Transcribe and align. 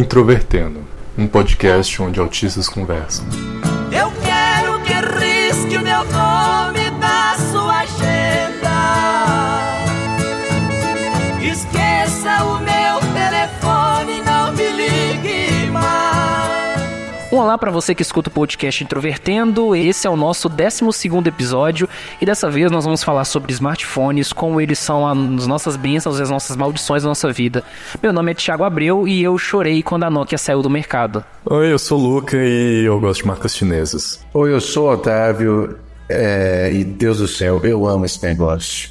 Introvertendo, 0.00 0.80
um 1.18 1.26
podcast 1.26 2.00
onde 2.00 2.18
autistas 2.18 2.70
conversam. 2.70 3.26
Eu 3.92 4.10
quero 4.24 4.80
que 4.80 4.94
risque 4.94 5.76
o 5.76 5.82
meu 5.82 6.02
nome 6.06 6.39
olá 17.50 17.58
para 17.58 17.72
você 17.72 17.96
que 17.96 18.02
escuta 18.02 18.30
o 18.30 18.32
podcast 18.32 18.84
Introvertendo. 18.84 19.74
Esse 19.74 20.06
é 20.06 20.10
o 20.10 20.14
nosso 20.14 20.48
12 20.48 20.84
episódio 21.26 21.88
e 22.20 22.24
dessa 22.24 22.48
vez 22.48 22.70
nós 22.70 22.84
vamos 22.84 23.02
falar 23.02 23.24
sobre 23.24 23.52
smartphones, 23.52 24.32
como 24.32 24.60
eles 24.60 24.78
são 24.78 25.04
as 25.04 25.48
nossas 25.48 25.74
bênçãos 25.74 26.20
e 26.20 26.22
as 26.22 26.30
nossas 26.30 26.56
maldições 26.56 27.02
da 27.02 27.08
nossa 27.08 27.32
vida. 27.32 27.64
Meu 28.00 28.12
nome 28.12 28.30
é 28.30 28.34
Thiago 28.34 28.62
Abreu 28.62 29.08
e 29.08 29.20
eu 29.20 29.36
chorei 29.36 29.82
quando 29.82 30.04
a 30.04 30.10
Nokia 30.10 30.38
saiu 30.38 30.62
do 30.62 30.70
mercado. 30.70 31.24
Oi, 31.44 31.72
eu 31.72 31.78
sou 31.80 31.98
o 31.98 32.02
Luca 32.02 32.36
e 32.36 32.84
eu 32.84 33.00
gosto 33.00 33.22
de 33.22 33.26
marcas 33.26 33.56
chinesas. 33.56 34.24
Oi, 34.32 34.52
eu 34.52 34.60
sou 34.60 34.86
o 34.88 34.92
Otávio 34.92 35.76
é, 36.08 36.70
e 36.72 36.84
Deus 36.84 37.18
do 37.18 37.26
céu, 37.26 37.60
eu 37.64 37.84
amo 37.84 38.04
esse 38.04 38.22
negócio. 38.24 38.90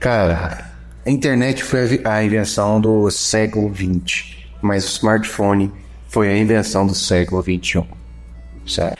Cara, 0.00 0.72
a 1.04 1.10
internet 1.10 1.62
foi 1.62 2.00
a 2.04 2.24
invenção 2.24 2.80
do 2.80 3.10
século 3.10 3.70
XX, 3.70 4.34
mas 4.62 4.82
o 4.82 4.88
smartphone 4.88 5.70
foi 6.12 6.28
a 6.28 6.36
invenção 6.36 6.86
do 6.86 6.94
século 6.94 7.42
XXI. 7.42 7.84
Certo? 8.66 8.98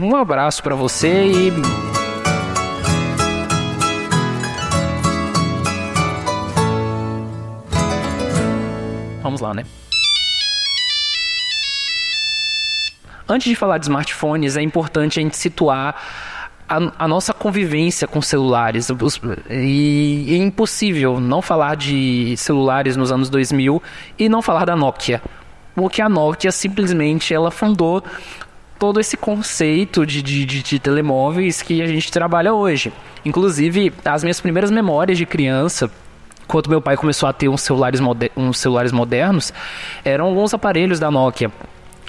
Um 0.00 0.16
abraço 0.16 0.62
para 0.62 0.74
você 0.74 1.26
e 1.26 1.52
Vamos 9.28 9.42
lá, 9.42 9.52
né? 9.52 9.62
Antes 13.28 13.48
de 13.48 13.54
falar 13.54 13.78
de 13.78 13.84
smartphones, 13.84 14.56
é 14.56 14.62
importante 14.62 15.20
a 15.20 15.22
gente 15.22 15.36
situar 15.36 15.94
a, 16.68 17.04
a 17.04 17.06
nossa 17.06 17.34
convivência 17.34 18.08
com 18.08 18.22
celulares. 18.22 18.88
E 19.50 20.28
é 20.30 20.36
impossível 20.36 21.20
não 21.20 21.42
falar 21.42 21.76
de 21.76 22.34
celulares 22.36 22.96
nos 22.96 23.12
anos 23.12 23.28
2000 23.28 23.82
e 24.18 24.28
não 24.28 24.40
falar 24.40 24.64
da 24.64 24.74
Nokia. 24.74 25.20
Porque 25.74 26.00
a 26.00 26.08
Nokia 26.08 26.50
simplesmente 26.50 27.34
ela 27.34 27.50
fundou 27.50 28.02
todo 28.78 28.98
esse 28.98 29.16
conceito 29.16 30.06
de, 30.06 30.22
de, 30.22 30.44
de, 30.44 30.62
de, 30.62 30.78
telemóveis 30.78 31.60
que 31.60 31.82
a 31.82 31.86
gente 31.86 32.10
trabalha 32.10 32.54
hoje. 32.54 32.92
Inclusive, 33.24 33.92
as 34.04 34.22
minhas 34.22 34.40
primeiras 34.40 34.70
memórias 34.70 35.18
de 35.18 35.26
criança, 35.26 35.90
quando 36.46 36.70
meu 36.70 36.80
pai 36.80 36.96
começou 36.96 37.28
a 37.28 37.32
ter 37.32 37.48
uns 37.48 37.60
celulares, 37.60 38.00
moder 38.00 38.30
uns 38.36 38.58
celulares 38.58 38.92
modernos, 38.92 39.52
eram 40.04 40.26
alguns 40.26 40.54
aparelhos 40.54 40.98
da 40.98 41.10
Nokia. 41.10 41.50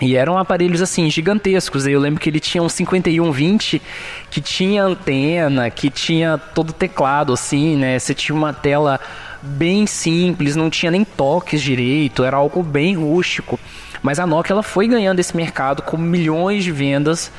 E 0.02 0.16
eram 0.16 0.38
aparelhos 0.38 0.82
assim 0.82 1.10
gigantescos. 1.10 1.86
Eu 1.86 2.00
lembro 2.00 2.20
que 2.20 2.30
ele 2.30 2.40
tinha 2.40 2.64
um 2.64 2.70
5120 2.70 3.82
que 4.30 4.40
tinha 4.40 4.84
antena, 4.84 5.70
que 5.70 5.90
tinha 5.90 6.38
todo 6.38 6.72
teclado 6.72 7.34
assim, 7.34 7.76
né? 7.76 8.00
Você 8.00 8.14
tinha 8.14 8.36
uma 8.36 8.54
tela 8.54 9.00
bem 9.42 9.86
simples, 9.86 10.56
não 10.56 10.70
tinha 10.70 10.92
nem 10.92 11.04
toques 11.04 11.62
direito, 11.62 12.24
era 12.24 12.38
algo 12.38 12.64
bem 12.64 12.96
rústico. 12.96 13.60
Mas 14.02 14.20
a 14.20 14.26
Nokia 14.26 14.54
ela 14.54 14.64
foi 14.64 14.88
ganhando 14.88 15.20
esse 15.20 15.36
mercado 15.36 15.82
com 15.82 15.98
milhões 15.98 16.64
de 16.64 16.72
vendas, 16.72 17.30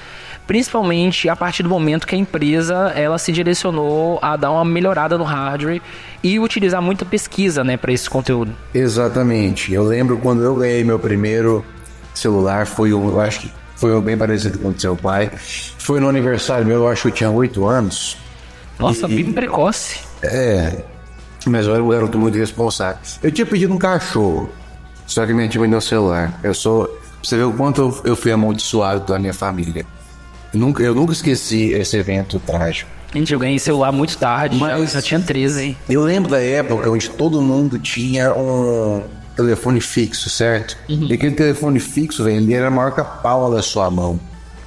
principalmente 0.47 1.28
a 1.28 1.37
partir 1.37 1.62
do 1.62 1.69
momento 1.70 2.06
que 2.06 2.15
a 2.15 2.19
empresa 2.19 2.93
ela 2.94 3.16
se 3.16 3.32
direcionou 3.32 4.19
a 4.20 4.37
dar 4.37 4.50
uma 4.50 4.65
melhorada 4.65 5.16
no 5.16 5.25
hardware 5.25 5.81
e 6.22 6.38
utilizar 6.38 6.82
muita 6.82 7.06
pesquisa, 7.06 7.65
né, 7.65 7.78
para 7.78 7.93
esse 7.93 8.10
conteúdo. 8.10 8.53
Exatamente. 8.75 9.72
Eu 9.72 9.84
lembro 9.84 10.19
quando 10.19 10.43
eu 10.43 10.54
ganhei 10.54 10.84
meu 10.84 10.99
primeiro 10.99 11.65
celular, 12.15 12.66
foi 12.66 12.93
um, 12.93 13.09
eu 13.09 13.21
acho 13.21 13.41
que 13.41 13.53
foi 13.76 13.98
bem 14.00 14.16
parecido 14.16 14.59
com 14.59 14.69
o 14.69 14.78
seu 14.78 14.94
pai. 14.94 15.31
Foi 15.78 16.00
no 16.00 16.09
aniversário 16.09 16.66
meu, 16.66 16.78
eu 16.81 16.88
acho 16.88 17.03
que 17.03 17.09
eu 17.09 17.12
tinha 17.12 17.31
8 17.31 17.66
anos. 17.66 18.16
Nossa, 18.78 19.06
e, 19.09 19.22
bem 19.22 19.32
precoce. 19.32 20.00
É, 20.22 20.82
mas 21.47 21.66
eu 21.66 21.93
era 21.93 22.06
muito 22.06 22.37
responsável. 22.37 22.99
Eu 23.22 23.31
tinha 23.31 23.47
pedido 23.47 23.72
um 23.72 23.78
cachorro, 23.78 24.50
só 25.06 25.26
que 25.26 25.32
minha 25.32 25.49
tia 25.49 25.60
me 25.60 25.69
deu 25.69 25.81
celular. 25.81 26.38
Eu 26.43 26.54
sou. 26.54 26.99
Você 27.22 27.37
ver 27.37 27.44
o 27.44 27.53
quanto 27.53 27.81
eu, 27.82 28.00
eu 28.04 28.16
fui 28.16 28.32
amaldiçoado 28.32 29.12
da 29.12 29.19
minha 29.19 29.34
família. 29.34 29.84
Eu 30.53 30.60
nunca, 30.60 30.82
eu 30.82 30.94
nunca 30.94 31.12
esqueci 31.12 31.72
esse 31.72 31.97
evento 31.97 32.41
trágico. 32.41 32.91
Gente, 33.12 33.32
eu 33.32 33.38
ganhei 33.38 33.59
celular 33.59 33.93
muito 33.93 34.16
tarde, 34.16 34.56
Mas- 34.56 34.93
já, 34.93 35.00
já 35.00 35.03
tinha 35.03 35.20
13, 35.20 35.62
hein? 35.65 35.76
Eu 35.88 36.03
lembro 36.03 36.31
da 36.31 36.41
época 36.41 36.88
onde 36.88 37.10
todo 37.10 37.43
mundo 37.43 37.78
tinha 37.78 38.32
um 38.32 39.03
telefone 39.40 39.80
fixo, 39.80 40.28
certo? 40.30 40.76
E 40.88 41.12
aquele 41.12 41.34
telefone 41.34 41.78
fixo, 41.80 42.24
velho, 42.24 42.36
ele 42.38 42.54
era 42.54 42.70
maior 42.70 42.92
que 42.92 43.00
a 43.00 43.04
palma 43.04 43.54
da 43.56 43.62
sua 43.62 43.90
mão. 43.90 44.18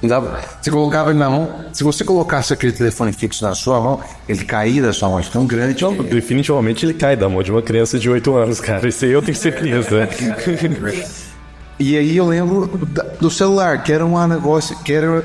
Dava- 0.02 0.38
Você 0.60 0.70
colocava 0.70 1.10
ele 1.10 1.18
na 1.18 1.30
mão, 1.30 1.48
se 1.72 1.82
você 1.82 2.04
colocasse 2.04 2.52
aquele 2.52 2.72
telefone 2.72 3.10
fixo 3.12 3.42
na 3.42 3.54
sua 3.54 3.80
mão, 3.80 4.00
ele 4.28 4.44
caía 4.44 4.82
da 4.82 4.92
sua 4.92 5.08
mão, 5.08 5.18
de 5.20 5.30
tão 5.30 5.46
grande. 5.46 5.82
Não, 5.82 5.94
definitivamente 5.96 6.84
ele 6.84 6.92
cai 6.92 7.16
da 7.16 7.26
mão 7.28 7.42
de 7.42 7.50
uma 7.50 7.62
criança 7.62 7.98
de 7.98 8.10
8 8.10 8.34
anos, 8.36 8.60
cara. 8.60 8.86
Isso 8.86 9.04
aí 9.06 9.12
eu 9.12 9.22
tenho 9.22 9.36
certeza. 9.36 10.08
E 11.78 11.96
aí 11.96 12.16
eu 12.16 12.26
lembro 12.26 12.66
do 13.20 13.28
celular, 13.30 13.82
que 13.82 13.92
era 13.92 14.06
um 14.06 14.26
negócio, 14.28 14.76
que 14.84 14.92
era 14.92 15.24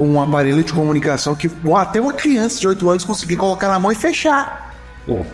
um 0.00 0.20
aparelho 0.20 0.64
de 0.64 0.72
comunicação 0.72 1.34
que 1.34 1.48
até 1.76 2.00
uma 2.00 2.12
criança 2.12 2.58
de 2.58 2.66
8 2.66 2.88
anos 2.90 3.04
conseguia 3.04 3.36
colocar 3.36 3.68
na 3.68 3.78
mão 3.78 3.92
e 3.92 3.94
fechar. 3.94 4.74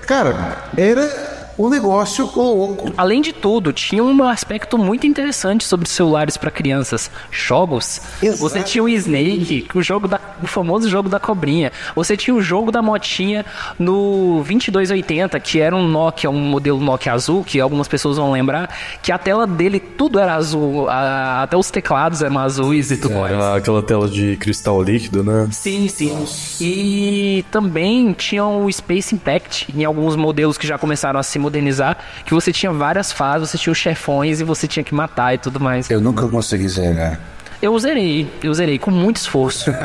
Cara, 0.06 0.58
era 0.76 1.35
um 1.58 1.68
negócio 1.68 2.30
louco. 2.36 2.92
Além 2.96 3.20
de 3.20 3.32
tudo, 3.32 3.72
tinha 3.72 4.02
um 4.04 4.22
aspecto 4.24 4.76
muito 4.76 5.06
interessante 5.06 5.64
sobre 5.64 5.88
celulares 5.88 6.36
para 6.36 6.50
crianças. 6.50 7.10
Jogos. 7.30 8.00
Exato. 8.22 8.38
Você 8.40 8.62
tinha 8.62 8.82
o 8.84 8.88
Snake, 8.88 9.66
o 9.74 9.82
jogo 9.82 10.06
da, 10.08 10.20
o 10.42 10.46
famoso 10.46 10.88
jogo 10.88 11.08
da 11.08 11.18
cobrinha. 11.18 11.72
Você 11.94 12.16
tinha 12.16 12.34
o 12.34 12.42
jogo 12.42 12.70
da 12.70 12.82
motinha 12.82 13.44
no 13.78 14.42
2280, 14.46 15.38
que 15.40 15.60
era 15.60 15.74
um 15.74 15.86
Nokia, 15.88 16.28
um 16.30 16.38
modelo 16.38 16.80
Nokia 16.80 17.12
azul, 17.12 17.42
que 17.44 17.60
algumas 17.60 17.88
pessoas 17.88 18.16
vão 18.16 18.30
lembrar, 18.32 18.68
que 19.02 19.10
a 19.10 19.18
tela 19.18 19.46
dele 19.46 19.80
tudo 19.80 20.18
era 20.18 20.34
azul, 20.34 20.88
a- 20.88 21.42
até 21.42 21.56
os 21.56 21.70
teclados 21.70 22.22
eram 22.22 22.38
azuis 22.38 22.90
e 22.90 22.96
tudo 22.96 23.14
mais. 23.14 23.32
Era 23.32 23.56
aquela 23.56 23.82
tela 23.82 24.08
de 24.08 24.36
cristal 24.36 24.82
líquido, 24.82 25.22
né? 25.24 25.48
Sim, 25.52 25.88
sim. 25.88 26.26
E 26.60 27.44
também 27.50 28.12
tinha 28.12 28.44
o 28.44 28.70
Space 28.70 29.14
Impact 29.14 29.68
em 29.74 29.84
alguns 29.84 30.16
modelos 30.16 30.58
que 30.58 30.66
já 30.66 30.76
começaram 30.78 31.18
a 31.18 31.22
se 31.22 31.38
modernizar, 31.46 31.96
que 32.24 32.34
você 32.34 32.52
tinha 32.52 32.72
várias 32.72 33.10
fases, 33.12 33.50
você 33.50 33.58
tinha 33.58 33.72
os 33.72 33.78
chefões 33.78 34.40
e 34.40 34.44
você 34.44 34.66
tinha 34.66 34.82
que 34.84 34.94
matar 34.94 35.34
e 35.34 35.38
tudo 35.38 35.58
mais. 35.60 35.88
Eu 35.90 36.00
nunca 36.00 36.26
consegui 36.28 36.68
zerar. 36.68 37.18
Eu 37.62 37.78
zerei, 37.78 38.30
eu 38.42 38.52
zerei 38.52 38.78
com 38.78 38.90
muito 38.90 39.16
esforço. 39.16 39.72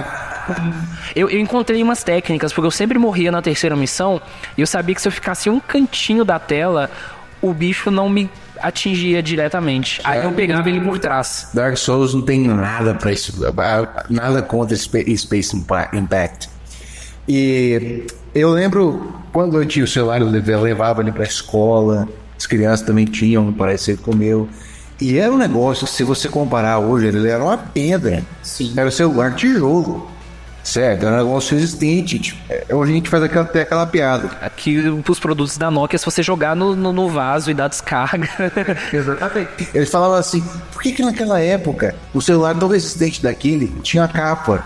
Eu, 1.16 1.30
eu 1.30 1.40
encontrei 1.40 1.81
umas 1.84 2.04
técnicas, 2.04 2.52
porque 2.52 2.66
eu 2.66 2.72
sempre 2.72 2.98
morria 2.98 3.31
na 3.31 3.42
terceira 3.44 3.75
missão, 3.75 4.19
e 4.58 4.62
eu 4.62 4.68
sabia 4.68 4.94
que 4.96 5.02
se 5.02 5.08
eu 5.08 5.12
ficasse 5.12 5.50
um 5.50 5.60
cantinho 5.60 6.25
da 6.25 6.40
tela, 6.40 6.90
o 7.42 7.54
bicho 7.54 7.92
não 7.92 8.10
me 8.10 8.30
atingia 8.60 9.22
diretamente. 9.22 10.02
Aí 10.04 10.24
eu 10.24 10.31
pegava 10.31 10.68
ele 10.68 10.81
por 10.81 10.98
trás. 11.00 11.50
Dark 11.54 11.78
Souls 11.78 12.14
não 12.14 12.24
tem 12.24 12.48
nada 12.48 12.96
pra 12.96 13.12
isso, 13.14 13.34
nada 14.10 14.42
contra 14.42 14.75
Spa- 14.75 15.00
Space 15.16 15.56
Impa- 15.56 15.90
Impact. 15.94 16.50
E 17.27 18.06
eu 18.33 18.51
lembro 18.51 19.13
quando 19.31 19.62
eu 19.62 19.65
tinha 19.65 19.85
o 19.85 19.88
celular, 19.88 20.21
eu 20.21 20.62
levava 20.62 21.01
ele 21.01 21.12
pra 21.12 21.23
escola, 21.23 22.07
as 22.38 22.45
crianças 22.45 22.85
também 22.85 23.06
tinham, 23.06 23.51
parecido 23.53 24.01
com 24.01 24.12
o 24.12 24.15
meu. 24.15 24.50
E 25.00 25.18
era 25.18 25.31
um 25.31 25.38
negócio, 25.38 25.88
se 25.88 26.03
você 26.03 26.29
comparar 26.29 26.77
hoje, 26.79 27.07
ele 27.07 27.27
era 27.27 27.44
uma 27.44 27.57
pedra. 27.57 28.23
Sim. 28.44 28.73
Era 28.77 28.88
o 28.88 28.91
celular 28.91 29.35
tijolo. 29.35 30.09
Certo, 30.63 31.07
era 31.07 31.15
um 31.15 31.18
negócio 31.18 31.57
resistente. 31.57 32.19
Tipo, 32.19 32.39
é, 32.47 32.65
hoje 32.73 32.91
a 32.91 32.95
gente 32.95 33.09
faz 33.09 33.23
aquela, 33.23 33.45
até 33.45 33.62
aquela 33.62 33.88
piada. 33.88 34.29
Aqui, 34.41 34.77
os 35.07 35.19
produtos 35.19 35.57
da 35.57 35.71
Nokia, 35.71 35.97
se 35.97 36.06
você 36.06 36.21
jogar 36.21 36.56
no, 36.56 36.75
no, 36.75 36.94
no 36.94 37.09
vaso 37.09 37.50
e 37.50 37.53
dar 37.53 37.68
descarga. 37.68 38.29
Exatamente. 38.94 39.69
Eles 39.73 39.89
falavam 39.89 40.18
assim: 40.18 40.44
por 40.71 40.83
que, 40.83 40.91
que 40.91 41.01
naquela 41.01 41.39
época 41.39 41.95
o 42.13 42.21
celular 42.21 42.56
tão 42.56 42.69
resistente 42.69 43.23
daquele 43.23 43.68
tinha 43.81 44.03
a 44.03 44.07
capa? 44.07 44.63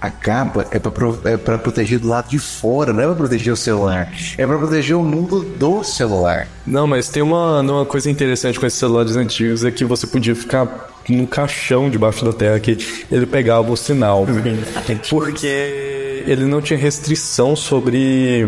A 0.00 0.10
capa 0.10 0.64
é 0.70 0.78
pra, 0.78 0.90
pro- 0.92 1.18
é 1.24 1.36
proteger 1.36 1.98
do 1.98 2.06
lado 2.06 2.28
de 2.28 2.38
fora, 2.38 2.92
não 2.92 3.02
é 3.02 3.06
pra 3.06 3.14
proteger 3.16 3.52
o 3.52 3.56
celular. 3.56 4.12
É 4.36 4.46
pra 4.46 4.56
proteger 4.56 4.94
o 4.96 5.02
mundo 5.02 5.40
do 5.42 5.82
celular. 5.82 6.46
Não, 6.64 6.86
mas 6.86 7.08
tem 7.08 7.20
uma, 7.22 7.60
uma 7.60 7.84
coisa 7.84 8.08
interessante 8.08 8.60
com 8.60 8.66
esses 8.66 8.78
celulares 8.78 9.16
antigos 9.16 9.64
é 9.64 9.70
que 9.72 9.84
você 9.84 10.06
podia 10.06 10.36
ficar 10.36 10.88
num 11.08 11.26
caixão 11.26 11.90
debaixo 11.90 12.24
da 12.24 12.32
terra 12.32 12.60
que 12.60 12.78
ele 13.10 13.26
pegava 13.26 13.72
o 13.72 13.76
sinal. 13.76 14.24
Porque 15.10 16.22
ele 16.26 16.44
não 16.44 16.60
tinha 16.62 16.78
restrição 16.78 17.56
sobre 17.56 18.46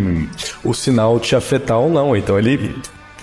o 0.62 0.72
sinal 0.72 1.18
te 1.18 1.34
afetar 1.34 1.78
ou 1.78 1.90
não. 1.90 2.14
Então 2.16 2.38
ele 2.38 2.76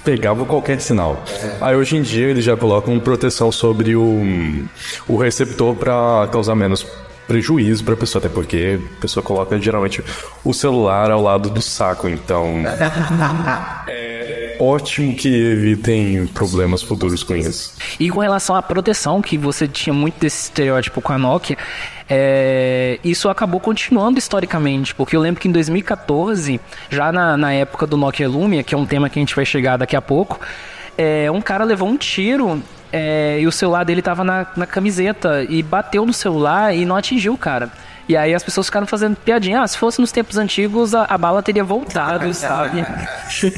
pegava 0.03 0.43
qualquer 0.45 0.81
sinal. 0.81 1.23
Aí 1.61 1.75
hoje 1.75 1.95
em 1.95 2.01
dia 2.01 2.27
eles 2.27 2.43
já 2.43 2.57
colocam 2.57 2.99
proteção 2.99 3.51
sobre 3.51 3.95
o, 3.95 4.65
o 5.07 5.15
receptor 5.17 5.75
para 5.75 6.27
causar 6.31 6.55
menos 6.55 6.85
prejuízo 7.27 7.83
para 7.83 7.93
a 7.93 7.97
pessoa, 7.97 8.23
até 8.23 8.33
porque 8.33 8.79
a 8.97 9.01
pessoa 9.01 9.23
coloca 9.23 9.59
geralmente 9.59 10.03
o 10.43 10.53
celular 10.53 11.11
ao 11.11 11.21
lado 11.21 11.49
do 11.49 11.61
saco, 11.61 12.07
então 12.07 12.63
ótimo 14.59 15.15
que 15.15 15.27
evitem 15.27 16.27
problemas 16.27 16.81
futuros 16.81 17.23
com 17.23 17.35
isso. 17.35 17.75
E 17.99 18.09
com 18.09 18.19
relação 18.19 18.55
à 18.55 18.61
proteção, 18.61 19.21
que 19.21 19.37
você 19.37 19.67
tinha 19.67 19.93
muito 19.93 20.19
desse 20.19 20.45
estereótipo 20.45 21.01
com 21.01 21.13
a 21.13 21.17
Nokia, 21.17 21.57
é, 22.09 22.99
isso 23.03 23.29
acabou 23.29 23.59
continuando 23.59 24.17
historicamente, 24.17 24.95
porque 24.95 25.15
eu 25.15 25.21
lembro 25.21 25.41
que 25.41 25.47
em 25.47 25.51
2014, 25.51 26.59
já 26.89 27.11
na, 27.11 27.37
na 27.37 27.53
época 27.53 27.85
do 27.85 27.97
Nokia 27.97 28.27
Lumia, 28.27 28.63
que 28.63 28.73
é 28.73 28.77
um 28.77 28.85
tema 28.85 29.09
que 29.09 29.19
a 29.19 29.21
gente 29.21 29.35
vai 29.35 29.45
chegar 29.45 29.77
daqui 29.77 29.95
a 29.95 30.01
pouco, 30.01 30.39
é, 30.97 31.29
um 31.29 31.41
cara 31.41 31.63
levou 31.63 31.87
um 31.87 31.97
tiro 31.97 32.61
é, 32.91 33.39
e 33.39 33.47
o 33.47 33.51
celular 33.51 33.83
dele 33.83 34.01
tava 34.01 34.23
na, 34.23 34.47
na 34.55 34.65
camiseta 34.65 35.43
e 35.49 35.61
bateu 35.61 36.05
no 36.05 36.13
celular 36.13 36.73
e 36.75 36.85
não 36.85 36.95
atingiu 36.95 37.33
o 37.33 37.37
cara. 37.37 37.71
E 38.09 38.15
aí 38.15 38.33
as 38.33 38.41
pessoas 38.41 38.67
ficaram 38.67 38.87
fazendo 38.87 39.17
piadinha, 39.17 39.61
ah, 39.61 39.67
se 39.67 39.77
fosse 39.77 39.99
nos 39.99 40.13
tempos 40.13 40.37
antigos 40.37 40.95
a, 40.95 41.03
a 41.03 41.17
bala 41.17 41.43
teria 41.43 41.63
voltado, 41.63 42.31
sabe? 42.33 42.85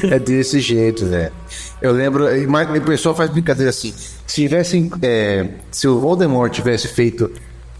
É 0.10 0.18
desse 0.18 0.60
jeito, 0.60 1.06
velho. 1.06 1.32
Eu 1.80 1.92
lembro, 1.92 2.36
e 2.36 2.48
mais- 2.48 2.68
o 2.70 2.82
pessoal 2.82 3.14
faz 3.16 3.30
brincadeira 3.30 3.70
assim. 3.70 3.94
Se 4.26 4.42
tivessem, 4.42 4.92
é, 5.04 5.46
se 5.72 5.88
o 5.88 6.00
Voldemort 6.00 6.52
tivesse 6.52 6.88
feito 6.88 7.32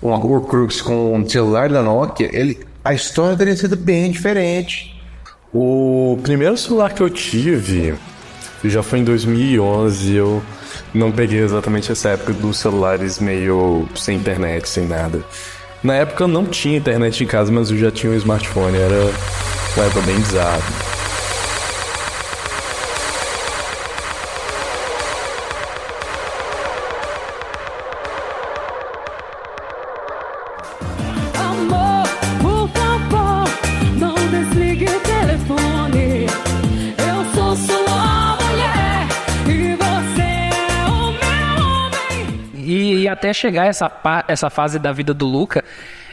um 0.02 0.10
Horcrux 0.12 0.82
com 0.82 1.16
um 1.16 1.28
celular 1.28 1.70
da 1.70 1.82
Nokia, 1.82 2.30
ele, 2.32 2.60
a 2.86 2.94
história 2.94 3.36
teria 3.36 3.56
sido 3.58 3.76
bem 3.76 4.12
diferente. 4.12 4.96
O 5.52 6.20
primeiro 6.22 6.56
celular 6.56 6.94
que 6.94 7.02
eu 7.02 7.10
tive 7.10 7.96
já 8.64 8.84
foi 8.84 9.00
em 9.00 9.04
2011. 9.04 10.14
Eu 10.16 10.44
não 10.94 11.12
peguei 11.12 11.40
exatamente 11.40 11.92
essa 11.92 12.10
época 12.10 12.34
dos 12.34 12.58
celulares 12.58 13.20
meio 13.20 13.88
sem 13.96 14.18
internet, 14.18 14.68
sem 14.68 14.88
nada. 14.88 15.24
Na 15.84 15.96
época 15.96 16.24
eu 16.24 16.28
não 16.28 16.46
tinha 16.46 16.78
internet 16.78 17.24
em 17.24 17.28
casa, 17.28 17.52
mas 17.52 17.72
eu 17.72 17.78
já 17.78 17.92
tinha 17.92 18.12
um 18.12 18.16
smartphone. 18.16 18.78
Era 18.78 19.12
uma 19.76 19.86
época 19.86 20.02
bem 20.02 20.16
bizarra. 20.20 20.99
Até 43.30 43.34
chegar 43.34 43.68
essa, 43.68 43.92
essa 44.28 44.50
fase 44.50 44.80
da 44.80 44.92
vida 44.92 45.14
do 45.14 45.26
Luca, 45.26 45.64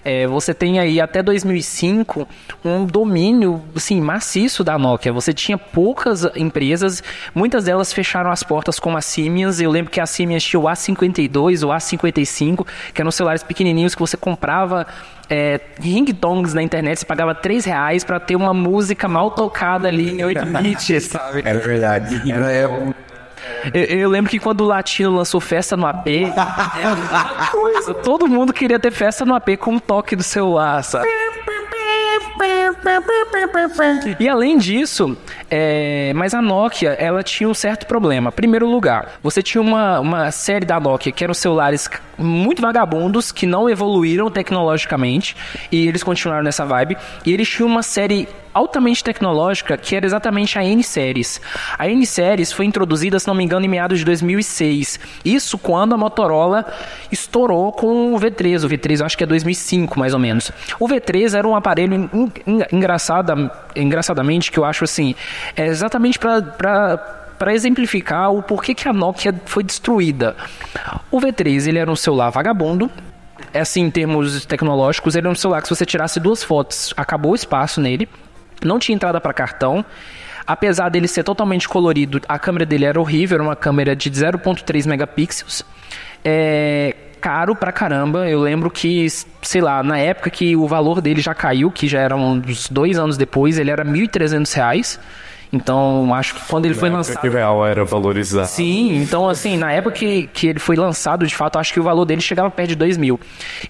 é, 0.05 0.25
você 0.27 0.55
tem 0.55 0.79
aí 0.79 1.01
até 1.01 1.21
2005 1.21 2.29
um 2.65 2.85
domínio 2.85 3.61
assim, 3.75 4.01
maciço 4.01 4.63
da 4.63 4.79
Nokia. 4.79 5.13
Você 5.13 5.33
tinha 5.33 5.59
poucas 5.59 6.25
empresas, 6.37 7.03
muitas 7.35 7.65
delas 7.65 7.93
fecharam 7.93 8.31
as 8.31 8.43
portas 8.43 8.79
como 8.79 8.97
a 8.97 9.01
Siemens. 9.01 9.61
Eu 9.61 9.71
lembro 9.71 9.91
que 9.91 10.01
a 10.01 10.07
Siemens 10.07 10.45
tinha 10.45 10.61
o 10.61 10.65
A52, 10.65 11.67
o 11.67 11.71
A55, 11.73 12.67
que 12.95 13.01
eram 13.01 13.11
celulares 13.11 13.43
pequenininhos 13.43 13.97
que 13.97 14.01
você 14.01 14.17
comprava 14.17 14.87
é, 15.29 15.61
ringtones 15.81 16.55
na 16.55 16.63
internet, 16.63 17.01
você 17.01 17.07
pagava 17.07 17.35
3 17.35 17.65
reais 17.65 18.05
pra 18.05 18.21
ter 18.21 18.37
uma 18.37 18.55
música 18.55 19.09
mal 19.09 19.33
tocada 19.33 19.89
ali 19.89 20.21
em 20.21 20.25
8 20.25 20.47
bits, 20.63 21.05
sabe? 21.05 21.43
Era 21.45 21.59
verdade. 21.59 22.31
Era 22.31 22.53
época. 22.53 23.07
Eu, 23.73 23.85
eu 23.85 24.09
lembro 24.09 24.31
que 24.31 24.39
quando 24.39 24.61
o 24.63 24.65
Latino 24.65 25.15
lançou 25.15 25.41
Festa 25.41 25.77
no 25.77 25.87
AP, 25.87 26.07
uma 26.07 27.47
coisa. 27.49 27.95
Todo 27.95 28.29
mundo 28.29 28.53
queria 28.53 28.79
ter 28.79 28.91
festa 28.91 29.25
no 29.25 29.35
AP 29.35 29.57
com 29.59 29.73
um 29.73 29.79
toque 29.79 30.15
do 30.17 30.23
celular, 30.23 30.83
sabe? 30.83 31.09
E 34.19 34.29
além 34.29 34.59
disso, 34.59 35.17
é, 35.51 36.13
mas 36.15 36.35
a 36.35 36.43
Nokia, 36.43 36.91
ela 36.91 37.23
tinha 37.23 37.49
um 37.49 37.55
certo 37.55 37.87
problema. 37.87 38.31
Primeiro 38.31 38.67
lugar, 38.67 39.19
você 39.23 39.43
tinha 39.43 39.61
uma, 39.61 40.01
uma 40.01 40.31
série 40.31 40.65
da 40.65 40.79
Nokia 40.79 41.13
que 41.13 41.25
eram 41.25 41.35
celulares 41.35 41.89
muito 42.19 42.63
vagabundos, 42.63 43.31
que 43.33 43.47
não 43.47 43.69
evoluíram 43.69 44.31
tecnologicamente, 44.31 45.37
e 45.71 45.87
eles 45.87 46.03
continuaram 46.03 46.45
nessa 46.45 46.65
vibe. 46.65 46.97
E 47.25 47.33
eles 47.33 47.49
tinham 47.49 47.69
uma 47.69 47.83
série 47.83 48.29
altamente 48.57 49.05
tecnológica 49.05 49.77
que 49.77 49.95
era 49.95 50.07
exatamente 50.07 50.59
a 50.59 50.65
N-Series. 50.65 51.43
A 51.79 51.87
N-Series 51.89 52.53
foi 52.53 52.65
introduzida, 52.65 53.19
se 53.19 53.27
não 53.27 53.35
me 53.35 53.45
engano, 53.45 53.67
em 53.67 53.69
meados 53.69 53.99
de 53.99 54.05
2006. 54.07 54.99
Isso 55.23 55.59
quando 55.59 55.95
a 55.95 55.99
Motorola 55.99 56.65
estourou 57.37 57.71
com 57.73 58.15
o 58.15 58.19
V3. 58.19 58.65
O 58.65 58.69
V3 58.69 59.01
eu 59.01 59.07
acho 59.07 59.17
que 59.19 59.23
é 59.25 59.27
2005, 59.27 59.99
mais 59.99 60.15
ou 60.15 60.19
menos. 60.21 60.51
O 60.81 60.89
V3 60.89 61.37
era 61.37 61.47
um 61.47 61.55
aparelho 61.55 61.95
en- 61.95 62.33
en- 62.47 62.65
engraçada, 62.73 63.35
engraçadamente 63.75 64.51
que 64.51 64.59
eu 64.59 64.65
acho 64.65 64.85
assim, 64.85 65.15
é 65.55 65.67
exatamente 65.67 66.19
para 66.19 67.13
para 67.39 67.53
exemplificar 67.53 68.33
o 68.33 68.43
porquê 68.43 68.73
que 68.75 68.89
a 68.89 68.95
Nokia 68.95 69.35
foi 69.45 69.63
destruída. 69.63 70.35
O 71.11 71.21
V3 71.21 71.67
ele 71.69 71.79
era 71.79 71.91
um 71.91 71.95
celular 71.95 72.31
vagabundo, 72.31 72.91
é 73.53 73.61
assim, 73.61 73.83
em 73.83 73.91
termos 73.91 74.47
tecnológicos, 74.47 75.15
ele 75.15 75.27
era 75.27 75.33
um 75.33 75.35
celular 75.37 75.61
que 75.61 75.69
se 75.69 75.75
você 75.77 75.85
tirasse 75.85 76.19
duas 76.19 76.43
fotos, 76.43 76.95
acabou 76.97 77.33
o 77.33 77.35
espaço 77.35 77.79
nele, 77.79 78.09
não 78.65 78.79
tinha 78.79 78.97
entrada 78.97 79.21
para 79.21 79.35
cartão. 79.35 79.85
Apesar 80.47 80.89
dele 80.89 81.07
ser 81.09 81.25
totalmente 81.25 81.69
colorido, 81.69 82.23
a 82.27 82.39
câmera 82.39 82.65
dele 82.65 82.87
era 82.87 82.99
horrível, 82.99 83.35
era 83.35 83.43
uma 83.43 83.57
câmera 83.57 83.95
de 83.95 84.09
0.3 84.11 84.87
megapixels. 84.87 85.63
É 86.25 86.95
caro 87.27 87.57
pra 87.57 87.73
caramba. 87.73 88.31
Eu 88.31 88.41
lembro 88.41 88.71
que, 88.71 89.05
sei 89.43 89.61
lá, 89.61 89.83
na 89.83 89.99
época 89.99 90.31
que 90.31 90.55
o 90.55 90.69
valor 90.69 91.01
dele 91.01 91.21
já 91.21 91.35
caiu, 91.35 91.73
que 91.73 91.89
já 91.89 91.99
era 91.99 92.15
uns 92.15 92.69
dois 92.69 92.97
anos 92.97 93.17
depois, 93.17 93.59
ele 93.59 93.69
era 93.69 93.85
1.300 93.85 94.55
reais. 94.55 95.01
Então, 95.53 96.13
acho 96.15 96.35
que 96.35 96.41
quando 96.49 96.67
ele 96.67 96.75
foi 96.75 96.91
Na 96.91 96.97
lançado. 96.99 97.13
época 97.15 97.29
que 97.29 97.35
o 97.35 97.37
real 97.37 97.67
era 97.67 97.85
valorizado. 97.85 98.49
Sim, 98.49 98.97
então 99.03 99.29
assim, 99.29 99.57
na 99.57 99.73
época 99.73 99.95
que, 99.97 100.27
que 100.33 100.49
ele 100.49 100.59
foi 100.59 100.77
lançado, 100.77 101.27
de 101.27 101.35
fato, 101.35 101.59
acho 101.59 101.73
que 101.73 101.81
o 101.81 101.83
valor 101.83 102.05
dele 102.05 102.21
chegava 102.21 102.51
perto 102.51 102.71
de 102.71 102.75
2 102.77 102.97
mil. 102.97 103.19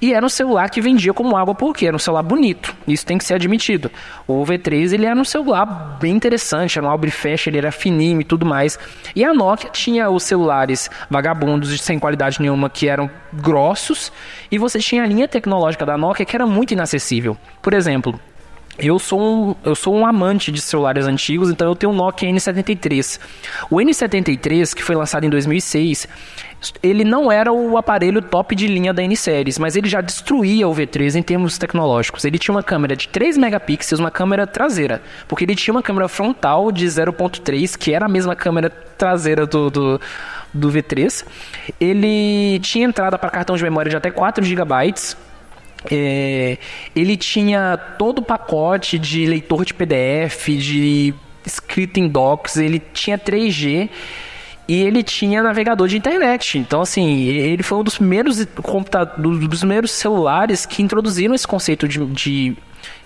E 0.00 0.12
era 0.14 0.24
um 0.24 0.28
celular 0.28 0.68
que 0.70 0.80
vendia 0.80 1.12
como 1.12 1.36
água 1.36 1.54
porque 1.54 1.86
era 1.86 1.94
um 1.94 1.98
celular 1.98 2.22
bonito. 2.22 2.74
Isso 2.88 3.04
tem 3.04 3.18
que 3.18 3.24
ser 3.24 3.34
admitido. 3.34 3.90
O 4.26 4.42
V3, 4.44 4.92
ele 4.92 5.06
era 5.06 5.18
um 5.18 5.24
celular 5.24 5.96
bem 6.00 6.14
interessante, 6.14 6.78
era 6.78 6.86
um 6.86 6.90
abre 6.90 7.08
e 7.08 7.12
fecha, 7.12 7.50
ele 7.50 7.58
era 7.58 7.70
fininho 7.70 8.20
e 8.20 8.24
tudo 8.24 8.44
mais. 8.46 8.78
E 9.14 9.24
a 9.24 9.32
Nokia 9.34 9.70
tinha 9.70 10.08
os 10.10 10.22
celulares 10.22 10.90
vagabundos 11.10 11.80
sem 11.80 11.98
qualidade 11.98 12.40
nenhuma 12.40 12.68
que 12.70 12.88
eram 12.88 13.10
grossos. 13.32 14.10
E 14.50 14.58
você 14.58 14.78
tinha 14.78 15.02
a 15.02 15.06
linha 15.06 15.28
tecnológica 15.28 15.84
da 15.84 15.96
Nokia 15.96 16.24
que 16.26 16.34
era 16.34 16.46
muito 16.46 16.72
inacessível. 16.72 17.36
Por 17.62 17.74
exemplo, 17.74 18.18
eu 18.78 18.98
sou, 18.98 19.20
um, 19.20 19.54
eu 19.64 19.74
sou 19.74 19.94
um 19.94 20.06
amante 20.06 20.52
de 20.52 20.60
celulares 20.60 21.06
antigos, 21.06 21.50
então 21.50 21.66
eu 21.66 21.74
tenho 21.74 21.92
um 21.92 21.96
Nokia 21.96 22.28
N73. 22.28 23.18
O 23.70 23.76
N73, 23.76 24.74
que 24.74 24.82
foi 24.82 24.94
lançado 24.94 25.24
em 25.24 25.30
2006, 25.30 26.06
ele 26.82 27.04
não 27.04 27.30
era 27.30 27.52
o 27.52 27.76
aparelho 27.76 28.20
top 28.20 28.54
de 28.54 28.66
linha 28.66 28.92
da 28.92 29.02
N-Series, 29.02 29.58
mas 29.58 29.76
ele 29.76 29.88
já 29.88 30.00
destruía 30.00 30.68
o 30.68 30.74
V3 30.74 31.14
em 31.14 31.22
termos 31.22 31.58
tecnológicos. 31.58 32.24
Ele 32.24 32.38
tinha 32.38 32.54
uma 32.54 32.62
câmera 32.62 32.96
de 32.96 33.08
3 33.08 33.36
megapixels, 33.38 34.00
uma 34.00 34.10
câmera 34.10 34.46
traseira, 34.46 35.02
porque 35.28 35.44
ele 35.44 35.54
tinha 35.54 35.72
uma 35.72 35.82
câmera 35.82 36.08
frontal 36.08 36.70
de 36.72 36.86
0.3, 36.86 37.76
que 37.76 37.92
era 37.92 38.06
a 38.06 38.08
mesma 38.08 38.34
câmera 38.34 38.70
traseira 38.70 39.46
do, 39.46 39.70
do, 39.70 40.00
do 40.52 40.70
V3. 40.70 41.24
Ele 41.80 42.58
tinha 42.60 42.86
entrada 42.86 43.18
para 43.18 43.30
cartão 43.30 43.56
de 43.56 43.62
memória 43.62 43.90
de 43.90 43.96
até 43.96 44.10
4 44.10 44.44
GB, 44.44 44.94
é, 45.90 46.58
ele 46.94 47.16
tinha 47.16 47.76
todo 47.98 48.18
o 48.18 48.22
pacote 48.22 48.98
de 48.98 49.26
leitor 49.26 49.64
de 49.64 49.74
PDF, 49.74 50.48
de 50.48 51.14
escrita 51.44 52.00
em 52.00 52.08
docs, 52.08 52.56
ele 52.56 52.82
tinha 52.92 53.16
3G 53.18 53.88
E 54.68 54.74
ele 54.74 55.02
tinha 55.02 55.42
navegador 55.42 55.86
de 55.86 55.96
internet. 55.96 56.58
Então, 56.58 56.80
assim, 56.80 57.22
ele 57.24 57.62
foi 57.62 57.78
um 57.78 57.84
dos 57.84 57.96
primeiros 57.96 58.44
computadores, 58.62 59.48
dos 59.48 59.60
primeiros 59.60 59.92
celulares 59.92 60.66
que 60.66 60.82
introduziram 60.82 61.34
esse 61.34 61.46
conceito 61.46 61.86
de, 61.86 62.04
de 62.06 62.56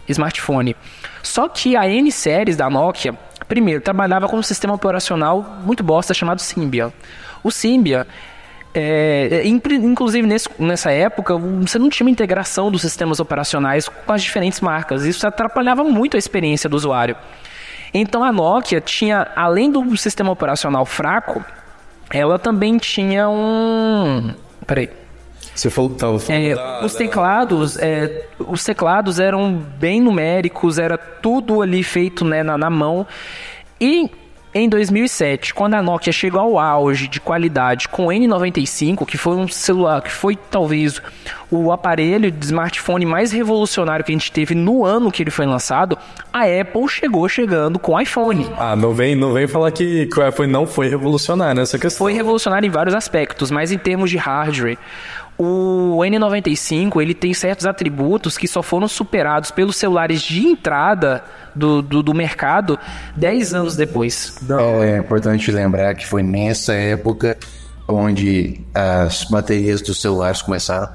smartphone. 0.08 0.74
Só 1.22 1.48
que 1.48 1.76
a 1.76 1.86
N 1.86 2.10
séries 2.10 2.56
da 2.56 2.70
Nokia, 2.70 3.14
primeiro, 3.46 3.82
trabalhava 3.82 4.26
com 4.26 4.38
um 4.38 4.42
sistema 4.42 4.72
operacional 4.72 5.60
muito 5.62 5.82
bosta 5.82 6.14
chamado 6.14 6.40
Symbian. 6.40 6.92
O 7.44 7.50
Symbian 7.50 8.06
é, 8.72 9.42
inclusive 9.46 10.26
nesse, 10.26 10.48
nessa 10.58 10.90
época, 10.90 11.36
você 11.36 11.78
não 11.78 11.88
tinha 11.88 12.06
uma 12.06 12.10
integração 12.10 12.70
dos 12.70 12.82
sistemas 12.82 13.18
operacionais 13.18 13.88
com 13.88 14.12
as 14.12 14.22
diferentes 14.22 14.60
marcas. 14.60 15.04
Isso 15.04 15.26
atrapalhava 15.26 15.82
muito 15.82 16.16
a 16.16 16.18
experiência 16.18 16.68
do 16.68 16.76
usuário. 16.76 17.16
Então 17.92 18.22
a 18.22 18.32
Nokia 18.32 18.80
tinha, 18.80 19.26
além 19.34 19.70
do 19.70 19.96
sistema 19.96 20.30
operacional 20.30 20.86
fraco, 20.86 21.44
ela 22.10 22.38
também 22.38 22.78
tinha 22.78 23.28
um. 23.28 24.32
Peraí. 24.66 24.90
Você 25.54 25.68
falou, 25.68 25.90
tava 25.90 26.18
falando 26.18 26.42
é, 26.42 26.54
da, 26.54 26.84
os 26.84 26.94
teclados, 26.94 27.76
é, 27.78 28.26
os 28.38 28.64
teclados 28.64 29.18
eram 29.18 29.52
bem 29.52 30.00
numéricos, 30.00 30.78
era 30.78 30.96
tudo 30.96 31.60
ali 31.60 31.82
feito 31.82 32.24
né, 32.24 32.42
na, 32.42 32.56
na 32.56 32.70
mão. 32.70 33.06
E 33.80 34.10
em 34.52 34.68
2007, 34.68 35.54
quando 35.54 35.74
a 35.74 35.82
Nokia 35.82 36.12
chegou 36.12 36.40
ao 36.40 36.58
auge 36.58 37.06
de 37.06 37.20
qualidade 37.20 37.88
com 37.88 38.06
o 38.06 38.08
N95, 38.08 39.06
que 39.06 39.16
foi 39.16 39.36
um 39.36 39.46
celular, 39.46 40.02
que 40.02 40.10
foi 40.10 40.36
talvez 40.36 41.00
o 41.50 41.70
aparelho 41.70 42.30
de 42.30 42.44
smartphone 42.46 43.06
mais 43.06 43.30
revolucionário 43.30 44.04
que 44.04 44.10
a 44.10 44.14
gente 44.14 44.32
teve 44.32 44.54
no 44.54 44.84
ano 44.84 45.10
que 45.10 45.22
ele 45.22 45.30
foi 45.30 45.46
lançado, 45.46 45.96
a 46.32 46.42
Apple 46.42 46.88
chegou 46.88 47.28
chegando 47.28 47.78
com 47.78 47.92
o 47.92 48.00
iPhone. 48.00 48.50
Ah, 48.56 48.74
não 48.74 48.92
vem, 48.92 49.14
não 49.14 49.32
vem 49.32 49.46
falar 49.46 49.70
que, 49.70 50.06
que 50.06 50.18
o 50.18 50.28
iPhone 50.28 50.50
não 50.50 50.66
foi 50.66 50.88
revolucionário 50.88 51.54
nessa 51.54 51.78
questão. 51.78 52.06
Foi 52.06 52.12
revolucionário 52.12 52.66
em 52.66 52.70
vários 52.70 52.94
aspectos, 52.94 53.50
mas 53.50 53.70
em 53.70 53.78
termos 53.78 54.10
de 54.10 54.16
hardware, 54.16 54.78
o 55.42 55.96
N95 56.00 57.00
ele 57.00 57.14
tem 57.14 57.32
certos 57.32 57.64
atributos 57.64 58.36
que 58.36 58.46
só 58.46 58.62
foram 58.62 58.86
superados 58.86 59.50
pelos 59.50 59.76
celulares 59.76 60.20
de 60.20 60.46
entrada 60.46 61.24
do, 61.56 61.80
do, 61.80 62.02
do 62.02 62.12
mercado 62.12 62.78
10 63.16 63.54
anos 63.54 63.74
depois. 63.74 64.38
É 64.82 64.98
importante 64.98 65.50
lembrar 65.50 65.94
que 65.94 66.06
foi 66.06 66.22
nessa 66.22 66.74
época 66.74 67.38
onde 67.88 68.60
as 68.74 69.24
baterias 69.24 69.80
dos 69.80 70.02
celulares 70.02 70.42
começaram 70.42 70.90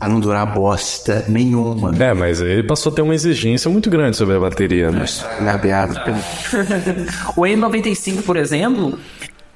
a 0.00 0.08
não 0.08 0.18
durar 0.18 0.46
bosta 0.46 1.26
nenhuma. 1.28 1.94
É, 2.02 2.14
mas 2.14 2.40
ele 2.40 2.62
passou 2.62 2.90
a 2.90 2.94
ter 2.94 3.02
uma 3.02 3.14
exigência 3.14 3.70
muito 3.70 3.90
grande 3.90 4.16
sobre 4.16 4.36
a 4.36 4.40
bateria, 4.40 4.90
né? 4.90 5.04
Gabeado. 5.42 6.00
o 7.36 7.42
N95, 7.42 8.22
por 8.22 8.38
exemplo, 8.38 8.98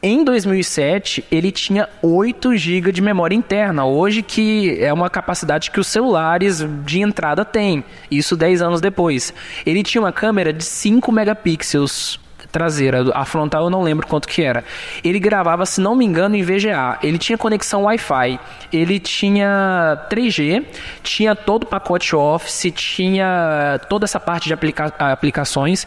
em 0.06 0.22
2007, 0.22 1.24
ele 1.32 1.50
tinha 1.50 1.88
8 2.00 2.56
GB 2.56 2.92
de 2.92 3.02
memória 3.02 3.34
interna, 3.34 3.84
hoje 3.84 4.22
que 4.22 4.78
é 4.80 4.92
uma 4.92 5.10
capacidade 5.10 5.68
que 5.68 5.80
os 5.80 5.88
celulares 5.88 6.64
de 6.84 7.00
entrada 7.00 7.44
têm, 7.44 7.82
isso 8.08 8.36
10 8.36 8.62
anos 8.62 8.80
depois. 8.80 9.34
Ele 9.66 9.82
tinha 9.82 10.00
uma 10.00 10.12
câmera 10.12 10.52
de 10.52 10.62
5 10.62 11.10
megapixels 11.10 12.20
traseira, 12.52 13.04
a 13.12 13.24
frontal 13.24 13.64
eu 13.64 13.70
não 13.70 13.82
lembro 13.82 14.06
quanto 14.06 14.28
que 14.28 14.42
era. 14.42 14.64
Ele 15.04 15.18
gravava, 15.18 15.66
se 15.66 15.80
não 15.80 15.94
me 15.96 16.04
engano, 16.04 16.36
em 16.36 16.42
VGA. 16.42 16.98
Ele 17.02 17.18
tinha 17.18 17.36
conexão 17.36 17.82
Wi-Fi, 17.82 18.38
ele 18.72 19.00
tinha 19.00 20.06
3G, 20.08 20.64
tinha 21.02 21.34
todo 21.34 21.64
o 21.64 21.66
pacote 21.66 22.14
Office, 22.14 22.72
tinha 22.74 23.80
toda 23.88 24.04
essa 24.04 24.20
parte 24.20 24.46
de 24.46 24.54
aplica 24.54 24.86
aplicações. 24.98 25.86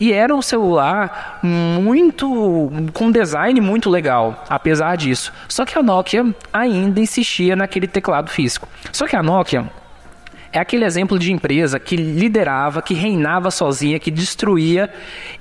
E 0.00 0.12
era 0.12 0.34
um 0.34 0.42
celular 0.42 1.40
muito. 1.42 2.70
com 2.92 3.10
design 3.10 3.60
muito 3.60 3.90
legal, 3.90 4.44
apesar 4.48 4.96
disso. 4.96 5.32
Só 5.48 5.64
que 5.64 5.78
a 5.78 5.82
Nokia 5.82 6.34
ainda 6.52 7.00
insistia 7.00 7.56
naquele 7.56 7.88
teclado 7.88 8.30
físico. 8.30 8.68
Só 8.92 9.06
que 9.06 9.16
a 9.16 9.22
Nokia 9.22 9.68
é 10.52 10.58
aquele 10.58 10.84
exemplo 10.84 11.18
de 11.18 11.32
empresa 11.32 11.78
que 11.78 11.96
liderava, 11.96 12.80
que 12.80 12.94
reinava 12.94 13.50
sozinha, 13.50 13.98
que 13.98 14.10
destruía 14.10 14.90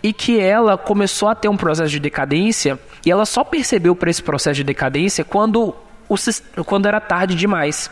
e 0.03 0.11
que 0.11 0.39
ela 0.39 0.77
começou 0.77 1.29
a 1.29 1.35
ter 1.35 1.47
um 1.47 1.57
processo 1.57 1.91
de 1.91 1.99
decadência 1.99 2.79
e 3.05 3.11
ela 3.11 3.25
só 3.25 3.43
percebeu 3.43 3.95
para 3.95 4.09
esse 4.09 4.21
processo 4.21 4.55
de 4.55 4.63
decadência 4.63 5.23
quando, 5.23 5.73
o, 6.09 6.15
quando 6.65 6.87
era 6.87 6.99
tarde 6.99 7.35
demais. 7.35 7.89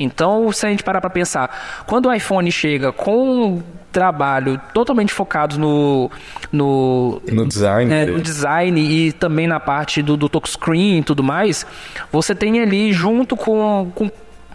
Então, 0.00 0.50
se 0.50 0.66
a 0.66 0.70
gente 0.70 0.82
parar 0.82 1.00
para 1.00 1.10
pensar, 1.10 1.84
quando 1.86 2.06
o 2.06 2.12
iPhone 2.12 2.50
chega 2.50 2.90
com 2.90 3.44
um 3.44 3.62
trabalho 3.92 4.60
totalmente 4.72 5.12
focado 5.12 5.58
no 5.58 6.10
no, 6.50 7.20
no 7.30 7.46
design, 7.46 7.92
é, 7.92 8.06
no 8.06 8.20
design 8.20 8.80
e 8.80 9.12
também 9.12 9.46
na 9.46 9.60
parte 9.60 10.00
do, 10.00 10.16
do 10.16 10.28
touchscreen 10.28 10.98
e 10.98 11.02
tudo 11.02 11.22
mais, 11.22 11.66
você 12.10 12.34
tem 12.34 12.60
ali 12.60 12.92
junto 12.92 13.36
com, 13.36 13.90
com 13.94 14.10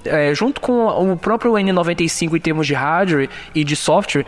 é, 0.05 0.33
junto 0.33 0.61
com 0.61 0.87
o 0.87 1.17
próprio 1.17 1.53
N95 1.53 2.35
em 2.35 2.39
termos 2.39 2.67
de 2.67 2.73
hardware 2.73 3.29
e 3.53 3.63
de 3.63 3.75
software, 3.75 4.25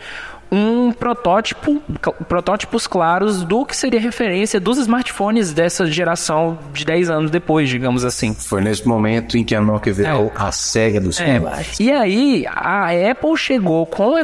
um 0.50 0.92
protótipo, 0.92 1.82
protótipos 2.28 2.86
claros 2.86 3.42
do 3.42 3.64
que 3.66 3.76
seria 3.76 4.00
referência 4.00 4.58
dos 4.58 4.78
smartphones 4.78 5.52
dessa 5.52 5.86
geração 5.86 6.58
de 6.72 6.84
10 6.84 7.10
anos 7.10 7.30
depois, 7.30 7.68
digamos 7.68 8.04
assim. 8.04 8.34
Foi 8.34 8.60
nesse 8.60 8.86
momento 8.86 9.36
em 9.36 9.44
que 9.44 9.54
a 9.54 9.60
Nokia 9.60 9.92
virou 9.92 10.26
é. 10.26 10.32
a 10.36 10.50
SEGA 10.50 11.00
dos 11.00 11.20
é. 11.20 11.26
celulares. 11.26 11.80
E 11.80 11.90
aí, 11.90 12.46
a 12.46 12.88
Apple 13.10 13.36
chegou 13.36 13.84
com, 13.86 14.14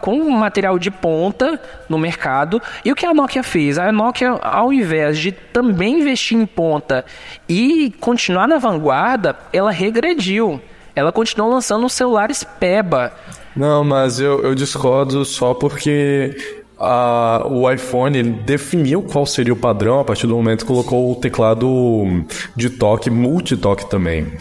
com 0.00 0.30
material 0.30 0.78
de 0.78 0.90
ponta 0.90 1.60
no 1.88 1.98
mercado, 1.98 2.60
e 2.84 2.90
o 2.90 2.94
que 2.94 3.06
a 3.06 3.14
Nokia 3.14 3.42
fez? 3.42 3.78
A 3.78 3.92
Nokia, 3.92 4.30
ao 4.30 4.72
invés 4.72 5.18
de 5.18 5.32
também 5.32 6.00
investir 6.00 6.36
em 6.36 6.46
ponta 6.46 7.04
e 7.48 7.92
continuar 8.00 8.48
na 8.48 8.58
vanguarda, 8.58 9.36
ela 9.52 9.70
regrediu. 9.70 10.60
Ela 10.94 11.12
continuou 11.12 11.50
lançando 11.50 11.88
celulares 11.88 12.44
PEBA. 12.44 13.12
Não, 13.54 13.84
mas 13.84 14.20
eu, 14.20 14.42
eu 14.42 14.54
discordo 14.54 15.24
só 15.24 15.54
porque 15.54 16.36
a, 16.82 17.46
o 17.48 17.70
iPhone 17.70 18.20
definiu 18.22 19.02
qual 19.02 19.24
seria 19.24 19.52
o 19.52 19.56
padrão 19.56 20.00
a 20.00 20.04
partir 20.04 20.26
do 20.26 20.34
momento 20.34 20.64
que 20.64 20.66
colocou 20.66 21.12
o 21.12 21.14
teclado 21.14 22.24
de 22.56 22.68
toque, 22.70 23.08
multitoque 23.08 23.88
também. 23.88 24.32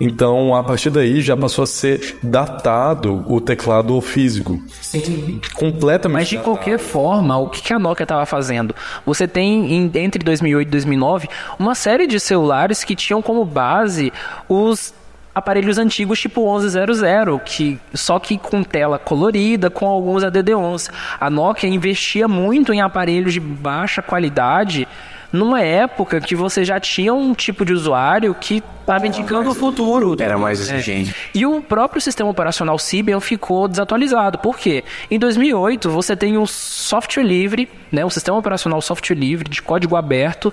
Então, 0.00 0.54
a 0.54 0.64
partir 0.64 0.88
daí 0.88 1.20
já 1.20 1.36
passou 1.36 1.64
a 1.64 1.66
ser 1.66 2.16
datado 2.22 3.22
o 3.28 3.38
teclado 3.38 4.00
físico. 4.00 4.58
Sim. 4.80 5.40
Completamente. 5.54 6.20
Mas 6.20 6.28
de 6.28 6.36
datado. 6.36 6.56
qualquer 6.56 6.78
forma, 6.78 7.36
o 7.36 7.50
que 7.50 7.70
a 7.70 7.78
Nokia 7.78 8.04
estava 8.04 8.24
fazendo? 8.24 8.74
Você 9.04 9.28
tem, 9.28 9.90
entre 9.94 10.24
2008 10.24 10.68
e 10.68 10.70
2009, 10.70 11.28
uma 11.58 11.74
série 11.74 12.06
de 12.06 12.18
celulares 12.18 12.82
que 12.82 12.96
tinham 12.96 13.20
como 13.20 13.44
base 13.44 14.10
os 14.48 14.94
aparelhos 15.34 15.78
antigos 15.78 16.20
tipo 16.20 16.42
1100, 16.58 17.38
que 17.44 17.78
só 17.94 18.18
que 18.18 18.36
com 18.36 18.62
tela 18.62 18.98
colorida, 18.98 19.70
com 19.70 19.86
alguns 19.86 20.22
ADD11. 20.22 20.90
A 21.20 21.30
Nokia 21.30 21.68
investia 21.68 22.26
muito 22.26 22.72
em 22.72 22.80
aparelhos 22.80 23.32
de 23.32 23.40
baixa 23.40 24.02
qualidade 24.02 24.86
numa 25.32 25.60
época 25.60 26.20
que 26.20 26.34
você 26.34 26.64
já 26.64 26.80
tinha 26.80 27.14
um 27.14 27.32
tipo 27.34 27.64
de 27.64 27.72
usuário 27.72 28.34
que 28.34 28.62
estava 28.80 29.06
indicando 29.06 29.50
o 29.50 29.54
futuro. 29.54 30.16
Era 30.20 30.36
mais 30.36 30.60
exigente. 30.60 31.10
É. 31.10 31.38
E 31.38 31.46
o 31.46 31.60
próprio 31.60 32.00
sistema 32.00 32.28
operacional 32.28 32.78
Symbian 32.78 33.20
ficou 33.20 33.68
desatualizado. 33.68 34.38
Por 34.38 34.58
quê? 34.58 34.82
Em 35.10 35.18
2008 35.18 35.88
você 35.88 36.16
tem 36.16 36.36
um 36.36 36.46
software 36.46 37.22
livre, 37.22 37.68
né, 37.92 38.04
um 38.04 38.10
sistema 38.10 38.36
operacional 38.36 38.80
software 38.80 39.16
livre 39.16 39.48
de 39.48 39.62
código 39.62 39.94
aberto, 39.94 40.52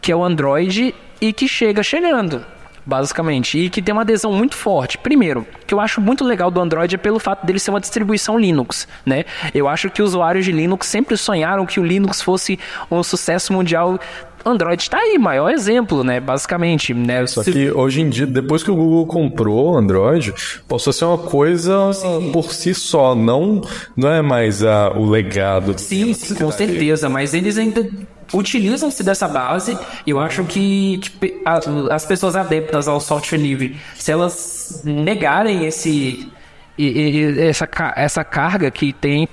que 0.00 0.10
é 0.10 0.16
o 0.16 0.24
Android 0.24 0.92
e 1.20 1.32
que 1.32 1.46
chega 1.46 1.82
chegando 1.84 2.44
basicamente, 2.84 3.58
e 3.58 3.70
que 3.70 3.80
tem 3.80 3.92
uma 3.92 4.02
adesão 4.02 4.32
muito 4.32 4.56
forte. 4.56 4.98
Primeiro, 4.98 5.46
que 5.66 5.74
eu 5.74 5.80
acho 5.80 6.00
muito 6.00 6.24
legal 6.24 6.50
do 6.50 6.60
Android 6.60 6.94
é 6.94 6.98
pelo 6.98 7.18
fato 7.18 7.46
dele 7.46 7.58
ser 7.58 7.70
uma 7.70 7.80
distribuição 7.80 8.38
Linux, 8.38 8.86
né? 9.04 9.24
Eu 9.54 9.68
acho 9.68 9.90
que 9.90 10.02
usuários 10.02 10.44
de 10.44 10.52
Linux 10.52 10.86
sempre 10.86 11.16
sonharam 11.16 11.66
que 11.66 11.78
o 11.80 11.84
Linux 11.84 12.20
fosse 12.20 12.58
um 12.90 13.02
sucesso 13.02 13.52
mundial 13.52 13.98
Android 14.44 14.82
está 14.82 14.98
aí, 14.98 15.18
maior 15.18 15.50
exemplo, 15.50 16.02
né? 16.02 16.20
Basicamente, 16.20 16.92
né? 16.94 17.26
Só 17.26 17.42
que 17.42 17.70
hoje 17.70 18.00
em 18.00 18.08
dia, 18.08 18.26
depois 18.26 18.62
que 18.62 18.70
o 18.70 18.76
Google 18.76 19.06
comprou 19.06 19.72
o 19.72 19.76
Android, 19.76 20.32
passou 20.68 20.90
a 20.90 20.94
ser 20.94 21.04
uma 21.04 21.18
coisa 21.18 21.92
sim. 21.92 22.30
por 22.32 22.52
si 22.52 22.74
só, 22.74 23.14
não, 23.14 23.62
não 23.96 24.08
é 24.08 24.22
mais 24.22 24.62
a, 24.64 24.90
o 24.90 25.08
legado. 25.08 25.78
Sim, 25.78 26.12
sim 26.14 26.34
com 26.34 26.50
certeza, 26.50 27.08
mas 27.08 27.34
eles 27.34 27.58
ainda 27.58 27.88
utilizam-se 28.32 29.02
dessa 29.02 29.28
base. 29.28 29.78
Eu 30.06 30.18
acho 30.18 30.44
que, 30.44 30.98
que 30.98 31.42
a, 31.44 31.60
as 31.94 32.04
pessoas 32.04 32.36
adeptas 32.36 32.88
ao 32.88 33.00
software 33.00 33.38
livre, 33.38 33.76
se 33.94 34.10
elas 34.10 34.82
negarem 34.84 35.66
esse, 35.66 36.28
e, 36.76 36.86
e, 36.86 37.40
essa, 37.40 37.68
essa 37.96 38.24
carga 38.24 38.70
que 38.70 38.92
tem, 38.92 39.26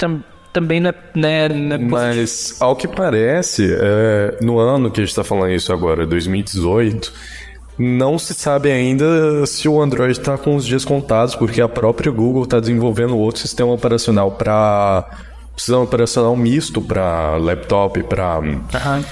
também 0.52 0.80
não 0.80 0.90
é, 0.90 0.96
não 1.16 1.30
é, 1.30 1.50
não 1.50 1.76
é 1.76 1.80
Mas, 1.80 2.58
ao 2.60 2.76
que 2.76 2.88
parece, 2.88 3.72
é, 3.72 4.38
no 4.42 4.60
ano 4.60 4.90
que 4.90 5.00
a 5.00 5.04
gente 5.04 5.12
está 5.12 5.24
falando 5.24 5.52
isso 5.52 5.72
agora, 5.72 6.06
2018, 6.06 7.14
não 7.78 8.20
se 8.20 8.34
sabe 8.34 8.72
ainda 8.72 9.46
se 9.46 9.68
o 9.70 9.82
Android 9.82 10.12
está 10.12 10.38
com 10.38 10.56
os 10.56 10.66
dias 10.66 10.84
contados, 10.84 11.36
porque 11.36 11.62
a 11.62 11.70
própria 11.70 12.12
Google 12.12 12.44
está 12.44 12.60
desenvolvendo 12.60 13.18
outro 13.18 13.42
sistema 13.42 13.72
operacional 13.72 14.32
para 14.32 15.10
sistema 15.60 15.82
operacional 15.82 16.36
misto 16.36 16.82
para 16.82 17.38
laptop, 17.38 18.02
para 18.04 18.40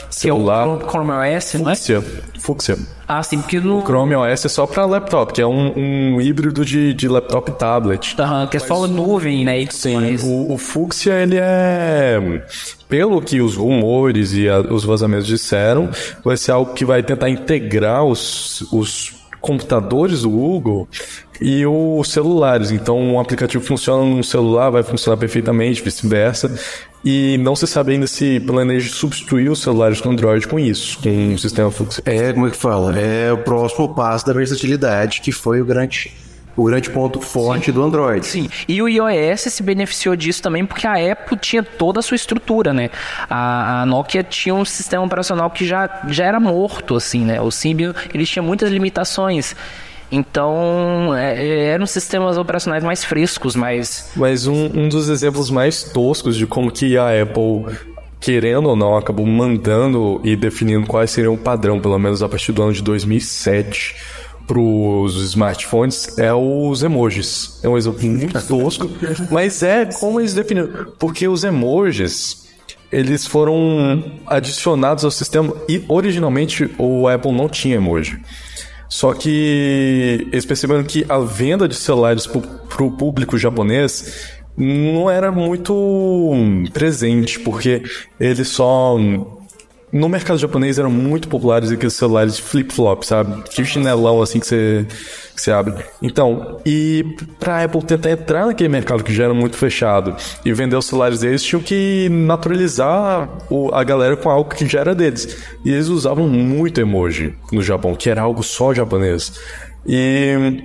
celular. 0.10 0.64
Que 0.66 0.84
é 0.84 0.88
o 0.88 0.90
Chrome 0.90 1.12
OS, 1.12 1.54
não 1.56 1.70
é? 1.72 1.76
Fuchsia. 1.76 2.04
Fuchsia. 2.40 2.78
Ah, 3.08 3.24
sim, 3.24 3.40
porque 3.40 3.60
no... 3.60 3.82
Chrome 3.84 4.16
OS 4.16 4.46
é 4.46 4.50
só 4.50 4.66
para 4.68 4.86
laptop, 4.86 5.32
que 5.34 5.42
é 5.42 5.48
um, 5.48 5.74
um 6.16 6.22
híbrido 6.22 6.66
de, 6.66 6.94
de 6.94 7.08
laptop 7.08 7.52
e 7.52 7.54
tablet. 7.54 8.16
Aham, 8.20 8.48
que 8.48 8.58
é 8.58 8.60
só 8.60 8.86
nuvem, 8.88 9.46
né? 9.46 9.62
e 9.62 9.68
tudo 9.68 9.94
mais. 9.94 10.24
O, 10.24 10.54
o 10.54 10.58
Fuchsia, 10.58 11.14
ele 11.14 11.38
é. 11.40 12.20
Pelo 12.90 13.22
que 13.22 13.40
os 13.42 13.56
rumores 13.56 14.34
e 14.34 14.50
a- 14.50 14.60
os 14.60 14.84
vazamentos 14.84 15.28
disseram, 15.28 15.90
vai 16.24 16.36
ser 16.38 16.52
algo 16.52 16.74
que 16.74 16.84
vai 16.84 17.02
tentar 17.02 17.30
integrar 17.30 18.04
os, 18.04 18.62
os 18.74 19.16
computadores 19.40 20.24
do 20.24 20.30
Google 20.30 20.88
e 21.42 21.66
os 21.66 22.10
celulares. 22.10 22.72
Então, 22.72 23.00
um 23.00 23.20
aplicativo 23.20 23.64
funciona 23.64 24.04
no 24.04 24.24
celular, 24.24 24.70
vai 24.70 24.84
funcionar 24.84 25.18
perfeitamente, 25.18 25.82
vice-versa. 25.82 26.52
E 27.06 27.38
não 27.38 27.56
se 27.56 27.66
sabe 27.68 27.94
ainda 27.94 28.08
se 28.08 28.40
planeja 28.42 28.90
substituir 28.90 29.50
os 29.50 29.62
celulares 29.62 30.02
com 30.02 30.10
Android 30.10 30.48
com 30.48 30.60
isso, 30.60 31.00
com 31.02 31.34
o 31.34 31.38
sistema 31.38 31.72
Fuchsia. 31.72 32.04
É, 32.06 32.34
como 32.34 32.48
é 32.48 32.52
que 32.52 32.58
fala? 32.58 33.00
É 33.00 33.32
o 33.32 33.38
próximo 33.38 33.94
passo 33.94 34.26
da 34.26 34.34
versatilidade, 34.34 35.22
que 35.22 35.32
foi 35.32 35.62
o 35.62 35.66
grande, 35.66 36.12
o 36.56 36.66
grande 36.66 36.90
ponto 36.90 37.22
forte 37.22 37.72
do 37.72 37.82
Android. 37.84 38.26
Sim, 38.26 38.50
e 38.68 38.82
o 38.82 38.90
iOS 38.90 39.42
se 39.42 39.64
beneficiou 39.64 40.16
disso 40.16 40.42
também 40.42 40.66
porque 40.66 40.86
a 40.86 40.96
Apple 41.12 41.38
tinha 41.38 41.64
toda 41.64 42.00
a 42.00 42.04
sua 42.04 42.16
estrutura, 42.16 42.74
né? 42.74 42.90
A, 43.30 43.84
a 43.84 43.86
Nokia 43.86 44.24
tinha 44.24 44.56
um 44.56 44.66
sistema 44.66 45.06
operacional 45.06 45.50
que 45.50 45.66
já, 45.66 46.02
já 46.10 46.26
era 46.26 46.40
morto, 46.40 46.96
assim, 46.96 47.24
né? 47.24 47.40
O 47.40 47.52
Symbian, 47.52 47.94
ele 48.14 48.26
tinha 48.26 48.44
muitas 48.44 48.70
limitações. 48.70 49.56
Então, 50.12 51.14
é, 51.16 51.36
é, 51.36 51.66
eram 51.66 51.86
sistemas 51.86 52.38
operacionais 52.38 52.84
mais 52.84 53.04
frescos, 53.04 53.56
mais... 53.56 54.10
Mas 54.16 54.48
um, 54.48 54.66
um 54.74 54.90
dos 54.90 55.10
exemplos 55.10 55.50
mais 55.50 55.84
toscos 55.84 56.36
de 56.36 56.48
como 56.48 56.72
que 56.72 56.98
a 56.98 57.22
Apple, 57.22 57.78
querendo 58.20 58.70
ou 58.70 58.76
não, 58.76 58.96
acabou 58.96 59.26
mandando 59.26 60.22
e 60.24 60.36
definindo 60.36 60.88
quais 60.88 61.12
seriam 61.12 61.34
o 61.34 61.38
padrão, 61.38 61.80
pelo 61.80 62.00
menos 62.00 62.24
a 62.24 62.30
partir 62.30 62.54
do 62.54 62.64
ano 62.64 62.74
de 62.74 62.82
2007, 62.82 63.96
para 64.48 64.60
os 64.60 65.16
smartphones, 65.24 66.18
é 66.18 66.34
os 66.34 66.82
emojis. 66.82 67.60
É 67.62 67.68
um 67.68 67.78
exemplo 67.78 68.08
muito 68.08 68.48
tosco, 68.48 68.90
mas 69.30 69.62
é 69.62 69.86
como 69.86 70.22
eles 70.22 70.34
definiram. 70.34 70.94
Porque 70.98 71.28
os 71.28 71.44
emojis, 71.44 72.48
eles 72.90 73.28
foram 73.28 74.02
adicionados 74.26 75.04
ao 75.04 75.12
sistema 75.12 75.54
e 75.68 75.84
originalmente 75.90 76.74
o 76.78 77.10
Apple 77.10 77.34
não 77.34 77.50
tinha 77.50 77.76
emoji. 77.76 78.22
Só 78.90 79.14
que 79.14 80.28
eles 80.32 80.46
perceberam 80.46 80.84
que 80.84 81.06
a 81.10 81.20
venda 81.20 81.68
de 81.68 81.76
celulares 81.76 82.26
para 82.26 82.84
o 82.84 82.92
público 82.92 83.38
japonês 83.38 84.38
não 84.58 85.10
era 85.10 85.32
muito 85.32 86.34
presente, 86.74 87.40
porque 87.40 87.84
eles 88.20 88.48
só. 88.48 88.98
No 89.92 90.10
mercado 90.10 90.38
japonês 90.38 90.78
eram 90.78 90.92
muito 90.92 91.30
populares 91.30 91.72
aqueles 91.72 91.94
celulares 91.94 92.38
flip-flop, 92.38 93.04
sabe? 93.04 93.42
Tipo 93.50 93.66
chinelão 93.66 94.22
assim 94.22 94.38
que 94.38 94.46
você, 94.46 94.86
que 95.34 95.42
você 95.42 95.50
abre. 95.50 95.76
Então, 96.02 96.60
e 96.66 97.06
pra 97.40 97.64
Apple 97.64 97.82
tentar 97.84 98.12
entrar 98.12 98.46
naquele 98.48 98.68
mercado 98.68 99.02
que 99.02 99.14
já 99.14 99.24
era 99.24 99.34
muito 99.34 99.56
fechado 99.56 100.14
e 100.44 100.52
vender 100.52 100.76
os 100.76 100.86
celulares 100.88 101.22
deles, 101.22 101.42
tinham 101.42 101.62
que 101.62 102.10
naturalizar 102.10 103.30
o- 103.50 103.74
a 103.74 103.82
galera 103.82 104.18
com 104.18 104.30
algo 104.30 104.50
que 104.54 104.68
já 104.68 104.82
era 104.82 104.94
deles. 104.94 105.38
E 105.64 105.72
eles 105.72 105.88
usavam 105.88 106.28
muito 106.28 106.82
emoji 106.82 107.34
no 107.54 107.62
Japão, 107.62 107.96
que 107.96 108.10
era 108.10 108.22
algo 108.22 108.44
só 108.44 108.74
japonês. 108.74 109.40
E 109.86 110.64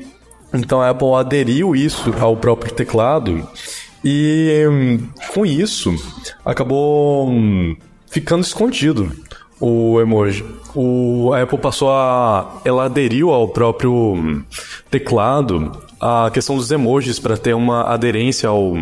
então 0.53 0.81
a 0.83 0.91
Apple 0.91 1.15
aderiu 1.15 1.77
isso 1.77 2.13
ao 2.21 2.37
próprio 2.37 2.75
teclado 2.75 3.49
e 4.05 4.99
com 5.33 5.47
isso 5.47 5.95
acabou 6.45 7.29
hum, 7.29 7.77
ficando 8.13 8.45
escondido 8.45 9.11
o 9.59 9.99
emoji. 10.01 10.45
O 10.75 11.33
a 11.33 11.43
Apple 11.43 11.59
passou 11.59 11.91
a 11.91 12.61
ela 12.65 12.85
aderiu 12.85 13.31
ao 13.31 13.49
próprio 13.49 13.93
hum, 13.93 14.43
teclado 14.91 15.73
a 15.99 16.31
questão 16.31 16.57
dos 16.57 16.71
emojis 16.71 17.19
para 17.19 17.37
ter 17.37 17.55
uma 17.55 17.85
aderência 17.85 18.49
ao 18.49 18.77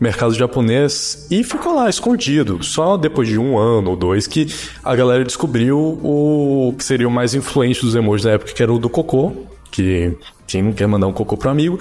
mercado 0.00 0.34
japonês 0.34 1.28
e 1.30 1.44
ficou 1.44 1.74
lá 1.74 1.88
escondido. 1.88 2.62
Só 2.64 2.96
depois 2.96 3.28
de 3.28 3.38
um 3.38 3.56
ano 3.56 3.90
ou 3.90 3.96
dois 3.96 4.26
que 4.26 4.48
a 4.82 4.96
galera 4.96 5.22
descobriu 5.22 5.78
o 6.02 6.74
que 6.76 6.82
seria 6.82 7.06
o 7.06 7.10
mais 7.10 7.34
influente 7.34 7.82
dos 7.82 7.94
emojis 7.94 8.24
da 8.24 8.32
época, 8.32 8.52
que 8.52 8.62
era 8.62 8.72
o 8.72 8.78
do 8.78 8.88
cocô, 8.88 9.32
que 9.70 10.16
quem 10.46 10.62
não 10.62 10.72
quer 10.72 10.88
mandar 10.88 11.06
um 11.06 11.12
cocô 11.12 11.36
pro 11.36 11.50
amigo. 11.50 11.78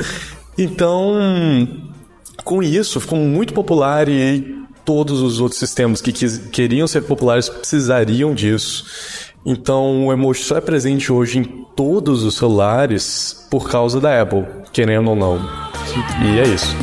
Então, 0.58 1.14
com 2.44 2.62
isso, 2.62 3.00
ficou 3.00 3.18
muito 3.18 3.54
popular 3.54 4.08
e 4.10 4.65
todos 4.86 5.22
os 5.22 5.40
outros 5.40 5.60
sistemas 5.60 6.00
que 6.02 6.12
quis- 6.12 6.38
queriam 6.52 6.88
ser 6.88 7.02
populares 7.02 7.50
precisariam 7.50 8.34
disso. 8.34 8.86
Então, 9.46 10.08
o 10.08 10.14
emoji 10.14 10.44
só 10.44 10.58
é 10.58 10.62
presente 10.62 11.12
hoje 11.12 11.40
em 11.40 11.44
todos 11.76 12.24
os 12.24 12.36
celulares 12.36 13.46
por 13.52 13.70
causa 13.70 14.00
da 14.00 14.22
Apple, 14.22 14.46
querendo 14.72 15.10
ou 15.10 15.16
não. 15.16 15.40
E 16.24 16.40
é 16.40 16.48
isso. 16.48 16.76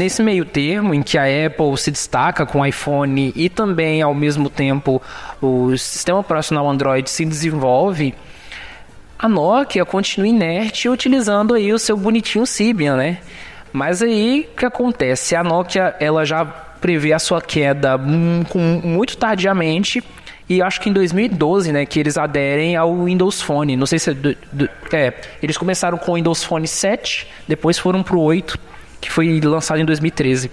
Nesse 0.00 0.22
meio 0.22 0.46
termo 0.46 0.94
em 0.94 1.02
que 1.02 1.18
a 1.18 1.24
Apple 1.24 1.76
se 1.76 1.90
destaca 1.90 2.46
com 2.46 2.60
o 2.60 2.64
iPhone 2.64 3.34
e 3.36 3.50
também 3.50 4.00
ao 4.00 4.14
mesmo 4.14 4.48
tempo 4.48 5.02
o 5.42 5.76
sistema 5.76 6.18
operacional 6.20 6.66
Android 6.70 7.10
se 7.10 7.22
desenvolve, 7.22 8.14
a 9.18 9.28
Nokia 9.28 9.84
continua 9.84 10.26
inerte 10.26 10.88
utilizando 10.88 11.52
aí 11.52 11.70
o 11.70 11.78
seu 11.78 11.98
bonitinho 11.98 12.46
Symbian, 12.46 12.96
né? 12.96 13.18
Mas 13.74 14.00
aí 14.00 14.48
o 14.50 14.56
que 14.56 14.64
acontece? 14.64 15.36
A 15.36 15.44
Nokia 15.44 15.94
ela 16.00 16.24
já 16.24 16.46
prevê 16.46 17.12
a 17.12 17.18
sua 17.18 17.42
queda 17.42 17.98
hum, 17.98 18.42
muito 18.82 19.18
tardiamente 19.18 20.02
e 20.48 20.62
acho 20.62 20.80
que 20.80 20.88
em 20.88 20.94
2012, 20.94 21.72
né, 21.72 21.84
que 21.84 22.00
eles 22.00 22.16
aderem 22.16 22.74
ao 22.74 23.04
Windows 23.04 23.42
Phone. 23.42 23.76
Não 23.76 23.84
sei 23.84 23.98
se 23.98 24.12
é, 24.12 24.14
do- 24.14 24.34
do- 24.50 24.70
é, 24.94 25.12
eles 25.42 25.58
começaram 25.58 25.98
com 25.98 26.12
o 26.12 26.14
Windows 26.14 26.42
Phone 26.42 26.66
7, 26.66 27.26
depois 27.46 27.78
foram 27.78 28.02
pro 28.02 28.18
8, 28.18 28.58
que 29.00 29.10
foi 29.10 29.40
lançado 29.40 29.80
em 29.80 29.84
2013. 29.84 30.50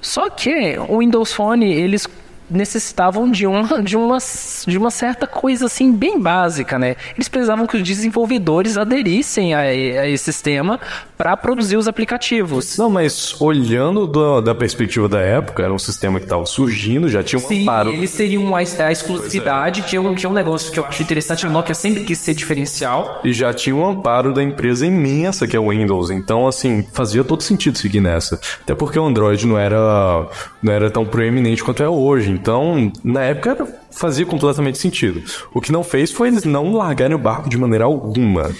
Só 0.00 0.28
que 0.28 0.76
o 0.88 0.98
Windows 0.98 1.32
Phone, 1.32 1.72
eles 1.72 2.06
necessitavam 2.50 3.30
de 3.30 3.46
uma, 3.46 3.80
de 3.82 3.96
uma, 3.96 4.18
de 4.66 4.78
uma 4.78 4.90
certa 4.90 5.26
coisa 5.26 5.66
assim 5.66 5.92
bem 5.92 6.18
básica, 6.20 6.78
né? 6.78 6.96
Eles 7.14 7.28
precisavam 7.28 7.66
que 7.66 7.76
os 7.76 7.82
desenvolvedores 7.82 8.76
aderissem 8.76 9.54
a, 9.54 9.60
a 9.60 10.08
esse 10.08 10.24
sistema 10.24 10.78
para 11.16 11.36
produzir 11.36 11.76
os 11.76 11.86
aplicativos. 11.88 12.76
Não, 12.76 12.90
mas 12.90 13.40
olhando 13.40 14.06
do- 14.06 14.40
da 14.40 14.54
perspectiva 14.54 15.08
da 15.08 15.20
época, 15.20 15.62
era 15.62 15.72
um 15.72 15.78
sistema 15.78 16.18
que 16.18 16.26
estava 16.26 16.44
surgindo, 16.46 17.08
já 17.08 17.22
tinha 17.22 17.38
um 17.38 17.46
Sim, 17.46 17.62
amparo. 17.62 17.90
eles 17.90 18.12
teriam 18.12 18.54
a, 18.54 18.58
a 18.58 18.92
exclusividade, 18.92 19.82
que 19.82 19.96
é, 19.96 20.00
um, 20.00 20.14
que 20.14 20.26
é 20.26 20.28
um 20.28 20.32
negócio 20.32 20.72
que 20.72 20.78
eu 20.78 20.84
acho 20.84 21.02
interessante. 21.02 21.46
A 21.46 21.50
Nokia 21.50 21.74
sempre 21.74 22.04
quis 22.04 22.18
ser 22.18 22.34
diferencial. 22.34 23.20
E 23.24 23.32
já 23.32 23.52
tinha 23.54 23.74
um 23.74 23.86
amparo 23.86 24.32
da 24.32 24.42
empresa 24.42 24.86
imensa 24.86 25.46
que 25.46 25.56
é 25.56 25.60
o 25.60 25.70
Windows. 25.70 26.10
Então, 26.10 26.46
assim, 26.46 26.86
fazia 26.92 27.22
todo 27.24 27.42
sentido 27.42 27.78
seguir 27.78 28.00
nessa. 28.00 28.38
Até 28.62 28.74
porque 28.74 28.98
o 28.98 29.04
Android 29.06 29.46
não 29.46 29.58
era, 29.58 30.26
não 30.62 30.72
era 30.72 30.90
tão 30.90 31.04
proeminente 31.06 31.62
quanto 31.62 31.82
é 31.82 31.88
hoje. 31.88 32.33
Então, 32.34 32.92
na 33.02 33.22
época, 33.22 33.66
fazia 33.90 34.26
completamente 34.26 34.78
sentido. 34.78 35.22
O 35.52 35.60
que 35.60 35.72
não 35.72 35.84
fez 35.84 36.10
foi 36.10 36.28
eles 36.28 36.44
não 36.44 36.74
largarem 36.74 37.14
o 37.14 37.18
barco 37.18 37.48
de 37.48 37.56
maneira 37.56 37.84
alguma. 37.84 38.50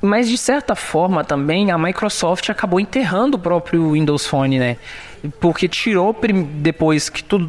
Mas 0.00 0.28
de 0.28 0.36
certa 0.36 0.74
forma 0.74 1.22
também 1.22 1.70
a 1.70 1.78
Microsoft 1.78 2.50
acabou 2.50 2.80
enterrando 2.80 3.36
o 3.36 3.38
próprio 3.38 3.92
Windows 3.92 4.26
Phone, 4.26 4.58
né? 4.58 4.76
Porque 5.38 5.68
tirou 5.68 6.16
depois 6.56 7.08
que 7.08 7.22
tudo 7.22 7.48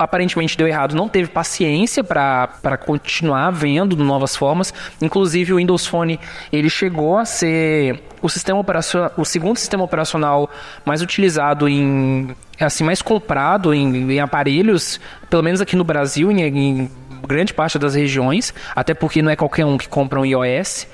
aparentemente 0.00 0.56
deu 0.56 0.66
errado, 0.66 0.96
não 0.96 1.10
teve 1.10 1.28
paciência 1.28 2.02
para 2.02 2.78
continuar 2.86 3.50
vendo 3.50 3.94
novas 3.96 4.34
formas. 4.34 4.72
Inclusive 5.00 5.52
o 5.52 5.56
Windows 5.56 5.86
Phone 5.86 6.18
ele 6.50 6.70
chegou 6.70 7.18
a 7.18 7.26
ser 7.26 8.02
o 8.22 8.28
sistema 8.28 8.58
operacional, 8.58 9.12
o 9.18 9.26
segundo 9.26 9.58
sistema 9.58 9.84
operacional 9.84 10.48
mais 10.86 11.02
utilizado 11.02 11.68
em 11.68 12.34
assim 12.58 12.82
mais 12.82 13.02
comprado 13.02 13.74
em, 13.74 14.10
em 14.12 14.20
aparelhos, 14.20 14.98
pelo 15.28 15.42
menos 15.42 15.60
aqui 15.60 15.76
no 15.76 15.84
Brasil, 15.84 16.32
em, 16.32 16.40
em 16.40 16.90
grande 17.28 17.52
parte 17.52 17.78
das 17.78 17.94
regiões, 17.94 18.54
até 18.74 18.94
porque 18.94 19.20
não 19.20 19.30
é 19.30 19.36
qualquer 19.36 19.66
um 19.66 19.76
que 19.76 19.86
compra 19.88 20.18
um 20.18 20.24
iOS. 20.24 20.86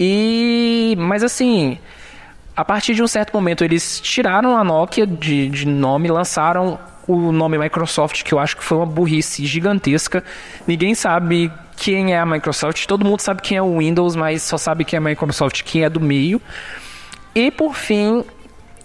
E. 0.00 0.96
Mas 0.98 1.22
assim. 1.22 1.78
A 2.54 2.66
partir 2.66 2.92
de 2.92 3.02
um 3.02 3.06
certo 3.06 3.32
momento, 3.32 3.64
eles 3.64 3.98
tiraram 3.98 4.58
a 4.58 4.62
Nokia 4.62 5.06
de, 5.06 5.48
de 5.48 5.66
nome, 5.66 6.10
lançaram 6.10 6.78
o 7.06 7.32
nome 7.32 7.58
Microsoft, 7.58 8.22
que 8.22 8.32
eu 8.32 8.38
acho 8.38 8.56
que 8.56 8.64
foi 8.64 8.78
uma 8.78 8.86
burrice 8.86 9.44
gigantesca. 9.44 10.22
Ninguém 10.66 10.94
sabe 10.94 11.50
quem 11.76 12.14
é 12.14 12.18
a 12.18 12.26
Microsoft, 12.26 12.86
todo 12.86 13.04
mundo 13.04 13.20
sabe 13.20 13.42
quem 13.42 13.56
é 13.56 13.62
o 13.62 13.78
Windows, 13.78 14.14
mas 14.14 14.42
só 14.42 14.56
sabe 14.56 14.84
quem 14.84 14.96
é 14.96 14.98
a 14.98 15.04
Microsoft, 15.04 15.62
quem 15.62 15.84
é 15.84 15.90
do 15.90 16.00
meio. 16.00 16.40
E 17.34 17.50
por 17.50 17.74
fim, 17.74 18.24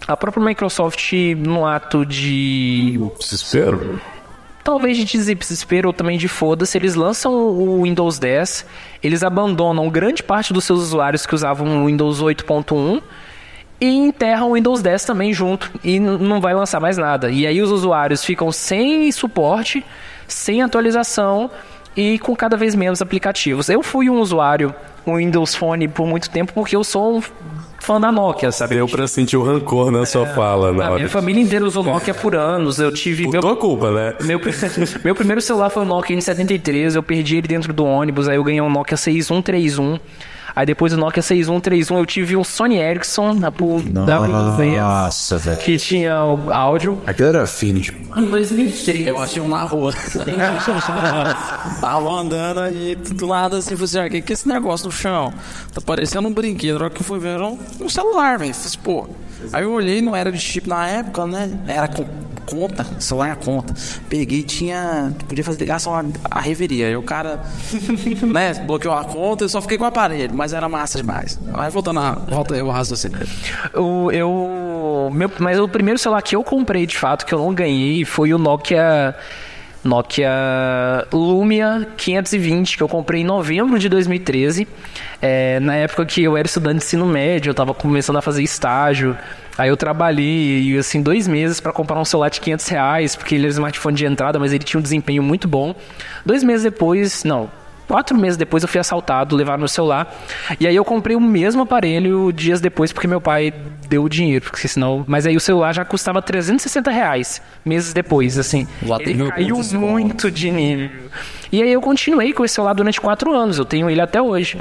a 0.08 0.18
própria 0.18 0.44
Microsoft, 0.44 1.12
no 1.38 1.66
ato 1.66 2.06
de 2.06 3.00
Desespero. 3.20 4.02
talvez 4.64 4.98
de 4.98 5.06
desespero 5.06 5.90
ou 5.90 5.94
também 5.94 6.18
de 6.18 6.28
foda-se, 6.28 6.78
eles 6.78 6.96
lançam 6.96 7.34
o 7.34 7.84
Windows 7.84 8.18
10, 8.18 8.66
eles 9.04 9.24
abandonam 9.24 9.90
grande 9.90 10.24
parte 10.24 10.54
dos 10.54 10.66
seus 10.66 10.80
usuários 10.80 11.26
que 11.26 11.36
usavam 11.36 11.84
o 11.84 11.86
Windows 11.86 12.22
8.1 12.22 13.02
e 13.80 13.88
enterram 13.88 14.52
o 14.52 14.54
Windows 14.56 14.82
10 14.82 15.06
também 15.06 15.34
junto 15.34 15.72
e 15.84 16.00
não 16.00 16.42
vai 16.42 16.54
lançar 16.54 16.80
mais 16.80 16.98
nada. 16.98 17.30
E 17.30 17.46
aí 17.46 17.62
os 17.62 17.72
usuários 17.72 18.24
ficam 18.24 18.52
sem 18.52 19.12
suporte, 19.12 19.86
sem 20.28 20.62
atualização 20.62 21.50
e 21.96 22.20
com 22.20 22.36
cada 22.36 22.58
vez 22.58 22.76
menos 22.76 23.02
aplicativos. 23.02 23.70
Eu 23.70 23.84
fui 23.84 24.10
um 24.10 24.20
usuário 24.20 24.74
Windows 25.06 25.56
Phone 25.56 25.88
por 25.88 26.06
muito 26.06 26.30
tempo 26.30 26.54
porque 26.54 26.76
eu 26.76 26.84
sou 26.84 27.18
um 27.18 27.24
fã 27.80 28.02
da 28.02 28.12
Nokia, 28.12 28.52
sabe? 28.52 28.76
Deu 28.76 28.88
pra 28.88 29.08
sentir 29.08 29.38
o 29.38 29.44
rancor 29.44 29.92
na 29.92 30.06
sua 30.06 30.26
fala, 30.28 30.74
na 30.74 30.86
hora. 30.86 30.96
minha 30.96 31.10
família 31.10 31.42
inteira 31.42 31.64
usou 31.64 31.84
Nokia 31.84 32.14
por 32.14 32.36
anos. 32.36 32.80
Eu 32.80 32.92
tive 32.92 33.24
Por 33.24 33.32
meu 33.32 33.42
tua 33.42 33.56
culpa, 33.56 33.92
né? 33.92 34.14
meu, 34.24 34.42
meu 35.06 35.16
primeiro 35.16 35.42
celular 35.42 35.70
foi 35.70 35.84
o 35.84 35.86
Nokia 35.86 36.18
N73, 36.18 36.96
eu 36.96 37.04
perdi 37.04 37.38
ele 37.38 37.48
dentro 37.48 37.72
do 37.72 37.86
ônibus, 37.86 38.28
aí 38.28 38.36
eu 38.36 38.44
ganhei 38.44 38.62
um 38.62 38.70
Nokia 38.70 38.98
6131. 38.98 40.00
Aí 40.58 40.66
depois 40.66 40.92
do 40.92 40.98
Nokia 40.98 41.22
6131 41.22 42.00
eu 42.00 42.06
tive 42.08 42.36
um 42.36 42.44
Sony 42.44 42.78
Ericsson 42.80 43.36
na 43.36 43.52
Nossa, 44.82 45.38
velho. 45.38 45.58
que 45.58 45.78
tinha 45.78 46.26
o 46.26 46.52
áudio. 46.52 47.00
Aquilo 47.06 47.28
era 47.28 47.44
Affinity. 47.44 47.96
Em 48.16 48.26
2003. 48.26 49.06
Eu 49.06 49.20
achei 49.20 49.40
um 49.40 49.48
na 49.48 49.62
rua. 49.62 49.94
Tava 51.80 52.10
andando 52.10 52.62
aí, 52.62 52.96
do 52.96 53.28
lado 53.28 53.58
assim, 53.58 53.76
falei 53.76 53.86
assim, 53.86 54.00
ah, 54.00 54.10
que 54.10 54.20
que 54.20 54.34
é 54.34 54.34
esse 54.34 54.48
negócio 54.48 54.88
no 54.88 54.92
chão? 54.92 55.32
Tá 55.76 55.80
parecendo 55.80 56.28
um 56.28 56.34
brinquedo. 56.34 56.80
Na 56.80 56.86
hora 56.86 56.90
que 56.90 57.02
eu 57.02 57.06
fui 57.06 57.20
ver, 57.20 57.36
era 57.36 57.46
um, 57.46 57.60
um 57.80 57.88
celular, 57.88 58.40
velho. 58.40 58.52
Falei 58.52 58.68
assim, 58.68 58.80
pô. 58.80 59.08
Aí 59.54 59.62
eu 59.64 59.72
olhei, 59.72 60.02
não 60.02 60.16
era 60.16 60.32
de 60.32 60.40
chip 60.40 60.68
na 60.68 60.88
época, 60.88 61.28
né? 61.28 61.52
Era 61.68 61.88
com 61.88 62.04
conta, 62.48 62.86
celular 63.00 63.30
é 63.30 63.36
conta. 63.36 63.74
Peguei, 64.10 64.42
tinha. 64.42 65.14
Podia 65.28 65.44
fazer 65.44 65.60
ligação 65.60 65.94
à, 65.94 66.04
à 66.32 66.40
reveria. 66.40 66.88
Aí 66.88 66.96
o 66.96 67.04
cara, 67.04 67.42
né, 68.26 68.54
bloqueou 68.66 68.96
a 68.96 69.04
conta, 69.04 69.44
eu 69.44 69.50
só 69.50 69.62
fiquei 69.62 69.78
com 69.78 69.84
o 69.84 69.88
aparelho, 69.88 70.34
mas 70.34 70.54
era 70.54 70.68
massa 70.70 70.98
demais. 70.98 71.40
Aí 71.54 71.70
voltando 71.70 72.00
a. 72.00 72.12
Volta 72.14 72.56
aí 72.56 72.62
o 72.62 72.70
raciocínio. 72.70 73.20
O, 73.76 74.12
eu, 74.12 75.10
meu, 75.14 75.30
mas 75.40 75.60
o 75.60 75.68
primeiro 75.68 76.00
celular 76.00 76.22
que 76.22 76.36
eu 76.36 76.44
comprei 76.44 76.86
de 76.86 76.98
fato, 76.98 77.26
que 77.26 77.34
eu 77.34 77.40
não 77.40 77.54
ganhei, 77.54 78.06
foi 78.06 78.34
o 78.34 78.38
Nokia 78.38 79.16
Nokia 79.88 80.30
Lumia 81.12 81.88
520, 81.98 82.78
que 82.78 82.84
eu 82.84 82.88
comprei 82.88 83.22
em 83.22 83.24
novembro 83.24 83.80
de 83.80 83.88
2013. 83.90 84.68
É, 85.22 85.60
na 85.60 85.76
época 85.76 86.06
que 86.06 86.22
eu 86.22 86.36
era 86.38 86.46
estudante 86.46 86.80
de 86.80 86.86
ensino 86.86 87.06
médio, 87.06 87.50
eu 87.50 87.54
tava 87.54 87.74
começando 87.74 88.18
a 88.18 88.22
fazer 88.22 88.44
estágio. 88.44 89.18
Aí 89.58 89.70
eu 89.70 89.78
trabalhei, 89.78 90.78
assim, 90.78 91.02
dois 91.02 91.28
meses 91.28 91.60
para 91.60 91.72
comprar 91.72 92.00
um 92.00 92.06
celular 92.06 92.30
de 92.30 92.40
500 92.40 92.68
reais, 92.68 93.16
porque 93.16 93.36
ele 93.36 93.46
era 93.46 93.52
um 93.52 93.54
smartphone 93.54 93.96
de 93.96 94.06
entrada, 94.06 94.38
mas 94.38 94.54
ele 94.54 94.64
tinha 94.64 94.80
um 94.80 94.84
desempenho 94.84 95.24
muito 95.24 95.48
bom. 95.48 95.74
Dois 96.26 96.44
meses 96.44 96.64
depois, 96.64 97.24
não, 97.24 97.50
Quatro 97.88 98.18
meses 98.18 98.36
depois 98.36 98.64
eu 98.64 98.70
fui 98.70 98.80
assaltado, 98.80 99.36
levaram 99.36 99.60
meu 99.60 99.68
celular. 99.68 100.14
E 100.60 100.68
aí 100.68 100.76
eu 100.76 100.84
comprei 100.84 101.16
o 101.16 101.22
mesmo 101.22 101.62
aparelho 101.62 102.32
dias 102.34 102.60
depois 102.60 102.92
porque 102.92 103.08
meu 103.08 103.22
pai 103.22 103.54
deu 103.88 104.04
o 104.04 104.10
dinheiro. 104.10 104.44
Porque 104.46 104.68
senão. 104.68 105.06
Mas 105.08 105.26
aí 105.26 105.36
o 105.36 105.40
celular 105.40 105.74
já 105.74 105.86
custava 105.86 106.22
360 106.22 106.92
reais 106.92 107.42
meses 107.64 107.94
depois, 107.94 108.38
assim. 108.38 108.68
Lá 108.86 108.98
Ele 109.00 109.18
tem 109.18 109.30
caiu 109.30 109.62
muito 109.74 110.30
de 110.30 110.52
nível. 110.52 110.90
E 111.52 111.64
aí 111.64 111.72
eu 111.72 111.82
continuei 111.82 112.34
com 112.34 112.44
esse 112.44 112.56
celular 112.56 112.74
durante 112.74 113.00
quatro 113.00 113.34
anos. 113.34 113.58
Eu 113.58 113.66
tenho 113.66 113.90
ele 113.90 114.02
até 114.02 114.22
hoje. 114.22 114.60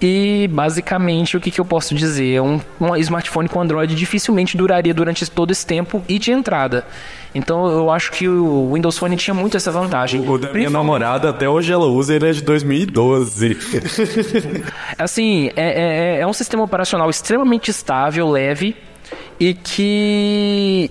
E 0.00 0.48
basicamente 0.52 1.36
o 1.36 1.40
que, 1.40 1.50
que 1.50 1.60
eu 1.60 1.64
posso 1.64 1.94
dizer? 1.94 2.42
Um, 2.42 2.60
um 2.80 2.96
smartphone 2.96 3.48
com 3.48 3.60
Android 3.60 3.94
dificilmente 3.94 4.56
duraria 4.56 4.92
durante 4.92 5.30
todo 5.30 5.52
esse 5.52 5.64
tempo 5.64 6.02
e 6.08 6.18
de 6.18 6.32
entrada. 6.32 6.84
Então 7.34 7.66
eu 7.70 7.90
acho 7.90 8.12
que 8.12 8.28
o 8.28 8.72
Windows 8.72 8.98
Phone 8.98 9.16
tinha 9.16 9.34
muito 9.34 9.56
essa 9.56 9.70
vantagem. 9.70 10.28
O 10.28 10.38
da 10.38 10.52
minha 10.52 10.70
namorada, 10.70 11.30
até 11.30 11.48
hoje 11.48 11.72
ela 11.72 11.86
usa, 11.86 12.14
ele 12.14 12.28
é 12.28 12.32
de 12.32 12.42
2012. 12.42 13.56
Assim, 14.98 15.50
é, 15.56 16.16
é, 16.16 16.20
é 16.20 16.26
um 16.26 16.32
sistema 16.32 16.62
operacional 16.62 17.08
extremamente 17.08 17.70
estável, 17.70 18.30
leve 18.30 18.76
e 19.40 19.54
que 19.54 20.90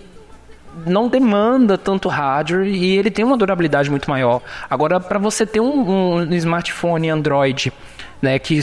não 0.85 1.07
demanda 1.07 1.77
tanto 1.77 2.09
hardware 2.09 2.65
e 2.67 2.97
ele 2.97 3.11
tem 3.11 3.23
uma 3.25 3.37
durabilidade 3.37 3.89
muito 3.89 4.09
maior. 4.09 4.41
Agora, 4.69 4.99
para 4.99 5.19
você 5.19 5.45
ter 5.45 5.59
um, 5.59 6.19
um 6.19 6.33
smartphone 6.33 7.09
Android, 7.09 7.71
né, 8.21 8.37
que 8.37 8.59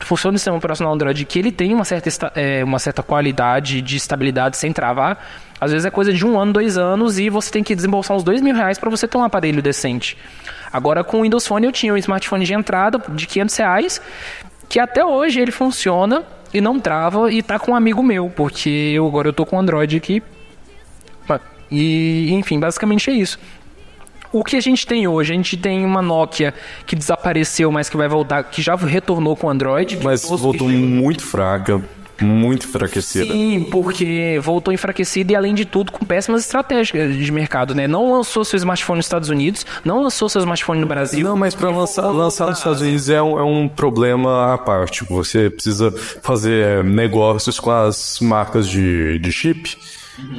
funciona 0.00 0.32
no 0.32 0.38
sistema 0.38 0.56
operacional 0.56 0.94
Android, 0.94 1.24
que 1.24 1.38
ele 1.38 1.52
tem 1.52 1.74
uma 1.74 1.84
certa, 1.84 2.32
é, 2.34 2.64
uma 2.64 2.78
certa 2.78 3.02
qualidade 3.02 3.82
de 3.82 3.96
estabilidade 3.96 4.56
sem 4.56 4.72
travar, 4.72 5.22
às 5.60 5.70
vezes 5.70 5.84
é 5.84 5.90
coisa 5.90 6.12
de 6.12 6.26
um 6.26 6.40
ano, 6.40 6.52
dois 6.52 6.76
anos 6.76 7.18
e 7.18 7.28
você 7.28 7.50
tem 7.50 7.62
que 7.62 7.74
desembolsar 7.74 8.16
uns 8.16 8.24
dois 8.24 8.40
mil 8.40 8.54
reais 8.54 8.78
para 8.78 8.90
você 8.90 9.06
ter 9.06 9.16
um 9.16 9.22
aparelho 9.22 9.62
decente. 9.62 10.16
Agora, 10.72 11.04
com 11.04 11.18
o 11.18 11.22
Windows 11.22 11.46
Phone, 11.46 11.66
eu 11.66 11.72
tinha 11.72 11.92
um 11.92 11.96
smartphone 11.96 12.44
de 12.44 12.54
entrada 12.54 12.98
de 13.10 13.26
500 13.26 13.56
reais, 13.56 14.02
que 14.68 14.80
até 14.80 15.04
hoje 15.04 15.40
ele 15.40 15.52
funciona 15.52 16.24
e 16.52 16.60
não 16.60 16.80
trava 16.80 17.30
e 17.30 17.42
tá 17.42 17.58
com 17.58 17.72
um 17.72 17.76
amigo 17.76 18.02
meu, 18.02 18.30
porque 18.30 18.68
eu 18.94 19.06
agora 19.06 19.28
eu 19.28 19.32
tô 19.32 19.46
com 19.46 19.58
Android 19.58 19.96
aqui. 19.96 20.22
E, 21.72 22.30
enfim, 22.32 22.60
basicamente 22.60 23.10
é 23.10 23.14
isso. 23.14 23.38
O 24.32 24.42
que 24.42 24.56
a 24.56 24.60
gente 24.60 24.86
tem 24.86 25.06
hoje? 25.06 25.32
A 25.32 25.36
gente 25.36 25.56
tem 25.56 25.84
uma 25.84 26.00
Nokia 26.00 26.54
que 26.86 26.96
desapareceu, 26.96 27.70
mas 27.70 27.90
que 27.90 27.96
vai 27.96 28.08
voltar, 28.08 28.42
que 28.44 28.62
já 28.62 28.74
retornou 28.74 29.36
com 29.36 29.50
Android. 29.50 29.98
Mas 30.02 30.24
voltou 30.26 30.68
muito 30.70 31.22
fraca, 31.22 31.82
muito 32.18 32.66
enfraquecida. 32.66 33.32
Sim, 33.32 33.68
porque 33.70 34.40
voltou 34.42 34.72
enfraquecida 34.72 35.32
e, 35.32 35.36
além 35.36 35.54
de 35.54 35.66
tudo, 35.66 35.92
com 35.92 36.04
péssimas 36.04 36.42
estratégias 36.42 37.14
de 37.14 37.32
mercado, 37.32 37.74
né? 37.74 37.86
Não 37.86 38.12
lançou 38.12 38.42
seu 38.44 38.56
smartphone 38.56 38.98
nos 38.98 39.06
Estados 39.06 39.28
Unidos, 39.28 39.66
não 39.84 40.02
lançou 40.02 40.28
seu 40.28 40.40
smartphone 40.40 40.80
no 40.80 40.86
Brasil. 40.86 41.22
Não, 41.22 41.36
mas 41.36 41.54
para 41.54 41.68
lançar, 41.68 42.06
lançar 42.08 42.46
nos 42.46 42.58
Estados 42.58 42.80
Unidos 42.80 43.10
é 43.10 43.20
um, 43.20 43.38
é 43.38 43.44
um 43.44 43.68
problema 43.68 44.54
à 44.54 44.58
parte. 44.58 45.04
Você 45.04 45.50
precisa 45.50 45.92
fazer 46.22 46.82
negócios 46.84 47.60
com 47.60 47.70
as 47.70 48.18
marcas 48.20 48.66
de, 48.66 49.18
de 49.18 49.30
chip. 49.30 49.76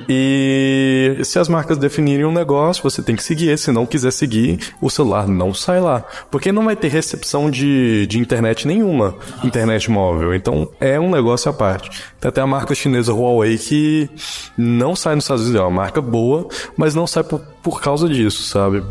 E 0.07 1.19
se 1.23 1.39
as 1.39 1.47
marcas 1.47 1.77
definirem 1.77 2.25
um 2.25 2.31
negócio, 2.31 2.83
você 2.83 3.01
tem 3.01 3.15
que 3.15 3.23
seguir. 3.23 3.57
Se 3.57 3.71
não 3.71 3.85
quiser 3.85 4.11
seguir, 4.11 4.59
o 4.81 4.89
celular 4.89 5.27
não 5.27 5.53
sai 5.53 5.79
lá. 5.79 6.03
Porque 6.29 6.51
não 6.51 6.65
vai 6.65 6.75
ter 6.75 6.89
recepção 6.89 7.49
de, 7.49 8.05
de 8.07 8.19
internet 8.19 8.67
nenhuma, 8.67 9.15
internet 9.43 9.89
móvel. 9.89 10.33
Então 10.35 10.69
é 10.79 10.99
um 10.99 11.09
negócio 11.09 11.49
à 11.49 11.53
parte. 11.53 11.89
Tem 12.19 12.29
até 12.29 12.41
a 12.41 12.47
marca 12.47 12.75
chinesa 12.75 13.13
Huawei 13.13 13.57
que 13.57 14.09
não 14.57 14.95
sai 14.95 15.15
nos 15.15 15.23
Estados 15.25 15.43
Unidos. 15.43 15.61
É 15.61 15.63
uma 15.63 15.71
marca 15.81 16.01
boa, 16.01 16.47
mas 16.77 16.93
não 16.93 17.07
sai 17.07 17.23
por, 17.23 17.39
por 17.61 17.81
causa 17.81 18.07
disso, 18.07 18.43
sabe? 18.43 18.83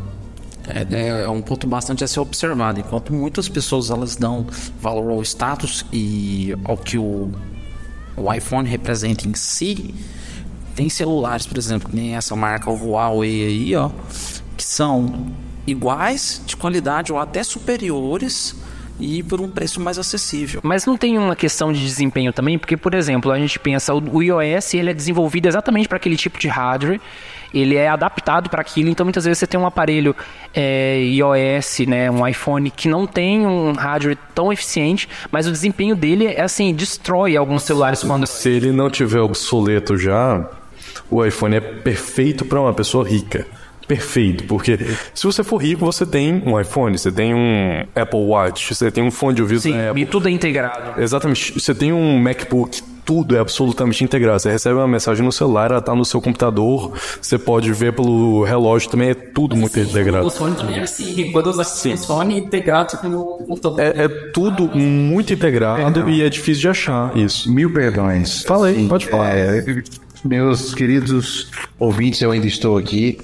É, 0.69 0.87
é- 0.95 1.25
é 1.25 1.29
um 1.29 1.43
ponto 1.43 1.67
bastante 1.67 2.05
a 2.05 2.09
ser 2.09 2.21
observado. 2.21 2.81
Enquanto 2.81 3.13
muitas 3.13 3.49
pessoas 3.49 3.91
elas 3.91 4.17
dão 4.17 4.47
valor 4.81 5.11
ao 5.11 5.23
status 5.23 5.85
e 5.93 6.55
ao 6.65 6.77
que 6.77 6.97
o, 6.99 7.31
o 8.17 8.33
iPhone 8.33 8.69
representa 8.69 9.27
em 9.29 9.35
si, 9.35 9.95
tem 10.75 10.89
celulares, 10.89 11.47
por 11.47 11.59
exemplo, 11.59 11.89
que 11.89 11.97
nem 11.97 12.17
essa 12.17 12.35
marca 12.35 12.71
o 12.71 12.75
Huawei 12.75 13.47
aí, 13.47 13.77
ó, 13.77 13.91
que 14.57 14.65
são 14.65 15.27
iguais 15.67 16.43
de 16.45 16.57
qualidade 16.57 17.13
ou 17.13 17.19
até 17.19 17.43
superiores 17.43 18.57
e 18.99 19.23
por 19.23 19.41
um 19.41 19.49
preço 19.49 19.81
mais 19.81 19.99
acessível. 19.99 20.61
Mas 20.63 20.87
não 20.87 20.97
tem 20.97 21.19
uma 21.19 21.35
questão 21.35 21.73
de 21.73 21.81
desempenho 21.81 22.33
também, 22.33 22.59
porque, 22.59 22.77
por 22.77 22.95
exemplo, 22.95 23.33
a 23.33 23.39
gente 23.39 23.59
pensa, 23.59 23.95
o 23.95 24.03
o 24.13 24.23
iOS 24.23 24.75
ele 24.75 24.91
é 24.91 24.95
desenvolvido 24.95 25.47
exatamente 25.47 25.89
para 25.89 25.97
aquele 25.97 26.17
tipo 26.17 26.39
de 26.39 26.49
hardware, 26.49 27.01
ele 27.53 27.77
é 27.77 27.89
adaptado 27.89 28.49
para 28.49 28.61
aquilo, 28.61 28.89
então 28.89 29.05
muitas 29.05 29.25
vezes 29.25 29.39
você 29.39 29.47
tem 29.47 29.59
um 29.59 29.67
aparelho 29.67 30.15
é, 30.55 31.01
iOS, 31.03 31.81
né, 31.87 32.11
um 32.11 32.27
iPhone 32.27 32.71
que 32.71 32.89
não 32.89 33.07
tem 33.07 33.47
um 33.47 33.73
hardware 33.73 34.17
tão 34.35 34.53
eficiente, 34.53 35.09
mas 35.31 35.47
o 35.47 35.53
desempenho 35.53 35.97
dele 35.97 36.27
é 36.27 36.43
assim, 36.43 36.75
destrói 36.75 37.37
alguns 37.37 37.63
celulares 37.65 38.03
quando 38.03 38.27
Se 38.27 38.49
ele 38.49 38.73
não 38.73 38.89
tiver 38.91 39.21
obsoleto 39.21 39.97
já, 39.97 40.49
o 41.11 41.25
iPhone 41.25 41.57
é 41.57 41.61
perfeito 41.61 42.45
para 42.45 42.61
uma 42.61 42.73
pessoa 42.73 43.07
rica. 43.07 43.47
Perfeito, 43.87 44.45
porque 44.45 44.79
se 45.13 45.25
você 45.25 45.43
for 45.43 45.57
rico, 45.59 45.85
você 45.85 46.07
tem 46.07 46.43
um 46.47 46.59
iPhone, 46.59 46.97
você 46.97 47.11
tem 47.11 47.35
um 47.35 47.85
Apple 47.95 48.21
Watch, 48.21 48.75
você 48.75 48.91
tem 48.91 49.03
um 49.03 49.11
fone 49.11 49.35
de 49.35 49.43
ouvido 49.43 49.61
Sim, 49.61 49.75
e 49.97 50.07
tudo 50.07 50.29
é 50.29 50.31
integrado. 50.31 51.01
Exatamente, 51.01 51.53
você 51.53 51.75
tem 51.75 51.93
um 51.93 52.19
MacBook, 52.19 52.81
tudo 53.05 53.37
é 53.37 53.41
absolutamente 53.41 54.05
integrado. 54.05 54.41
Você 54.41 54.51
recebe 54.51 54.77
uma 54.77 54.89
mensagem 54.89 55.25
no 55.25 55.33
celular, 55.33 55.71
ela 55.71 55.81
tá 55.81 55.95
no 55.95 56.05
seu 56.05 56.21
computador, 56.21 56.93
você 57.21 57.39
pode 57.39 57.73
ver 57.73 57.93
pelo 57.93 58.45
relógio 58.45 58.91
também, 58.91 59.11
é 59.11 59.15
tudo 59.15 59.57
muito 59.57 59.79
integrado. 59.79 60.27
O 60.27 60.31
Sony 60.31 60.57
também 60.57 60.79
é 60.79 60.83
assim, 60.83 61.31
quando 61.33 61.51
eu 61.51 61.65
Sim. 61.65 61.95
o 61.95 61.99
Sony 61.99 62.39
integrado 62.39 62.97
no 63.09 63.25
computador. 63.47 63.81
É, 63.81 64.05
é 64.05 64.09
tudo 64.09 64.69
muito 64.77 65.33
integrado 65.33 66.09
e 66.09 66.23
é 66.23 66.29
difícil 66.29 66.63
de 66.63 66.69
achar 66.69 67.17
isso. 67.17 67.53
Mil 67.53 67.73
perdões. 67.73 68.43
Fala 68.45 68.69
aí, 68.69 68.87
pode 68.89 69.07
falar. 69.07 69.37
É, 69.37 69.83
meus 70.25 70.75
queridos 70.75 71.51
ouvintes, 71.79 72.21
eu 72.23 72.31
ainda 72.31 72.47
estou 72.47 72.79
aqui. 72.79 73.19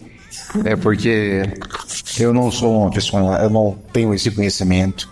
É 0.65 0.77
porque 0.77 1.43
eu 2.19 2.33
não 2.33 2.51
sou 2.51 2.83
uma 2.83 2.91
pessoa, 2.91 3.37
eu 3.43 3.51
não 3.51 3.77
tenho 3.93 4.15
esse 4.15 4.31
conhecimento 4.31 5.09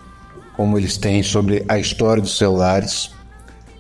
como 0.57 0.79
eles 0.79 0.97
têm 0.97 1.23
sobre 1.23 1.65
a 1.69 1.79
história 1.79 2.23
dos 2.23 2.39
celulares. 2.39 3.11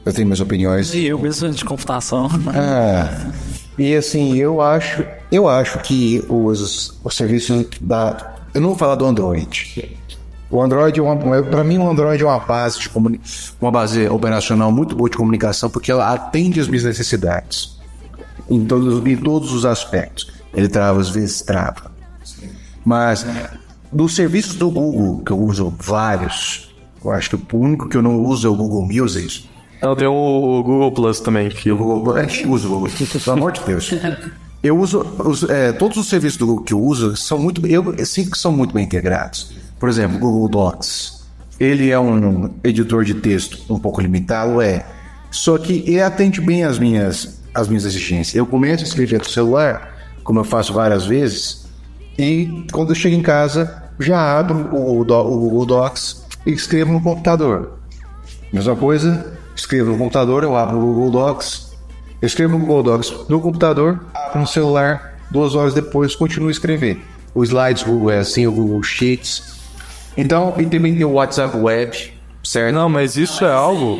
Eu 0.04 0.12
tenho 0.12 0.26
minhas 0.26 0.40
opiniões. 0.40 0.94
E 0.94 1.06
eu 1.06 1.18
mesmo 1.18 1.50
de 1.50 1.64
computação. 1.64 2.28
Ah, 2.54 3.30
E 3.78 3.94
assim, 3.94 4.36
eu 4.36 4.60
acho, 4.60 5.04
eu 5.32 5.48
acho 5.48 5.78
que 5.80 6.24
os, 6.28 6.98
os 7.02 7.16
serviços 7.16 7.66
da. 7.80 8.34
Eu 8.54 8.60
não 8.60 8.68
vou 8.70 8.78
falar 8.78 8.94
do 8.94 9.04
Android. 9.04 9.98
O 10.50 10.62
Android, 10.62 11.00
é 11.00 11.42
para 11.42 11.64
mim, 11.64 11.78
o 11.78 11.90
Android 11.90 12.22
é 12.22 12.26
uma 12.26 12.38
base, 12.38 12.78
de 12.78 12.88
comuni- 12.88 13.20
uma 13.60 13.70
base 13.72 14.06
operacional 14.08 14.70
muito 14.70 14.94
boa 14.94 15.10
de 15.10 15.16
comunicação, 15.16 15.68
porque 15.68 15.90
ela 15.90 16.12
atende 16.14 16.60
as 16.60 16.68
minhas 16.68 16.84
necessidades 16.84 17.75
em 18.50 18.64
todos, 18.64 19.06
em 19.06 19.16
todos 19.16 19.52
os 19.52 19.64
aspectos. 19.64 20.30
Ele 20.54 20.68
trava, 20.68 21.00
às 21.00 21.08
vezes 21.10 21.42
trava. 21.42 21.90
Mas 22.84 23.26
dos 23.92 24.14
serviços 24.14 24.54
do 24.54 24.70
Google, 24.70 25.22
que 25.24 25.32
eu 25.32 25.38
uso 25.38 25.72
vários, 25.78 26.74
eu 27.04 27.10
acho 27.10 27.36
que 27.36 27.56
o 27.56 27.58
único 27.58 27.88
que 27.88 27.96
eu 27.96 28.02
não 28.02 28.20
uso 28.22 28.46
é 28.46 28.50
o 28.50 28.54
Google 28.54 28.86
Music. 28.86 29.48
Ela 29.80 29.94
tem 29.94 30.06
o 30.08 30.62
Google 30.64 30.92
Plus 30.92 31.20
também, 31.20 31.48
que 31.50 31.70
O 31.70 31.76
Google, 31.76 32.16
a 32.16 32.22
gente 32.22 32.46
usa 32.48 32.66
o 32.66 32.70
Google, 32.70 32.88
pelo 33.24 33.36
amor 33.36 33.52
de 33.52 33.60
Deus. 33.64 33.92
Eu 34.62 34.78
uso, 34.78 35.00
os- 35.24 35.44
é, 35.44 35.70
todos 35.72 35.96
os 35.98 36.08
serviços 36.08 36.38
do 36.38 36.46
Google 36.46 36.64
que 36.64 36.72
eu 36.72 36.80
uso 36.82 37.14
são 37.16 37.38
muito, 37.38 37.64
eu 37.66 37.94
sinto 38.06 38.30
que 38.30 38.38
são 38.38 38.50
muito 38.52 38.72
bem 38.72 38.84
integrados. 38.84 39.52
Por 39.78 39.88
exemplo, 39.88 40.16
o 40.16 40.20
Google 40.20 40.48
Docs. 40.48 41.26
Ele 41.60 41.90
é 41.90 41.98
um 41.98 42.50
editor 42.64 43.04
de 43.04 43.14
texto 43.14 43.58
um 43.72 43.78
pouco 43.78 44.00
limitado, 44.00 44.60
é. 44.60 44.84
Só 45.30 45.56
que 45.58 45.84
ele 45.86 46.00
atende 46.02 46.40
bem 46.40 46.64
as 46.64 46.78
minhas, 46.78 47.35
as 47.56 47.68
minhas 47.68 47.84
exigências. 47.84 48.34
Eu 48.34 48.46
começo 48.46 48.84
a 48.84 48.86
escrever 48.86 49.18
no 49.18 49.24
celular, 49.24 49.96
como 50.22 50.40
eu 50.40 50.44
faço 50.44 50.72
várias 50.72 51.06
vezes, 51.06 51.66
e 52.18 52.66
quando 52.70 52.90
eu 52.90 52.94
chego 52.94 53.16
em 53.16 53.22
casa, 53.22 53.82
já 53.98 54.38
abro 54.38 54.74
o, 54.76 55.00
o 55.00 55.04
Google 55.04 55.66
Docs 55.66 56.26
e 56.44 56.52
escrevo 56.52 56.92
no 56.92 57.00
computador. 57.00 57.78
Mesma 58.52 58.76
coisa, 58.76 59.38
escrevo 59.54 59.92
no 59.92 59.98
computador, 59.98 60.44
eu 60.44 60.54
abro 60.54 60.78
o 60.78 60.80
Google 60.80 61.10
Docs, 61.10 61.72
eu 62.20 62.26
escrevo 62.26 62.58
no 62.58 62.60
Google 62.60 62.82
Docs 62.82 63.28
no 63.28 63.40
computador, 63.40 64.04
abro 64.14 64.40
no 64.40 64.46
celular, 64.46 65.18
duas 65.30 65.54
horas 65.54 65.74
depois 65.74 66.14
continuo 66.14 66.48
a 66.48 66.52
escrever. 66.52 67.00
O 67.34 67.42
Slides 67.42 67.82
Google 67.82 68.10
é 68.10 68.18
assim, 68.18 68.46
o 68.46 68.52
Google 68.52 68.82
Sheets. 68.82 69.56
Então, 70.16 70.54
e 70.58 70.64
também 70.64 70.94
tem 70.94 71.04
o 71.04 71.12
WhatsApp 71.12 71.56
Web, 71.56 72.14
certo? 72.42 72.74
Não, 72.74 72.88
mas 72.88 73.16
isso 73.16 73.44
é 73.44 73.52
algo. 73.52 73.98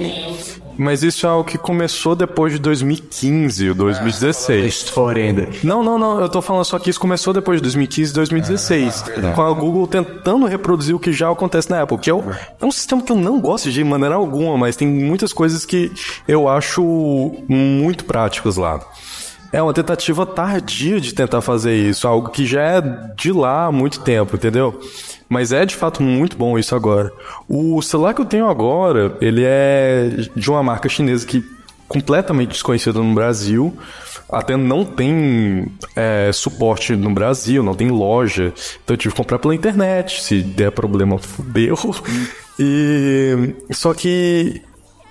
Mas 0.79 1.03
isso 1.03 1.27
é 1.27 1.29
algo 1.31 1.45
que 1.49 1.57
começou 1.57 2.15
depois 2.15 2.53
de 2.53 2.59
2015, 2.59 3.69
ou 3.71 3.75
2016. 3.75 4.65
História 4.67 5.25
ainda. 5.25 5.49
Não, 5.63 5.83
não, 5.83 5.99
não. 5.99 6.21
Eu 6.21 6.29
tô 6.29 6.43
falando 6.43 6.65
só 6.65 6.79
que 6.79 6.91
isso 6.91 7.01
começou 7.01 7.33
depois 7.33 7.59
de 7.59 7.63
2015 7.63 8.11
e 8.11 8.15
2016. 8.15 9.05
com 9.35 9.43
a 9.43 9.53
Google 9.53 9.87
tentando 9.87 10.47
reproduzir 10.47 10.95
o 10.95 10.99
que 10.99 11.13
já 11.13 11.31
acontece 11.31 11.71
na 11.71 11.83
Apple. 11.83 11.99
Que 11.99 12.11
é, 12.11 12.15
o- 12.15 12.23
é 12.61 12.65
um 12.65 12.71
sistema 12.71 13.01
que 13.03 13.11
eu 13.13 13.17
não 13.17 13.41
gosto 13.41 13.71
de 13.71 13.83
maneira 13.83 14.15
alguma, 14.15 14.57
mas 14.59 14.77
tem 14.77 14.87
muitas 14.87 15.33
coisas 15.33 15.65
que 15.65 15.91
eu 16.29 16.49
acho 16.49 16.83
muito 17.49 18.05
práticas 18.05 18.57
lá. 18.57 18.81
É 19.53 19.63
uma 19.63 19.73
tentativa 19.73 20.27
tardia 20.27 21.01
de 21.01 21.15
tentar 21.15 21.41
fazer 21.41 21.75
isso, 21.77 22.07
algo 22.07 22.31
que 22.31 22.45
já 22.45 22.61
é 22.63 22.81
de 23.17 23.33
lá 23.33 23.67
há 23.67 23.73
muito 23.73 24.01
tempo, 24.01 24.37
entendeu? 24.37 24.79
Mas 25.29 25.53
é 25.53 25.65
de 25.65 25.75
fato 25.75 26.03
muito 26.03 26.37
bom 26.37 26.59
isso 26.59 26.75
agora. 26.75 27.13
O 27.49 27.83
celular 27.83 28.15
que 28.15 28.21
eu 28.21 28.25
tenho 28.25 28.49
agora, 28.49 29.17
ele 29.21 29.43
é 29.45 30.29
de 30.35 30.51
uma 30.51 30.63
marca 30.63 30.89
chinesa 30.89 31.27
que 31.27 31.45
completamente 31.89 32.51
desconhecida 32.51 33.01
no 33.01 33.15
Brasil. 33.15 33.77
Até 34.29 34.57
não 34.57 34.85
tem 34.85 35.67
é, 35.95 36.31
suporte 36.33 36.97
no 36.97 37.11
Brasil, 37.11 37.63
não 37.63 37.75
tem 37.75 37.91
loja. 37.91 38.53
Então 38.83 38.95
eu 38.95 38.97
tive 38.99 39.15
que 39.15 39.21
comprar 39.21 39.39
pela 39.39 39.55
internet. 39.55 40.23
Se 40.23 40.43
der 40.43 40.73
problema, 40.73 41.19
fudeu. 41.19 41.77
E 42.59 43.55
só 43.73 43.95
que 43.95 44.63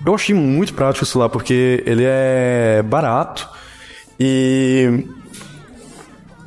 eu 0.04 0.14
achei 0.14 0.34
muito 0.34 0.74
prático 0.74 1.04
o 1.04 1.06
celular 1.06 1.28
porque 1.28 1.82
ele 1.86 2.04
é 2.04 2.82
barato 2.82 3.48
e 4.20 5.06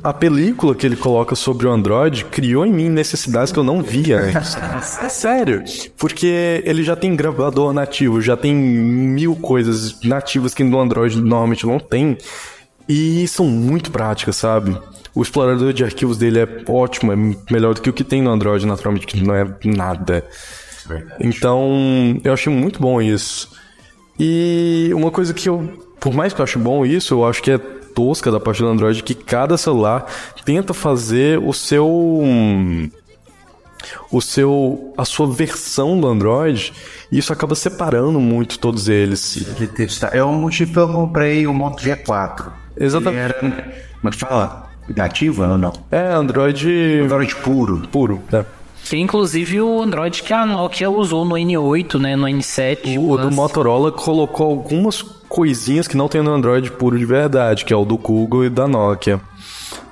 a 0.02 0.12
película 0.12 0.74
que 0.74 0.86
ele 0.86 0.96
coloca 0.96 1.34
sobre 1.34 1.66
o 1.66 1.70
Android 1.70 2.24
criou 2.26 2.64
em 2.64 2.72
mim 2.72 2.88
necessidades 2.88 3.52
que 3.52 3.58
eu 3.58 3.64
não 3.64 3.82
via 3.82 4.20
antes. 4.20 4.56
É 5.02 5.08
sério. 5.08 5.62
Porque 5.96 6.62
ele 6.64 6.82
já 6.82 6.96
tem 6.96 7.14
gravador 7.14 7.72
nativo, 7.72 8.20
já 8.20 8.36
tem 8.36 8.54
mil 8.54 9.36
coisas 9.36 10.00
nativas 10.02 10.54
que 10.54 10.64
no 10.64 10.80
Android 10.80 11.20
normalmente 11.20 11.66
não 11.66 11.78
tem. 11.78 12.16
E 12.88 13.28
são 13.28 13.46
muito 13.46 13.90
práticas, 13.90 14.36
sabe? 14.36 14.76
O 15.14 15.22
explorador 15.22 15.72
de 15.72 15.84
arquivos 15.84 16.18
dele 16.18 16.40
é 16.40 16.48
ótimo, 16.68 17.12
é 17.12 17.16
melhor 17.50 17.74
do 17.74 17.82
que 17.82 17.90
o 17.90 17.92
que 17.92 18.04
tem 18.04 18.22
no 18.22 18.30
Android, 18.30 18.66
naturalmente, 18.66 19.06
que 19.06 19.22
não 19.22 19.34
é 19.34 19.46
nada. 19.64 20.24
Então, 21.20 22.20
eu 22.24 22.32
achei 22.32 22.52
muito 22.52 22.80
bom 22.80 23.00
isso. 23.00 23.50
E 24.18 24.90
uma 24.92 25.10
coisa 25.10 25.32
que 25.32 25.48
eu, 25.48 25.86
por 26.00 26.12
mais 26.12 26.32
que 26.32 26.40
eu 26.40 26.44
ache 26.44 26.58
bom 26.58 26.84
isso, 26.84 27.14
eu 27.14 27.26
acho 27.26 27.42
que 27.42 27.52
é 27.52 27.60
tosca 28.00 28.30
da 28.30 28.40
parte 28.40 28.62
do 28.62 28.68
Android 28.68 29.02
que 29.02 29.14
cada 29.14 29.58
celular 29.58 30.06
tenta 30.42 30.72
fazer 30.72 31.38
o 31.38 31.52
seu 31.52 31.86
hum, 31.86 32.90
o 34.10 34.22
seu 34.22 34.94
a 34.96 35.04
sua 35.04 35.30
versão 35.30 36.00
do 36.00 36.06
Android 36.06 36.72
e 37.12 37.18
isso 37.18 37.30
acaba 37.30 37.54
separando 37.54 38.18
muito 38.18 38.58
todos 38.58 38.88
eles. 38.88 39.44
É 40.12 40.24
o 40.24 40.32
motivo 40.32 40.72
que 40.72 40.78
eu 40.78 40.88
comprei 40.88 41.46
o 41.46 41.52
Moto 41.52 41.82
G4. 41.82 42.50
Exatamente. 42.74 43.20
Era, 43.20 43.34
como 43.34 44.08
é 44.08 44.12
fala? 44.12 44.70
Nativa 44.96 45.48
ou 45.48 45.58
não? 45.58 45.72
É 45.90 46.12
Android 46.12 47.00
Android 47.02 47.36
puro. 47.36 47.86
puro, 47.92 48.22
né? 48.32 48.46
Tem 48.88 49.02
inclusive 49.02 49.60
o 49.60 49.82
Android 49.82 50.22
que 50.22 50.32
a 50.32 50.44
Nokia 50.44 50.90
usou 50.90 51.24
no 51.24 51.34
N8, 51.34 51.98
né? 51.98 52.16
No 52.16 52.26
N7. 52.26 52.98
O 52.98 53.16
do 53.16 53.22
Plus. 53.22 53.34
Motorola 53.34 53.92
colocou 53.92 54.46
algumas 54.46 55.02
coisinhas 55.28 55.86
que 55.86 55.96
não 55.96 56.08
tem 56.08 56.22
no 56.22 56.32
Android 56.32 56.70
puro 56.72 56.98
de 56.98 57.04
verdade, 57.04 57.64
que 57.64 57.72
é 57.72 57.76
o 57.76 57.84
do 57.84 57.96
Google 57.96 58.44
e 58.44 58.50
da 58.50 58.66
Nokia. 58.66 59.20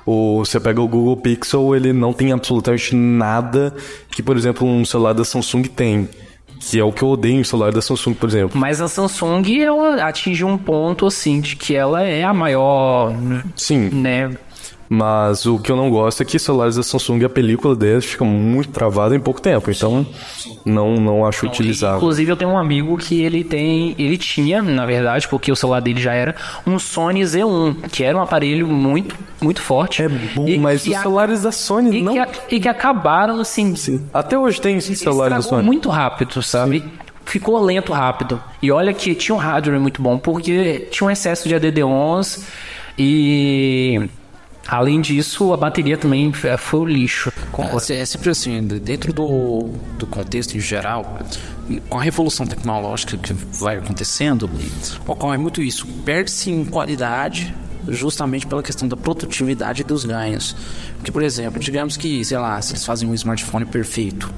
O, 0.04 0.38
você 0.38 0.58
pega 0.58 0.80
o 0.80 0.88
Google 0.88 1.16
Pixel, 1.18 1.76
ele 1.76 1.92
não 1.92 2.14
tem 2.14 2.32
absolutamente 2.32 2.94
nada 2.96 3.74
que, 4.10 4.22
por 4.22 4.36
exemplo, 4.36 4.66
um 4.66 4.84
celular 4.84 5.12
da 5.12 5.24
Samsung 5.24 5.62
tem. 5.64 6.08
Que 6.58 6.80
é 6.80 6.82
o 6.82 6.90
que 6.90 7.02
eu 7.02 7.10
odeio 7.10 7.38
em 7.38 7.44
celular 7.44 7.70
da 7.72 7.80
Samsung, 7.80 8.14
por 8.14 8.28
exemplo. 8.28 8.58
Mas 8.58 8.80
a 8.80 8.88
Samsung 8.88 9.60
ela 9.60 10.02
atinge 10.02 10.42
um 10.44 10.58
ponto 10.58 11.06
assim 11.06 11.40
de 11.40 11.54
que 11.54 11.74
ela 11.74 12.02
é 12.02 12.24
a 12.24 12.34
maior, 12.34 13.14
Sim, 13.54 13.90
né? 13.90 14.30
Mas 14.88 15.44
o 15.46 15.58
que 15.58 15.70
eu 15.70 15.76
não 15.76 15.90
gosto 15.90 16.22
é 16.22 16.26
que 16.26 16.38
celulares 16.38 16.76
da 16.76 16.82
Samsung, 16.82 17.24
a 17.24 17.28
película 17.28 17.76
deles 17.76 18.04
fica 18.04 18.24
muito 18.24 18.70
travada 18.70 19.14
em 19.14 19.20
pouco 19.20 19.40
tempo. 19.40 19.70
Então, 19.70 20.06
não, 20.64 20.94
não 20.96 21.26
acho 21.26 21.46
utilizável. 21.46 21.98
Inclusive 21.98 22.32
eu 22.32 22.36
tenho 22.36 22.50
um 22.50 22.58
amigo 22.58 22.96
que 22.96 23.20
ele 23.22 23.44
tem, 23.44 23.94
ele 23.98 24.16
tinha, 24.16 24.62
na 24.62 24.86
verdade, 24.86 25.28
porque 25.28 25.52
o 25.52 25.56
celular 25.56 25.80
dele 25.80 26.00
já 26.00 26.12
era 26.14 26.34
um 26.66 26.78
Sony 26.78 27.20
Z1, 27.22 27.88
que 27.90 28.02
era 28.02 28.16
um 28.16 28.22
aparelho 28.22 28.66
muito, 28.66 29.14
muito 29.40 29.60
forte. 29.60 30.02
É 30.02 30.08
bom, 30.08 30.48
E 30.48 30.58
mas 30.58 30.86
os 30.86 30.94
a- 30.94 31.00
celulares 31.02 31.42
da 31.42 31.52
Sony 31.52 31.98
e, 31.98 32.02
não... 32.02 32.12
que, 32.14 32.18
a- 32.18 32.28
e 32.50 32.60
que 32.60 32.68
acabaram 32.68 33.40
assim, 33.40 33.74
Até 34.12 34.38
hoje 34.38 34.60
tem 34.60 34.80
celulares 34.80 35.36
da 35.36 35.42
Sony. 35.42 35.62
muito 35.64 35.88
rápido, 35.90 36.42
sabe? 36.42 36.82
Ficou 37.26 37.62
lento 37.62 37.92
rápido. 37.92 38.40
E 38.62 38.72
olha 38.72 38.94
que 38.94 39.14
tinha 39.14 39.34
um 39.34 39.38
hardware 39.38 39.78
muito 39.78 40.00
bom, 40.00 40.16
porque 40.18 40.88
tinha 40.90 41.06
um 41.06 41.10
excesso 41.10 41.46
de 41.46 41.54
ADD11 41.54 42.42
e 42.98 44.08
além 44.68 45.00
disso 45.00 45.52
a 45.52 45.56
bateria 45.56 45.96
também 45.96 46.32
foi 46.32 46.80
o 46.80 46.84
lixo. 46.84 47.32
É, 47.90 48.00
é 48.00 48.04
sempre 48.06 48.30
assim, 48.30 48.66
de- 48.66 48.78
dentro 48.78 49.12
do, 49.12 49.70
do 49.98 50.06
contexto 50.06 50.54
em 50.56 50.60
geral, 50.60 51.18
com 51.88 51.98
a 51.98 52.02
revolução 52.02 52.46
tecnológica 52.46 53.16
que 53.16 53.32
vai 53.32 53.78
acontecendo, 53.78 54.48
ocorre 55.06 55.38
muito 55.38 55.60
isso. 55.62 55.86
Perde-se 56.04 56.50
em 56.50 56.64
qualidade 56.64 57.54
justamente 57.88 58.46
pela 58.46 58.62
questão 58.62 58.86
da 58.86 58.96
produtividade 58.96 59.82
dos 59.82 60.04
ganhos. 60.04 60.54
Porque, 60.96 61.10
por 61.10 61.22
exemplo, 61.22 61.58
digamos 61.58 61.96
que, 61.96 62.22
sei 62.24 62.36
lá, 62.38 62.60
se 62.60 62.72
eles 62.72 62.84
fazem 62.84 63.08
um 63.08 63.14
smartphone 63.14 63.64
perfeito, 63.64 64.30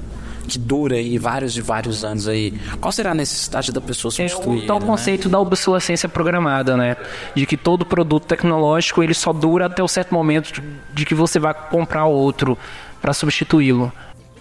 que 0.51 0.59
dura 0.59 0.95
aí 0.95 1.17
vários 1.17 1.55
e 1.55 1.61
vários 1.61 2.03
anos 2.03 2.27
aí, 2.27 2.53
qual 2.79 2.91
será 2.91 3.11
a 3.11 3.15
necessidade 3.15 3.71
da 3.71 3.79
pessoa 3.79 4.09
É 4.11 4.27
substituir? 4.27 4.63
o 4.63 4.67
tal 4.67 4.79
né? 4.79 4.85
conceito 4.85 5.29
da 5.29 5.39
obsolescência 5.39 6.09
programada, 6.09 6.75
né? 6.75 6.97
De 7.35 7.45
que 7.45 7.55
todo 7.55 7.85
produto 7.85 8.25
tecnológico 8.25 9.01
ele 9.01 9.13
só 9.13 9.31
dura 9.31 9.67
até 9.67 9.81
o 9.81 9.87
certo 9.87 10.13
momento 10.13 10.61
de- 10.93 11.05
que 11.05 11.15
você 11.15 11.39
vai 11.39 11.53
comprar 11.53 12.05
outro 12.05 12.57
para 13.01 13.13
substituí-lo. 13.13 13.91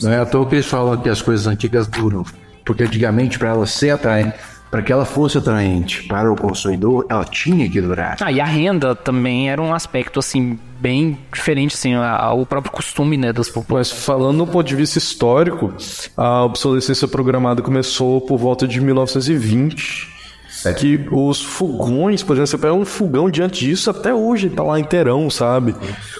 Não 0.02 0.10
é 0.12 0.18
à 0.18 0.26
toa 0.26 0.46
que 0.46 0.54
eles 0.56 0.66
falam 0.66 0.96
que 0.96 1.08
as 1.08 1.22
coisas 1.22 1.46
antigas 1.46 1.86
duram. 1.86 2.24
Porque 2.64 2.82
antigamente, 2.84 3.38
para 3.38 3.50
ela 3.50 3.66
ser 3.66 3.90
atraente, 3.90 4.34
para 4.70 4.82
que 4.82 4.92
ela 4.92 5.04
fosse 5.04 5.36
atraente 5.36 6.04
para 6.04 6.30
o 6.32 6.36
consumidor, 6.36 7.04
ela 7.08 7.24
tinha 7.24 7.68
que 7.68 7.80
durar. 7.80 8.16
Ah, 8.20 8.30
e 8.30 8.40
a 8.40 8.44
renda 8.44 8.94
também 8.94 9.50
era 9.50 9.60
um 9.60 9.74
aspecto 9.74 10.18
assim 10.20 10.58
bem 10.78 11.18
diferente 11.32 11.74
assim, 11.74 11.94
a- 11.94 12.16
a- 12.16 12.32
o 12.32 12.46
próprio 12.46 12.72
costume, 12.72 13.16
né, 13.16 13.32
das 13.32 13.48
populações. 13.48 13.92
Mas 13.96 14.04
falando 14.04 14.38
do 14.38 14.46
ponto 14.46 14.66
de 14.66 14.76
vista 14.76 14.96
histórico, 14.98 15.74
a 16.16 16.44
obsolescência 16.44 17.08
programada 17.08 17.60
começou 17.62 18.20
por 18.20 18.38
volta 18.38 18.66
de 18.68 18.80
1920. 18.80 20.19
Que 20.76 21.08
os 21.10 21.42
fogões, 21.42 22.22
por 22.22 22.34
exemplo, 22.34 22.46
você 22.48 22.58
pega 22.58 22.74
um 22.74 22.84
fogão 22.84 23.30
diante 23.30 23.64
disso, 23.64 23.90
até 23.90 24.12
hoje 24.14 24.50
tá 24.50 24.62
lá 24.62 24.78
inteirão, 24.78 25.30
sabe? 25.30 25.74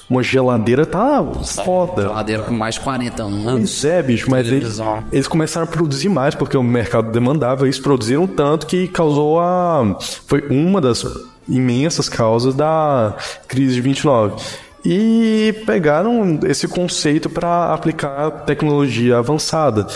Uma 0.09 0.23
geladeira 0.23 0.87
tá 0.87 1.25
foda. 1.65 2.03
Geladeira 2.03 2.43
com 2.43 2.55
mais 2.55 2.77
de 2.77 2.81
40 2.81 3.23
anos. 3.23 3.45
Pois 3.45 3.85
é, 3.85 4.03
bicho, 4.03 4.31
mas 4.31 4.47
eles, 4.47 4.79
eles 5.13 5.29
começaram 5.29 5.67
a 5.67 5.71
produzir 5.71 6.09
mais 6.09 6.35
porque 6.35 6.57
o 6.57 6.63
mercado 6.63 7.11
demandava, 7.11 7.65
eles 7.67 7.79
produziram 7.79 8.27
tanto 8.27 8.67
que 8.67 8.89
causou 8.89 9.41
a. 9.41 9.97
Foi 10.27 10.47
uma 10.49 10.81
das 10.81 11.05
imensas 11.49 12.09
causas 12.09 12.55
da 12.55 13.17
crise 13.49 13.75
de 13.75 13.81
29. 13.81 14.37
E 14.85 15.63
pegaram 15.67 16.41
esse 16.45 16.67
conceito 16.67 17.29
para 17.29 17.75
aplicar 17.75 18.31
tecnologia 18.47 19.19
avançada. 19.19 19.87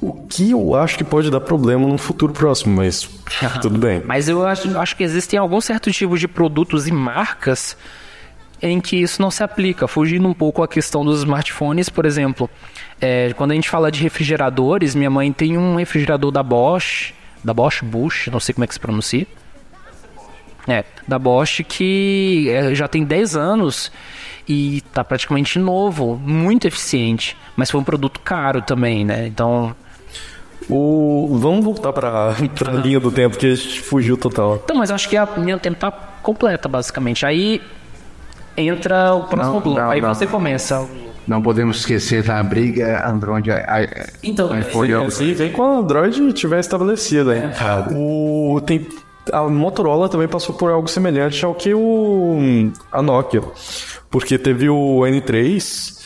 O 0.00 0.14
que 0.14 0.50
eu 0.50 0.74
acho 0.74 0.96
que 0.96 1.04
pode 1.04 1.30
dar 1.30 1.40
problema 1.40 1.86
no 1.86 1.98
futuro 1.98 2.32
próximo, 2.32 2.76
mas 2.76 3.02
tudo 3.60 3.78
bem. 3.78 4.02
Mas 4.04 4.28
eu 4.28 4.46
acho, 4.46 4.78
acho 4.78 4.96
que 4.96 5.02
existem 5.02 5.38
alguns 5.38 5.66
certos 5.66 5.94
tipos 5.94 6.18
de 6.18 6.26
produtos 6.26 6.88
e 6.88 6.92
marcas 6.92 7.76
em 8.62 8.80
que 8.80 8.96
isso 8.96 9.20
não 9.20 9.30
se 9.30 9.42
aplica. 9.42 9.86
Fugindo 9.86 10.26
um 10.26 10.34
pouco 10.34 10.62
a 10.62 10.68
questão 10.68 11.04
dos 11.04 11.20
smartphones, 11.20 11.88
por 11.88 12.06
exemplo, 12.06 12.48
é, 13.00 13.32
quando 13.34 13.52
a 13.52 13.54
gente 13.54 13.68
fala 13.68 13.90
de 13.90 14.02
refrigeradores, 14.02 14.94
minha 14.94 15.10
mãe 15.10 15.32
tem 15.32 15.58
um 15.58 15.76
refrigerador 15.76 16.30
da 16.30 16.42
Bosch, 16.42 17.12
da 17.42 17.52
Bosch 17.52 17.82
Bush, 17.82 18.28
não 18.28 18.40
sei 18.40 18.54
como 18.54 18.64
é 18.64 18.66
que 18.66 18.74
se 18.74 18.80
pronuncia. 18.80 19.26
É, 20.68 20.84
da 21.08 21.18
Bosch 21.18 21.62
que 21.66 22.48
é, 22.50 22.74
já 22.74 22.86
tem 22.86 23.04
10 23.04 23.34
anos 23.34 23.90
e 24.46 24.82
tá 24.92 25.02
praticamente 25.02 25.58
novo, 25.58 26.16
muito 26.16 26.66
eficiente, 26.66 27.36
mas 27.56 27.70
foi 27.70 27.80
um 27.80 27.84
produto 27.84 28.20
caro 28.20 28.60
também, 28.60 29.04
né? 29.04 29.26
Então, 29.26 29.74
O, 30.70 31.36
vamos 31.40 31.64
voltar 31.64 31.92
para 31.92 32.30
a 32.68 32.70
linha 32.72 33.00
do 33.00 33.10
tempo 33.10 33.36
que 33.36 33.46
a 33.46 33.54
gente 33.54 33.80
fugiu 33.80 34.16
total. 34.16 34.60
então, 34.64 34.76
mas 34.76 34.90
eu 34.90 34.94
acho 34.96 35.08
que 35.08 35.16
a 35.16 35.28
linha 35.36 35.56
do 35.56 35.60
tempo 35.60 35.78
tá 35.78 35.90
completa, 36.22 36.68
basicamente. 36.68 37.24
Aí 37.26 37.60
entra 38.56 39.14
o 39.14 39.24
próximo 39.24 39.54
Não, 39.54 39.60
bloco. 39.60 39.80
não, 39.80 39.90
Aí 39.90 40.00
não. 40.00 40.14
você 40.14 40.26
começa. 40.26 40.86
Não 41.26 41.40
podemos 41.42 41.78
esquecer 41.78 42.22
da 42.22 42.42
briga 42.42 43.06
Android. 43.08 43.50
a- 43.50 43.88
Então, 44.22 44.56
iPhone. 44.58 44.94
Assim, 44.94 45.32
vem 45.32 45.52
quando 45.52 45.76
o 45.76 45.80
Android 45.82 46.32
tiver 46.32 46.58
estabelecido 46.60 47.30
aí. 47.30 47.42
O, 47.94 48.60
tem, 48.66 48.86
a 49.32 49.42
Motorola 49.42 50.08
também 50.08 50.26
passou 50.26 50.54
por 50.54 50.70
algo 50.70 50.88
semelhante 50.88 51.44
ao 51.44 51.54
que 51.54 51.72
o, 51.72 52.38
a 52.90 53.00
Nokia. 53.00 53.42
Porque 54.10 54.36
teve 54.38 54.68
o 54.68 55.00
N3, 55.02 55.99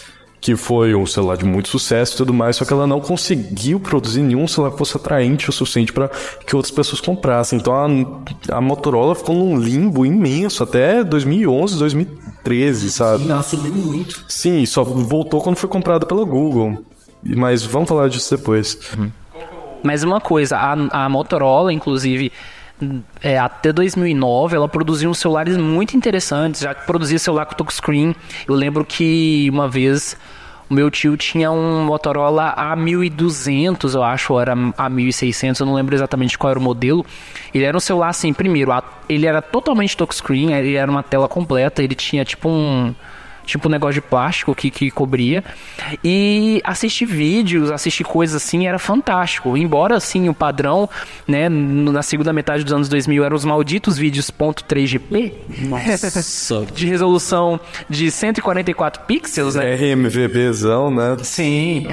que 0.45 0.55
foi 0.57 0.95
um 0.95 1.07
celular 1.07 1.39
de 1.39 1.45
muito 1.47 1.71
sucesso 1.71 2.13
e 2.13 2.17
tudo 2.19 2.35
mais, 2.35 2.57
só 2.57 2.67
que 2.67 2.73
ela 2.75 2.87
não 2.87 3.01
conseguiu 3.01 3.81
produzir 3.81 4.21
nenhum 4.21 4.47
celular 4.47 4.73
que 4.73 4.77
fosse 4.77 4.95
atraente 4.95 5.49
o 5.49 5.53
suficiente 5.55 5.91
para 5.91 6.11
que 6.47 6.55
outras 6.55 6.71
pessoas 6.71 7.01
comprassem. 7.01 7.59
Então 7.59 7.73
a, 7.73 8.55
a 8.55 8.61
Motorola 8.61 9.15
ficou 9.15 9.35
num 9.35 9.57
limbo 9.57 10.05
imenso 10.05 10.63
até 10.63 11.03
2011, 11.03 11.79
2013, 11.79 12.91
sabe? 12.91 13.27
ela 13.27 13.43
subiu 13.43 13.73
muito. 13.73 14.23
Sim, 14.29 14.67
só 14.67 14.85
voltou 14.85 15.41
quando 15.41 15.57
foi 15.57 15.69
comprada 15.71 16.05
pela 16.05 16.27
Google. 16.27 16.85
Mas 17.23 17.65
vamos 17.65 17.89
falar 17.89 18.11
disso 18.11 18.37
depois. 18.37 18.79
Mas 19.83 20.03
uma 20.03 20.21
coisa, 20.21 20.59
a, 20.59 21.05
a 21.05 21.09
Motorola, 21.09 21.73
inclusive, 21.73 22.31
é, 23.23 23.39
até 23.39 23.73
2009, 23.73 24.57
ela 24.57 24.69
produzia 24.69 25.09
uns 25.09 25.19
celulares 25.19 25.57
muito 25.57 25.97
interessantes. 25.97 26.61
Já 26.61 26.75
produzia 26.75 27.19
celular 27.19 27.47
com 27.47 27.55
touchscreen. 27.55 28.15
Eu 28.47 28.55
lembro 28.55 28.85
que 28.85 29.49
uma 29.51 29.69
vez 29.69 30.17
o 30.69 30.75
meu 30.75 30.91
tio 30.91 31.17
tinha 31.17 31.51
um 31.51 31.85
Motorola 31.85 32.55
A1200, 32.57 33.95
eu 33.95 34.03
acho, 34.03 34.33
ou 34.33 34.41
era 34.41 34.55
A1600, 34.55 35.61
eu 35.61 35.67
não 35.67 35.75
lembro 35.75 35.95
exatamente 35.95 36.39
qual 36.39 36.51
era 36.51 36.59
o 36.59 36.63
modelo. 36.63 37.05
Ele 37.53 37.65
era 37.65 37.77
um 37.77 37.81
celular 37.81 38.09
assim, 38.09 38.33
primeiro, 38.33 38.73
ele 39.09 39.27
era 39.27 39.43
totalmente 39.43 39.97
touchscreen, 39.97 40.53
ele 40.53 40.75
era 40.75 40.91
uma 40.91 41.03
tela 41.03 41.29
completa, 41.29 41.83
ele 41.83 41.95
tinha 41.95 42.25
tipo 42.25 42.49
um 42.49 42.95
tipo 43.45 43.69
um 43.69 43.71
negócio 43.71 43.95
de 43.95 44.01
plástico 44.01 44.55
que, 44.55 44.71
que 44.71 44.91
cobria. 44.91 45.45
E 46.03 46.61
assistir 46.65 47.07
vídeos, 47.07 47.71
assistir 47.71 48.05
coisas 48.05 48.43
assim 48.43 48.67
era 48.67 48.79
fantástico. 48.79 49.57
Embora 49.57 49.97
assim 49.97 50.29
o 50.29 50.35
padrão, 50.35 50.89
né, 51.27 51.49
na 51.49 52.03
segunda 52.03 52.33
metade 52.33 52.65
dos 52.65 52.73
anos 52.73 52.89
2000 52.89 53.25
eram 53.25 53.37
os 53.37 53.45
malditos 53.45 53.97
vídeos 53.97 54.31
.3GP 54.31 55.33
Nossa. 55.69 56.67
de 56.75 56.87
resolução 56.87 57.61
de 57.89 58.11
144 58.11 59.03
pixels, 59.03 59.55
né? 59.55 59.75
RMVBzão, 59.75 60.91
né? 60.91 61.17
Sim. 61.23 61.87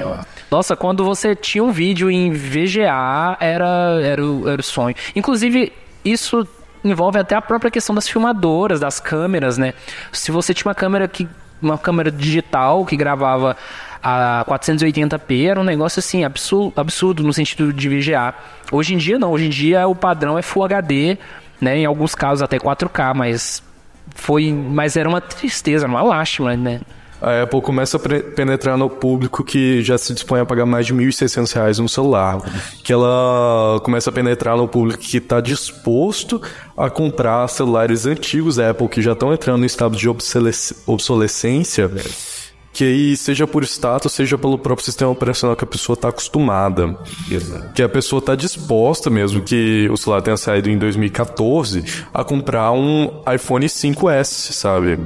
Nossa, 0.50 0.76
quando 0.76 1.04
você 1.04 1.34
tinha 1.34 1.62
um 1.64 1.72
vídeo 1.72 2.10
em 2.10 2.30
VGA, 2.32 3.36
era, 3.40 4.00
era, 4.02 4.24
o, 4.24 4.48
era 4.48 4.60
o 4.60 4.64
sonho. 4.64 4.94
Inclusive, 5.14 5.72
isso 6.04 6.46
envolve 6.84 7.18
até 7.18 7.34
a 7.34 7.42
própria 7.42 7.70
questão 7.70 7.94
das 7.94 8.08
filmadoras, 8.08 8.80
das 8.80 8.98
câmeras, 9.00 9.56
né? 9.56 9.74
Se 10.12 10.30
você 10.30 10.52
tinha 10.52 10.68
uma 10.68 10.74
câmera 10.74 11.06
que. 11.08 11.28
Uma 11.62 11.78
câmera 11.78 12.10
digital 12.10 12.84
que 12.84 12.96
gravava 12.96 13.56
a 14.02 14.44
480p, 14.48 15.48
era 15.48 15.60
um 15.60 15.64
negócio 15.64 16.00
assim, 16.00 16.24
absurdo, 16.24 16.72
absurdo 16.76 17.22
no 17.22 17.32
sentido 17.32 17.72
de 17.72 17.88
VGA. 17.88 18.34
Hoje 18.70 18.94
em 18.94 18.98
dia 18.98 19.18
não, 19.18 19.30
hoje 19.30 19.46
em 19.46 19.50
dia 19.50 19.86
o 19.86 19.94
padrão 19.94 20.36
é 20.36 20.42
Full 20.42 20.64
HD, 20.64 21.18
né? 21.60 21.78
Em 21.78 21.86
alguns 21.86 22.14
casos 22.14 22.42
até 22.42 22.58
4K, 22.58 23.14
mas 23.14 23.62
foi. 24.14 24.52
Mas 24.52 24.96
era 24.96 25.08
uma 25.08 25.20
tristeza, 25.20 25.86
uma 25.86 26.02
lástima, 26.02 26.56
né? 26.56 26.80
A 27.22 27.42
Apple 27.44 27.60
começa 27.62 27.96
a 27.96 28.00
penetrar 28.00 28.76
no 28.76 28.90
público 28.90 29.44
que 29.44 29.80
já 29.82 29.96
se 29.96 30.12
dispõe 30.12 30.40
a 30.40 30.44
pagar 30.44 30.66
mais 30.66 30.86
de 30.86 30.92
1.600 30.94 31.52
reais 31.54 31.78
no 31.78 31.88
celular. 31.88 32.40
Que 32.82 32.92
ela 32.92 33.80
começa 33.84 34.10
a 34.10 34.12
penetrar 34.12 34.56
no 34.56 34.66
público 34.66 35.00
que 35.00 35.18
está 35.18 35.40
disposto 35.40 36.42
a 36.76 36.90
comprar 36.90 37.46
celulares 37.48 38.06
antigos 38.06 38.58
Apple 38.58 38.88
que 38.88 39.00
já 39.00 39.12
estão 39.12 39.32
entrando 39.32 39.62
em 39.62 39.66
estado 39.66 39.96
de 39.96 40.08
obsolesc- 40.08 40.76
obsolescência. 40.86 41.88
Que 42.72 42.84
aí, 42.84 43.16
seja 43.18 43.46
por 43.46 43.62
status, 43.64 44.10
seja 44.12 44.38
pelo 44.38 44.56
próprio 44.58 44.84
sistema 44.86 45.10
operacional 45.10 45.54
que 45.54 45.62
a 45.62 45.66
pessoa 45.66 45.92
está 45.94 46.08
acostumada. 46.08 46.96
Que 47.74 47.82
a 47.82 47.88
pessoa 47.88 48.18
está 48.18 48.34
disposta, 48.34 49.10
mesmo 49.10 49.42
que 49.42 49.88
o 49.92 49.96
celular 49.98 50.22
tenha 50.22 50.38
saído 50.38 50.70
em 50.70 50.78
2014, 50.78 51.84
a 52.14 52.24
comprar 52.24 52.72
um 52.72 53.10
iPhone 53.32 53.66
5S, 53.66 54.52
sabe? 54.54 54.98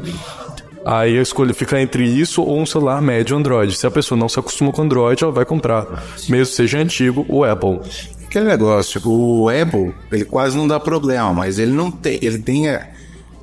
Aí 0.88 1.18
a 1.18 1.22
escolha 1.22 1.52
fica 1.52 1.80
entre 1.80 2.04
isso 2.04 2.42
ou 2.42 2.60
um 2.60 2.64
celular 2.64 3.02
médio 3.02 3.36
Android. 3.36 3.74
Se 3.76 3.86
a 3.86 3.90
pessoa 3.90 4.16
não 4.16 4.28
se 4.28 4.38
acostuma 4.38 4.70
com 4.70 4.82
Android, 4.82 5.20
ela 5.24 5.32
vai 5.32 5.44
comprar, 5.44 5.84
mesmo 6.28 6.46
seja 6.54 6.78
antigo, 6.78 7.26
o 7.28 7.42
Apple. 7.42 7.80
Aquele 8.24 8.44
negócio, 8.46 9.00
o 9.04 9.48
Apple, 9.48 9.92
ele 10.12 10.24
quase 10.24 10.56
não 10.56 10.68
dá 10.68 10.78
problema, 10.78 11.32
mas 11.32 11.58
ele 11.58 11.72
não 11.72 11.90
tem, 11.90 12.18
ele 12.22 12.38
tem, 12.38 12.66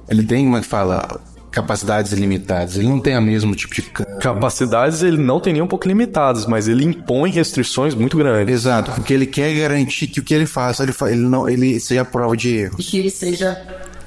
ele 0.07 0.23
tem, 0.23 0.45
como 0.45 0.57
é 0.57 0.61
que 0.61 0.67
fala, 0.67 1.19
capacidades 1.51 2.13
limitadas. 2.13 2.77
Ele 2.77 2.87
não 2.87 2.99
tem 2.99 3.13
a 3.13 3.19
mesmo 3.21 3.53
tipo 3.55 3.75
de. 3.75 3.81
Capacidades 4.21 5.03
ele 5.03 5.17
não 5.17 5.39
tem 5.39 5.51
nem 5.53 5.61
um 5.61 5.67
pouco 5.67 5.87
limitadas, 5.87 6.45
mas 6.45 6.67
ele 6.67 6.85
impõe 6.85 7.29
restrições 7.29 7.93
muito 7.93 8.17
grandes. 8.17 8.53
Exato, 8.53 8.91
porque 8.91 9.13
ele 9.13 9.25
quer 9.25 9.53
garantir 9.53 10.07
que 10.07 10.19
o 10.19 10.23
que 10.23 10.33
ele 10.33 10.45
faça, 10.45 10.83
ele, 10.83 10.93
fa- 10.93 11.11
ele 11.11 11.21
não, 11.21 11.47
ele 11.49 11.79
seja 11.79 12.05
prova 12.05 12.37
de 12.37 12.55
erro. 12.55 12.75
E 12.79 12.83
que 12.83 12.97
ele 12.99 13.09
seja. 13.09 13.61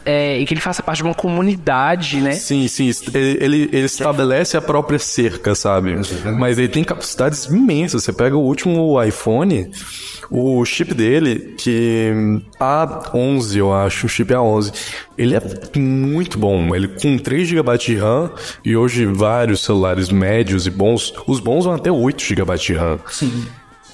É, 0.06 0.38
e 0.38 0.46
que 0.46 0.54
ele 0.54 0.60
faça 0.60 0.84
parte 0.84 0.98
de 0.98 1.02
uma 1.02 1.14
comunidade, 1.14 2.20
né? 2.20 2.30
Sim, 2.32 2.68
sim, 2.68 2.88
ele, 3.12 3.38
ele, 3.40 3.62
ele 3.72 3.86
estabelece 3.86 4.56
a 4.56 4.62
própria 4.62 5.00
cerca, 5.00 5.52
sabe? 5.56 5.96
Mas 6.38 6.58
ele 6.58 6.68
tem 6.68 6.84
capacidades 6.84 7.46
imensas. 7.46 8.04
Você 8.04 8.12
pega 8.12 8.36
o 8.36 8.40
último 8.40 9.02
iPhone, 9.02 9.68
o 10.30 10.64
chip 10.64 10.94
dele, 10.94 11.56
que 11.58 12.12
A11, 12.60 13.56
eu 13.56 13.74
acho, 13.74 14.06
o 14.06 14.08
chip 14.08 14.32
A11, 14.32 14.72
ele 15.18 15.34
é 15.34 15.42
muito 15.76 16.38
bom. 16.38 16.72
Ele 16.74 16.86
com 16.86 17.18
3 17.18 17.48
GB 17.48 17.76
de 17.76 17.96
RAM 17.96 18.30
e 18.64 18.76
hoje 18.76 19.06
vários 19.06 19.60
celulares 19.64 20.08
médios 20.08 20.68
e 20.68 20.70
bons, 20.70 21.12
os 21.26 21.40
bons 21.40 21.64
vão 21.64 21.74
até 21.74 21.90
8 21.90 22.22
GB 22.22 22.56
de 22.58 22.74
RAM. 22.74 23.00
Sim. 23.10 23.44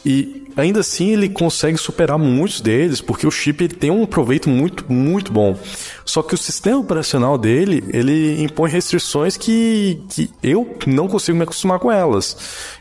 E 0.05 0.42
ainda 0.57 0.81
assim 0.81 1.11
ele 1.13 1.29
consegue 1.29 1.77
superar 1.79 2.19
muitos 2.19 2.61
deles, 2.61 3.01
porque 3.01 3.27
o 3.27 3.31
chip 3.31 3.63
ele 3.65 3.75
tem 3.75 3.91
um 3.91 4.07
proveito 4.07 4.49
muito, 4.49 4.85
muito 4.93 5.33
bom. 5.33 5.59
Só 6.05 6.23
que 6.23 6.35
o 6.35 6.39
sistema 6.39 6.79
operacional 6.79 7.39
dele, 7.39 7.85
ele 7.93 8.43
impõe 8.43 8.71
restrições 8.71 9.37
que, 9.37 10.01
que 10.11 10.31
eu 10.43 10.77
não 10.87 11.09
consigo 11.09 11.37
me 11.37 11.45
acostumar 11.45 11.79
com 11.79 11.91
elas. 11.91 12.37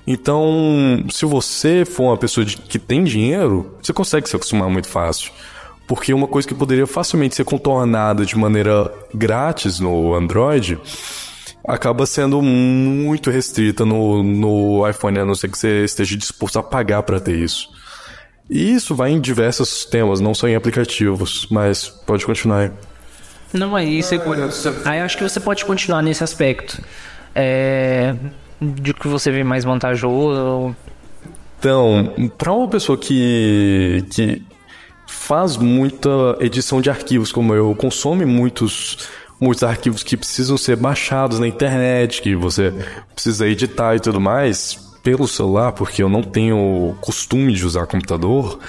Então, 0.05 1.03
se 1.09 1.25
você 1.25 1.85
for 1.85 2.03
uma 2.05 2.17
pessoa 2.17 2.45
de- 2.45 2.57
que 2.57 2.79
tem 2.79 3.03
dinheiro, 3.03 3.75
você 3.81 3.93
consegue 3.93 4.27
se 4.29 4.35
acostumar 4.35 4.69
muito 4.69 4.87
fácil. 4.87 5.31
Porque 5.87 6.13
uma 6.13 6.27
coisa 6.27 6.47
que 6.47 6.53
poderia 6.55 6.87
facilmente 6.87 7.35
ser 7.35 7.43
contornada 7.43 8.25
de 8.25 8.37
maneira 8.37 8.91
grátis 9.13 9.79
no 9.79 10.13
Android 10.13 10.79
acaba 11.67 12.05
sendo 12.05 12.41
muito 12.41 13.29
restrita 13.29 13.85
no, 13.85 14.23
no 14.23 14.89
iPhone, 14.89 15.19
a 15.19 15.25
não 15.25 15.35
ser 15.35 15.49
que 15.49 15.57
você 15.57 15.83
esteja 15.83 16.17
disposto 16.17 16.59
a 16.59 16.63
pagar 16.63 17.03
para 17.03 17.19
ter 17.19 17.35
isso. 17.35 17.69
E 18.49 18.73
isso 18.73 18.93
vai 18.93 19.11
em 19.11 19.19
diversos 19.19 19.85
temas, 19.85 20.19
não 20.19 20.33
só 20.33 20.47
em 20.47 20.55
aplicativos, 20.55 21.47
mas 21.49 21.87
pode 21.87 22.25
continuar 22.25 22.59
aí. 22.59 22.71
Não 23.53 23.77
é 23.77 23.83
isso. 23.83 24.15
Aí 24.85 24.99
eu 24.99 25.05
acho 25.05 25.17
que 25.17 25.23
você 25.23 25.39
pode 25.39 25.63
continuar 25.65 26.01
nesse 26.01 26.23
aspecto. 26.23 26.81
É, 27.33 28.15
de 28.61 28.93
que 28.93 29.07
você 29.07 29.31
vê 29.31 29.43
mais 29.43 29.63
vantajoso. 29.63 30.75
Então, 31.59 32.13
para 32.37 32.51
uma 32.51 32.67
pessoa 32.67 32.97
que, 32.97 34.05
que 34.11 34.43
faz 35.07 35.57
muita 35.57 36.09
edição 36.39 36.81
de 36.81 36.89
arquivos 36.89 37.31
como 37.31 37.53
eu, 37.53 37.75
consome 37.75 38.25
muitos, 38.25 39.07
muitos 39.41 39.63
arquivos 39.63 40.03
que 40.03 40.15
precisam 40.15 40.55
ser 40.57 40.75
baixados 40.77 41.39
na 41.39 41.47
internet, 41.47 42.21
que 42.21 42.35
você 42.35 42.71
precisa 43.13 43.47
editar 43.47 43.95
e 43.95 43.99
tudo 43.99 44.21
mais, 44.21 44.75
pelo 45.03 45.27
celular, 45.27 45.71
porque 45.71 46.03
eu 46.03 46.07
não 46.07 46.21
tenho 46.21 46.95
costume 47.01 47.51
de 47.53 47.65
usar 47.65 47.87
computador, 47.87 48.59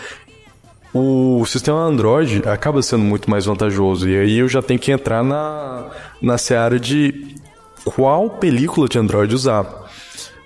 o 0.94 1.44
sistema 1.46 1.80
Android 1.80 2.42
acaba 2.46 2.82
sendo 2.82 3.04
muito 3.04 3.30
mais 3.30 3.44
vantajoso. 3.46 4.08
E 4.08 4.16
aí 4.18 4.38
eu 4.38 4.48
já 4.48 4.60
tenho 4.62 4.80
que 4.80 4.90
entrar 4.92 5.22
na, 5.22 5.86
na 6.20 6.36
seara 6.38 6.78
de 6.80 7.34
qual 7.84 8.28
película 8.30 8.88
de 8.88 8.98
Android 8.98 9.34
usar. 9.34 9.66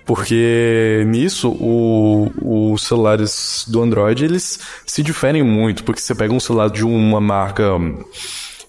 Porque 0.05 1.03
nisso 1.07 1.49
o- 1.49 2.73
os 2.73 2.83
celulares 2.83 3.65
do 3.67 3.81
Android 3.81 4.23
eles 4.23 4.57
se 4.85 5.03
diferem 5.03 5.43
muito, 5.43 5.83
porque 5.83 5.99
você 5.99 6.15
pega 6.15 6.33
um 6.33 6.39
celular 6.39 6.69
de 6.69 6.85
uma 6.85 7.19
marca 7.19 7.65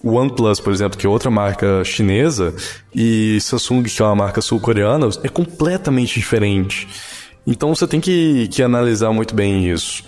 OnePlus, 0.03 0.59
por 0.59 0.71
exemplo, 0.71 0.97
que 0.97 1.05
é 1.05 1.09
outra 1.09 1.29
marca 1.29 1.83
chinesa, 1.83 2.53
e 2.93 3.39
Samsung, 3.41 3.83
que 3.83 4.01
é 4.01 4.05
uma 4.05 4.15
marca 4.15 4.41
sul-coreana, 4.41 5.09
é 5.23 5.29
completamente 5.29 6.13
diferente. 6.15 6.87
Então 7.45 7.73
você 7.73 7.87
tem 7.87 7.99
que, 7.99 8.47
que 8.49 8.61
analisar 8.61 9.11
muito 9.11 9.35
bem 9.35 9.69
isso. 9.69 10.03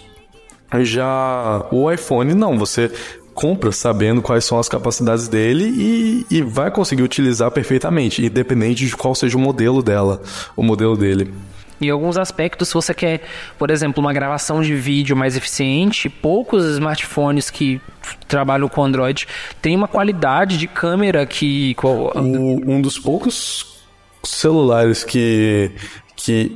Já 0.81 1.65
o 1.71 1.91
iPhone, 1.91 2.33
não, 2.33 2.57
você 2.57 2.89
compra 3.33 3.71
sabendo 3.71 4.21
quais 4.21 4.45
são 4.45 4.59
as 4.59 4.69
capacidades 4.69 5.27
dele 5.27 5.65
e, 5.65 6.25
e 6.29 6.41
vai 6.41 6.69
conseguir 6.69 7.03
utilizar 7.03 7.49
perfeitamente, 7.51 8.23
independente 8.25 8.85
de 8.85 8.95
qual 8.95 9.15
seja 9.15 9.37
o 9.37 9.39
modelo 9.39 9.81
dela, 9.81 10.21
o 10.55 10.63
modelo 10.63 10.95
dele. 10.95 11.33
Em 11.82 11.89
alguns 11.89 12.15
aspectos, 12.17 12.67
se 12.67 12.73
você 12.75 12.93
quer, 12.93 13.21
por 13.57 13.71
exemplo, 13.71 13.99
uma 14.01 14.13
gravação 14.13 14.61
de 14.61 14.75
vídeo 14.75 15.15
mais 15.15 15.36
eficiente, 15.36 16.07
poucos 16.09 16.63
smartphones 16.65 17.49
que 17.49 17.82
trabalham 18.27 18.69
com 18.69 18.84
Android 18.84 19.27
têm 19.61 19.75
uma 19.75 19.88
qualidade 19.88 20.57
de 20.57 20.67
câmera 20.67 21.25
que. 21.25 21.75
O- 21.84 22.11
um 22.19 22.82
dos 22.82 22.99
poucos 22.99 23.82
celulares 24.23 25.03
que, 25.03 25.71
que 26.15 26.55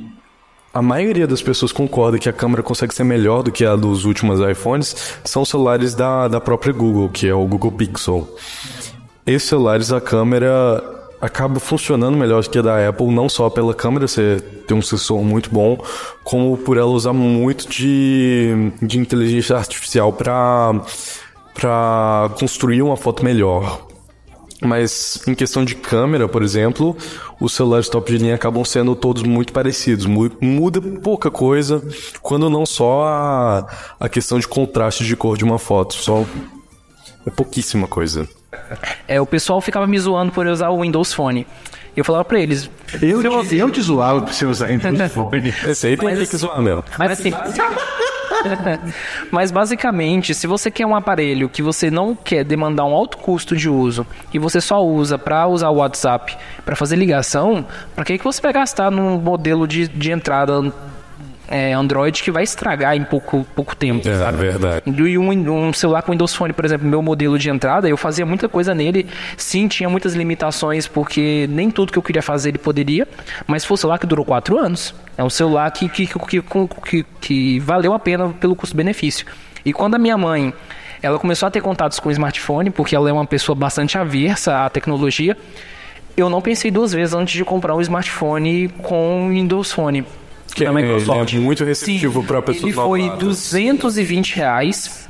a 0.72 0.80
maioria 0.80 1.26
das 1.26 1.42
pessoas 1.42 1.72
concorda 1.72 2.18
que 2.18 2.28
a 2.28 2.32
câmera 2.32 2.62
consegue 2.62 2.94
ser 2.94 3.02
melhor 3.04 3.42
do 3.42 3.50
que 3.50 3.64
a 3.64 3.74
dos 3.74 4.04
últimos 4.04 4.38
iPhones 4.40 5.18
são 5.24 5.42
os 5.42 5.48
celulares 5.48 5.94
da, 5.94 6.28
da 6.28 6.40
própria 6.40 6.72
Google, 6.72 7.08
que 7.08 7.26
é 7.26 7.34
o 7.34 7.44
Google 7.46 7.72
Pixel. 7.72 8.28
Esses 9.26 9.48
celulares, 9.48 9.90
a 9.90 10.00
câmera 10.00 10.95
acaba 11.20 11.58
funcionando 11.60 12.16
melhor 12.16 12.42
do 12.42 12.50
que 12.50 12.58
a 12.58 12.62
da 12.62 12.88
Apple, 12.88 13.06
não 13.08 13.28
só 13.28 13.48
pela 13.50 13.72
câmera 13.74 14.06
ser 14.08 14.40
ter 14.66 14.74
um 14.74 14.82
sensor 14.82 15.22
muito 15.22 15.50
bom, 15.50 15.82
como 16.24 16.56
por 16.56 16.76
ela 16.76 16.90
usar 16.90 17.12
muito 17.12 17.68
de, 17.68 18.72
de 18.82 18.98
inteligência 18.98 19.56
artificial 19.56 20.12
para 20.12 20.80
para 21.54 22.30
construir 22.38 22.82
uma 22.82 22.96
foto 22.98 23.24
melhor. 23.24 23.86
Mas 24.60 25.22
em 25.26 25.34
questão 25.34 25.64
de 25.64 25.74
câmera, 25.74 26.28
por 26.28 26.42
exemplo, 26.42 26.96
os 27.40 27.52
celulares 27.54 27.88
top 27.88 28.10
de 28.12 28.18
linha 28.18 28.34
acabam 28.34 28.64
sendo 28.64 28.94
todos 28.94 29.22
muito 29.22 29.52
parecidos. 29.52 30.06
Mu- 30.06 30.30
Muda 30.40 30.80
pouca 31.02 31.30
coisa, 31.30 31.82
quando 32.22 32.48
não 32.50 32.64
só 32.66 33.04
a, 33.04 33.66
a 34.00 34.08
questão 34.08 34.38
de 34.38 34.48
contraste 34.48 35.04
de 35.04 35.14
cor 35.16 35.36
de 35.36 35.44
uma 35.44 35.58
foto. 35.58 35.94
Só 35.94 36.24
é 37.26 37.30
pouquíssima 37.30 37.86
coisa. 37.86 38.28
É, 39.08 39.20
o 39.20 39.26
pessoal 39.26 39.60
ficava 39.60 39.86
me 39.86 39.98
zoando 39.98 40.32
por 40.32 40.46
eu 40.46 40.52
usar 40.52 40.70
o 40.70 40.80
Windows 40.80 41.12
Phone. 41.12 41.46
Eu 41.96 42.04
falava 42.04 42.24
pra 42.24 42.38
eles. 42.38 42.68
Eu, 43.00 43.44
te, 43.44 43.56
eu 43.56 43.70
te 43.70 43.80
zoava 43.80 44.22
pra 44.22 44.32
você 44.32 44.44
usar 44.44 44.70
interfone. 44.70 45.54
Esse 45.66 45.86
aí 45.86 45.96
tem 45.96 46.26
que 46.26 46.36
zoar 46.36 46.60
mesmo. 46.60 46.84
Mas 46.98 47.12
assim. 47.12 47.32
Mas 49.30 49.50
basicamente, 49.50 50.34
se 50.34 50.46
você 50.46 50.70
quer 50.70 50.86
um 50.86 50.94
aparelho 50.94 51.48
que 51.48 51.62
você 51.62 51.90
não 51.90 52.14
quer 52.14 52.44
demandar 52.44 52.84
um 52.84 52.94
alto 52.94 53.16
custo 53.18 53.56
de 53.56 53.68
uso 53.68 54.06
e 54.32 54.38
você 54.38 54.60
só 54.60 54.84
usa 54.84 55.18
para 55.18 55.46
usar 55.46 55.70
o 55.70 55.76
WhatsApp 55.76 56.36
para 56.64 56.76
fazer 56.76 56.96
ligação, 56.96 57.66
para 57.94 58.04
que, 58.04 58.18
que 58.18 58.24
você 58.24 58.40
vai 58.40 58.52
gastar 58.52 58.90
num 58.90 59.18
modelo 59.18 59.66
de, 59.66 59.88
de 59.88 60.10
entrada 60.10 60.72
é, 61.48 61.72
Android 61.72 62.22
que 62.22 62.30
vai 62.30 62.42
estragar 62.42 62.96
em 62.96 63.04
pouco, 63.04 63.46
pouco 63.54 63.74
tempo? 63.74 64.06
É 64.08 64.14
sabe? 64.14 64.38
verdade. 64.38 64.82
E 64.86 65.18
um, 65.18 65.30
um 65.30 65.72
celular 65.72 66.02
com 66.02 66.12
Windows 66.12 66.34
Phone, 66.34 66.52
por 66.52 66.64
exemplo, 66.64 66.86
meu 66.86 67.02
modelo 67.02 67.38
de 67.38 67.48
entrada, 67.50 67.88
eu 67.88 67.96
fazia 67.96 68.26
muita 68.26 68.48
coisa 68.48 68.74
nele. 68.74 69.06
Sim, 69.36 69.68
tinha 69.68 69.88
muitas 69.88 70.14
limitações, 70.14 70.86
porque 70.86 71.46
nem 71.50 71.70
tudo 71.70 71.92
que 71.92 71.98
eu 71.98 72.02
queria 72.02 72.22
fazer 72.22 72.50
ele 72.50 72.58
poderia. 72.58 73.06
Mas 73.46 73.64
foi 73.64 73.74
um 73.74 73.78
celular 73.78 73.98
que 73.98 74.06
durou 74.06 74.24
quatro 74.24 74.58
anos. 74.58 74.94
É 75.16 75.24
um 75.24 75.30
celular 75.30 75.70
que, 75.70 75.88
que, 75.88 76.06
que, 76.06 76.42
que, 76.42 77.06
que 77.20 77.58
valeu 77.60 77.92
a 77.92 77.98
pena 77.98 78.28
pelo 78.28 78.54
custo-benefício. 78.56 79.26
E 79.64 79.72
quando 79.72 79.94
a 79.94 79.98
minha 79.98 80.16
mãe 80.16 80.52
ela 81.02 81.18
começou 81.18 81.46
a 81.46 81.50
ter 81.50 81.60
contatos 81.60 82.00
com 82.00 82.08
o 82.08 82.12
smartphone, 82.12 82.70
porque 82.70 82.96
ela 82.96 83.08
é 83.08 83.12
uma 83.12 83.26
pessoa 83.26 83.54
bastante 83.54 83.96
aversa 83.96 84.64
à 84.64 84.70
tecnologia, 84.70 85.36
eu 86.16 86.30
não 86.30 86.40
pensei 86.40 86.70
duas 86.70 86.92
vezes 86.92 87.14
antes 87.14 87.34
de 87.34 87.44
comprar 87.44 87.74
um 87.74 87.80
smartphone 87.80 88.68
com 88.82 89.28
Windows 89.30 89.70
Phone. 89.70 90.04
Que 90.56 90.64
da 90.64 90.72
Microsoft. 90.72 91.32
ele 91.32 91.42
é 91.42 91.44
muito 91.44 91.64
receptivo 91.64 92.24
para 92.24 92.40
pessoas 92.40 92.64
Ele 92.64 92.72
foi 92.72 93.02
novatas. 93.02 93.24
220 93.24 94.36
reais. 94.36 95.08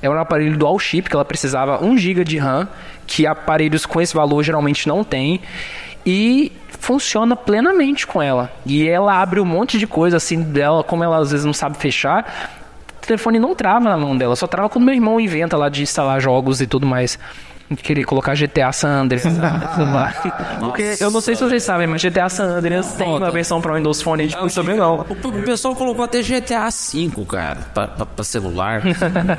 É 0.00 0.08
um 0.08 0.12
aparelho 0.12 0.56
dual 0.56 0.78
chip 0.78 1.08
que 1.08 1.16
ela 1.16 1.24
precisava 1.24 1.84
1 1.84 1.98
GB 1.98 2.24
de 2.24 2.38
RAM, 2.38 2.68
que 3.06 3.26
aparelhos 3.26 3.84
com 3.84 4.00
esse 4.00 4.14
valor 4.14 4.42
geralmente 4.42 4.86
não 4.86 5.02
tem. 5.02 5.40
E 6.06 6.52
funciona 6.78 7.34
plenamente 7.34 8.06
com 8.06 8.22
ela. 8.22 8.52
E 8.64 8.86
ela 8.86 9.20
abre 9.20 9.40
um 9.40 9.44
monte 9.44 9.78
de 9.78 9.86
coisa 9.86 10.18
assim 10.18 10.42
dela, 10.42 10.84
como 10.84 11.02
ela 11.02 11.18
às 11.18 11.30
vezes 11.30 11.44
não 11.44 11.54
sabe 11.54 11.76
fechar. 11.78 12.60
O 13.02 13.06
telefone 13.06 13.38
não 13.38 13.54
trava 13.54 13.88
na 13.88 13.96
mão 13.96 14.16
dela, 14.16 14.36
só 14.36 14.46
trava 14.46 14.68
quando 14.68 14.84
meu 14.84 14.94
irmão 14.94 15.18
inventa 15.18 15.56
lá 15.56 15.68
de 15.68 15.82
instalar 15.82 16.20
jogos 16.20 16.60
e 16.60 16.66
tudo 16.66 16.86
mais. 16.86 17.18
Querer 17.82 18.04
colocar 18.04 18.34
GTA 18.34 18.70
San 18.72 18.90
Andreas. 18.90 19.24
Porque 20.60 20.96
eu 21.00 21.10
não 21.10 21.20
sei 21.20 21.34
se 21.34 21.42
vocês 21.42 21.62
sabem, 21.62 21.86
mas 21.86 22.02
GTA 22.02 22.28
San 22.28 22.44
Andreas 22.44 22.92
tem 22.92 23.08
uma 23.08 23.30
versão 23.30 23.60
para 23.60 23.74
Windows 23.74 24.02
Phone. 24.02 24.30
Eu 24.32 24.48
também 24.50 24.76
não. 24.76 25.00
O 25.00 25.42
pessoal 25.44 25.74
colocou 25.74 26.04
até 26.04 26.20
GTA 26.22 26.68
V, 26.68 27.24
cara, 27.26 27.56
pra, 27.72 27.88
pra- 27.88 28.06
pra 28.06 28.24
celular. 28.24 28.82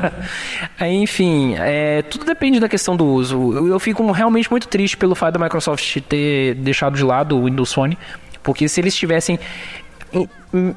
Enfim, 0.82 1.56
é, 1.58 2.02
tudo 2.04 2.26
depende 2.26 2.60
da 2.60 2.68
questão 2.68 2.96
do 2.96 3.06
uso. 3.06 3.54
Eu, 3.54 3.68
eu 3.68 3.80
fico 3.80 4.10
realmente 4.12 4.50
muito 4.50 4.68
triste 4.68 4.98
pelo 4.98 5.16
fato 5.16 5.38
da 5.38 5.44
Microsoft 5.44 5.98
ter 6.10 6.56
deixado 6.56 6.96
de 6.96 7.04
lado 7.04 7.38
o 7.38 7.46
Windows 7.46 7.72
Phone, 7.74 7.98
porque 8.44 8.68
se 8.68 8.80
eles 8.82 8.96
tivessem 8.96 9.40
em- 10.14 10.30
em- 10.54 10.76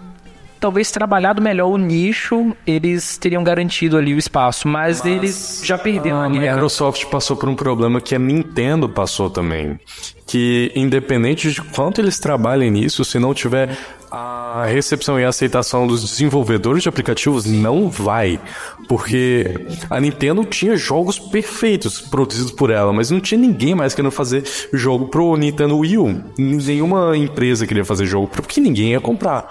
talvez 0.59 0.90
trabalhado 0.90 1.40
melhor 1.40 1.68
o 1.68 1.76
nicho, 1.76 2.54
eles 2.66 3.16
teriam 3.16 3.42
garantido 3.42 3.96
ali 3.96 4.14
o 4.14 4.18
espaço, 4.18 4.68
mas, 4.68 5.04
eles 5.04 5.62
já 5.64 5.78
perderam 5.78 6.20
A. 6.20 6.28
Microsoft 6.28 7.06
passou 7.06 7.36
por 7.36 7.48
um 7.48 7.54
problema 7.54 8.00
que 8.00 8.14
a 8.14 8.18
Nintendo 8.18 8.88
passou 8.88 9.30
também. 9.30 9.78
Que 10.26 10.70
independente 10.74 11.50
de 11.50 11.62
quanto 11.62 12.00
eles 12.00 12.18
trabalhem 12.18 12.70
nisso, 12.70 13.04
se 13.04 13.18
não 13.18 13.32
tiver 13.32 13.76
a 14.11 14.64
recepção 14.66 15.18
e 15.18 15.24
a 15.24 15.28
aceitação 15.28 15.86
dos 15.86 16.02
desenvolvedores 16.02 16.82
de 16.82 16.88
aplicativos, 16.88 17.44
não 17.44 17.88
vai. 17.88 18.40
Porque 18.88 19.66
a 19.88 20.00
Nintendo 20.00 20.44
tinha 20.44 20.76
jogos 20.76 21.18
perfeitos 21.18 22.00
produzidos 22.00 22.52
por 22.52 22.70
ela, 22.70 22.92
mas 22.92 23.11
não 23.11 23.20
tinha 23.20 23.38
ninguém 23.38 23.74
mais 23.74 23.94
querendo 23.94 24.11
fazer 24.11 24.44
jogo 24.72 25.09
pro 25.09 25.36
Nintendo 25.36 25.78
Wii 25.78 25.98
U. 25.98 26.24
Nenhuma 26.38 27.16
empresa 27.16 27.66
queria 27.66 27.84
fazer 27.84 28.06
jogo, 28.06 28.28
porque 28.28 28.61
ninguém 28.61 28.92
ia 28.92 29.00
comprar. 29.00 29.46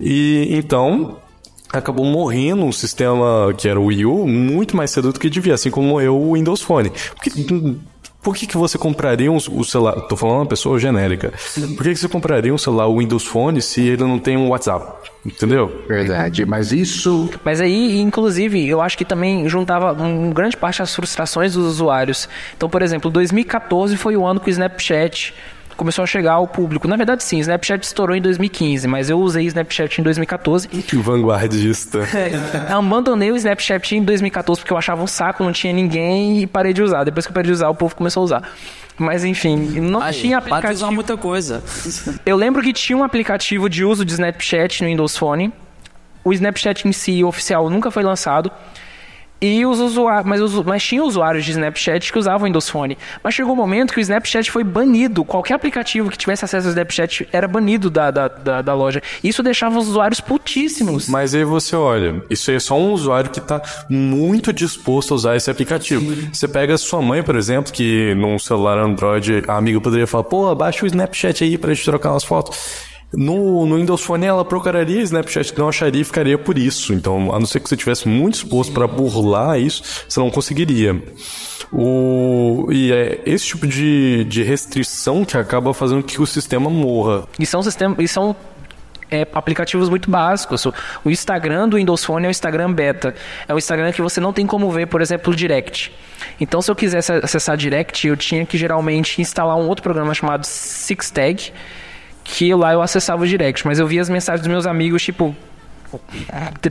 E 0.00 0.48
então 0.50 1.18
acabou 1.72 2.04
morrendo 2.04 2.64
um 2.64 2.72
sistema 2.72 3.54
que 3.56 3.68
era 3.68 3.78
o 3.78 3.86
Wii 3.86 4.06
U 4.06 4.26
muito 4.26 4.76
mais 4.76 4.90
cedo 4.90 5.12
do 5.12 5.20
que 5.20 5.30
devia, 5.30 5.54
assim 5.54 5.70
como 5.70 5.88
morreu 5.88 6.16
o 6.16 6.32
Windows 6.34 6.62
Phone. 6.62 6.90
Porque, 7.14 7.30
por 8.22 8.36
que, 8.36 8.46
que 8.46 8.56
você 8.56 8.76
compraria 8.76 9.32
um, 9.32 9.36
o 9.36 9.64
celular? 9.64 9.92
Tô 10.02 10.16
falando 10.16 10.40
uma 10.40 10.46
pessoa 10.46 10.78
genérica. 10.78 11.32
Por 11.76 11.84
que, 11.84 11.90
que 11.90 11.96
você 11.96 12.08
compraria 12.08 12.52
um 12.52 12.58
celular 12.58 12.86
o 12.86 12.98
Windows 12.98 13.24
Phone 13.24 13.62
se 13.62 13.80
ele 13.80 14.02
não 14.02 14.18
tem 14.18 14.36
um 14.36 14.48
WhatsApp? 14.48 15.08
Entendeu? 15.24 15.84
Verdade, 15.86 16.44
mas 16.46 16.72
isso 16.72 17.30
Mas 17.44 17.60
aí, 17.60 18.00
inclusive, 18.00 18.66
eu 18.66 18.80
acho 18.80 18.96
que 18.96 19.04
também 19.04 19.48
juntava 19.48 19.92
um 19.92 20.32
grande 20.32 20.56
parte 20.56 20.82
as 20.82 20.94
frustrações 20.94 21.54
dos 21.54 21.64
usuários. 21.66 22.28
Então, 22.56 22.68
por 22.68 22.82
exemplo, 22.82 23.10
2014 23.10 23.96
foi 23.96 24.16
o 24.16 24.26
ano 24.26 24.40
que 24.40 24.48
o 24.48 24.50
Snapchat 24.50 25.34
começou 25.80 26.02
a 26.02 26.06
chegar 26.06 26.34
ao 26.34 26.46
público. 26.46 26.86
Na 26.86 26.94
verdade, 26.94 27.24
sim, 27.24 27.38
o 27.38 27.40
Snapchat 27.40 27.82
estourou 27.82 28.14
em 28.14 28.20
2015, 28.20 28.86
mas 28.86 29.08
eu 29.08 29.18
usei 29.18 29.46
Snapchat 29.46 29.98
em 29.98 30.04
2014. 30.04 30.68
Que 30.68 30.94
vanguardista. 30.96 32.00
Eu 32.68 32.76
abandonei 32.76 33.32
o 33.32 33.36
Snapchat 33.36 33.96
em 33.96 34.04
2014 34.04 34.60
porque 34.60 34.74
eu 34.74 34.76
achava 34.76 35.02
um 35.02 35.06
saco, 35.06 35.42
não 35.42 35.52
tinha 35.52 35.72
ninguém 35.72 36.42
e 36.42 36.46
parei 36.46 36.74
de 36.74 36.82
usar. 36.82 37.04
Depois 37.04 37.24
que 37.24 37.30
eu 37.30 37.34
parei 37.34 37.46
de 37.46 37.54
usar, 37.54 37.70
o 37.70 37.74
povo 37.74 37.96
começou 37.96 38.20
a 38.20 38.24
usar. 38.24 38.50
Mas 38.98 39.24
enfim, 39.24 39.56
não 39.56 40.02
Aí, 40.02 40.12
tinha 40.12 40.38
para 40.42 40.68
de 40.68 40.74
usar 40.74 40.88
aplicativo. 40.88 40.92
muita 40.92 41.16
coisa. 41.16 41.64
Eu 42.26 42.36
lembro 42.36 42.60
que 42.60 42.74
tinha 42.74 42.98
um 42.98 43.02
aplicativo 43.02 43.66
de 43.70 43.82
uso 43.82 44.04
de 44.04 44.12
Snapchat 44.12 44.82
no 44.82 44.88
Windows 44.90 45.16
Phone. 45.16 45.50
O 46.22 46.30
Snapchat 46.34 46.86
em 46.86 46.92
si, 46.92 47.24
oficial, 47.24 47.70
nunca 47.70 47.90
foi 47.90 48.02
lançado. 48.02 48.52
E 49.42 49.64
os 49.64 49.80
usuários, 49.80 50.26
mas, 50.26 50.40
os- 50.40 50.64
mas 50.64 50.82
tinha 50.82 51.02
usuários 51.02 51.44
de 51.44 51.52
Snapchat 51.52 52.12
que 52.12 52.18
usavam 52.18 52.42
o 52.42 52.44
Windows 52.44 52.68
Phone. 52.68 52.98
Mas 53.24 53.34
chegou 53.34 53.52
um 53.54 53.56
momento 53.56 53.92
que 53.94 53.98
o 53.98 54.02
Snapchat 54.02 54.50
foi 54.50 54.62
banido. 54.62 55.24
Qualquer 55.24 55.54
aplicativo 55.54 56.10
que 56.10 56.18
tivesse 56.18 56.44
acesso 56.44 56.66
ao 56.66 56.70
Snapchat 56.72 57.26
era 57.32 57.48
banido 57.48 57.88
da, 57.88 58.10
da, 58.10 58.28
da, 58.28 58.60
da 58.62 58.74
loja. 58.74 59.00
Isso 59.24 59.42
deixava 59.42 59.78
os 59.78 59.88
usuários 59.88 60.20
putíssimos. 60.20 61.08
Mas 61.08 61.34
aí 61.34 61.42
você 61.44 61.74
olha, 61.74 62.22
isso 62.28 62.50
aí 62.50 62.56
é 62.56 62.60
só 62.60 62.78
um 62.78 62.92
usuário 62.92 63.30
que 63.30 63.38
está 63.38 63.62
muito 63.88 64.52
disposto 64.52 65.12
a 65.12 65.14
usar 65.14 65.36
esse 65.36 65.50
aplicativo. 65.50 66.28
Você 66.32 66.46
pega 66.46 66.76
sua 66.76 67.00
mãe, 67.00 67.22
por 67.22 67.34
exemplo, 67.36 67.72
que 67.72 68.14
num 68.16 68.38
celular 68.38 68.76
Android, 68.78 69.42
a 69.48 69.56
amiga 69.56 69.80
poderia 69.80 70.06
falar, 70.06 70.24
pô, 70.24 70.54
baixa 70.54 70.84
o 70.84 70.86
Snapchat 70.86 71.44
aí 71.44 71.56
pra 71.56 71.72
gente 71.72 71.84
trocar 71.84 72.10
umas 72.10 72.24
fotos. 72.24 72.89
No, 73.12 73.66
no 73.66 73.76
Windows 73.76 74.02
Phone 74.02 74.24
ela 74.24 74.44
procuraria 74.44 75.02
Snapchat, 75.02 75.58
não 75.58 75.68
acharia 75.68 76.00
e 76.02 76.04
ficaria 76.04 76.38
por 76.38 76.56
isso. 76.56 76.92
Então, 76.92 77.34
a 77.34 77.38
não 77.40 77.46
ser 77.46 77.58
que 77.60 77.68
você 77.68 77.76
tivesse 77.76 78.08
muito 78.08 78.34
exposto 78.36 78.72
para 78.72 78.86
burlar 78.86 79.58
isso, 79.58 79.82
você 80.08 80.20
não 80.20 80.30
conseguiria. 80.30 81.02
O, 81.72 82.68
e 82.70 82.92
é 82.92 83.20
esse 83.26 83.46
tipo 83.46 83.66
de, 83.66 84.24
de 84.24 84.42
restrição 84.42 85.24
que 85.24 85.36
acaba 85.36 85.72
fazendo 85.74 86.02
que 86.02 86.20
o 86.20 86.26
sistema 86.26 86.68
morra. 86.70 87.24
E 87.38 87.46
são 87.46 87.62
sistemas, 87.62 87.96
e 88.00 88.08
são 88.08 88.34
é, 89.10 89.26
aplicativos 89.32 89.88
muito 89.88 90.10
básicos. 90.10 90.64
O- 90.66 90.72
Instagram 91.10 91.68
do 91.68 91.76
Windows 91.76 92.04
Phone 92.04 92.24
é 92.26 92.28
o 92.28 92.30
Instagram 92.30 92.72
Beta. 92.72 93.14
É 93.48 93.54
o 93.54 93.58
Instagram 93.58 93.92
que 93.92 94.02
você 94.02 94.20
não 94.20 94.32
tem 94.32 94.46
como 94.46 94.70
ver, 94.70 94.86
por 94.86 95.00
exemplo, 95.00 95.34
Direct. 95.34 95.92
Então, 96.40 96.60
se 96.62 96.70
eu 96.70 96.76
quisesse 96.76 97.12
acessar 97.12 97.56
Direct, 97.56 98.06
eu 98.06 98.16
tinha 98.16 98.44
que 98.46 98.56
geralmente 98.58 99.20
instalar 99.20 99.56
um 99.56 99.66
outro 99.68 99.82
programa 99.82 100.12
chamado 100.14 100.44
SixTag, 100.44 101.52
que 102.30 102.54
lá 102.54 102.72
eu 102.72 102.82
acessava 102.82 103.22
o 103.22 103.26
Direct. 103.26 103.66
Mas 103.66 103.78
eu 103.78 103.86
via 103.86 104.00
as 104.00 104.08
mensagens 104.08 104.40
dos 104.40 104.50
meus 104.50 104.66
amigos, 104.66 105.02
tipo, 105.02 105.34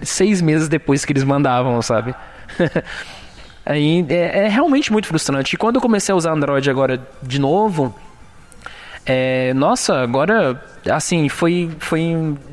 seis 0.03 0.41
meses 0.41 0.67
depois 0.67 1.05
que 1.05 1.11
eles 1.11 1.23
mandavam, 1.23 1.81
sabe? 1.81 2.15
Aí 3.65 4.05
é, 4.09 4.45
é 4.45 4.47
realmente 4.47 4.91
muito 4.91 5.07
frustrante. 5.07 5.53
E 5.53 5.57
quando 5.57 5.75
eu 5.75 5.81
comecei 5.81 6.11
a 6.13 6.15
usar 6.15 6.31
Android 6.31 6.69
agora 6.69 7.05
de 7.21 7.39
novo, 7.39 7.93
é, 9.05 9.53
nossa, 9.53 10.01
agora, 10.01 10.63
assim, 10.91 11.29
foi, 11.29 11.69
foi. 11.79 12.01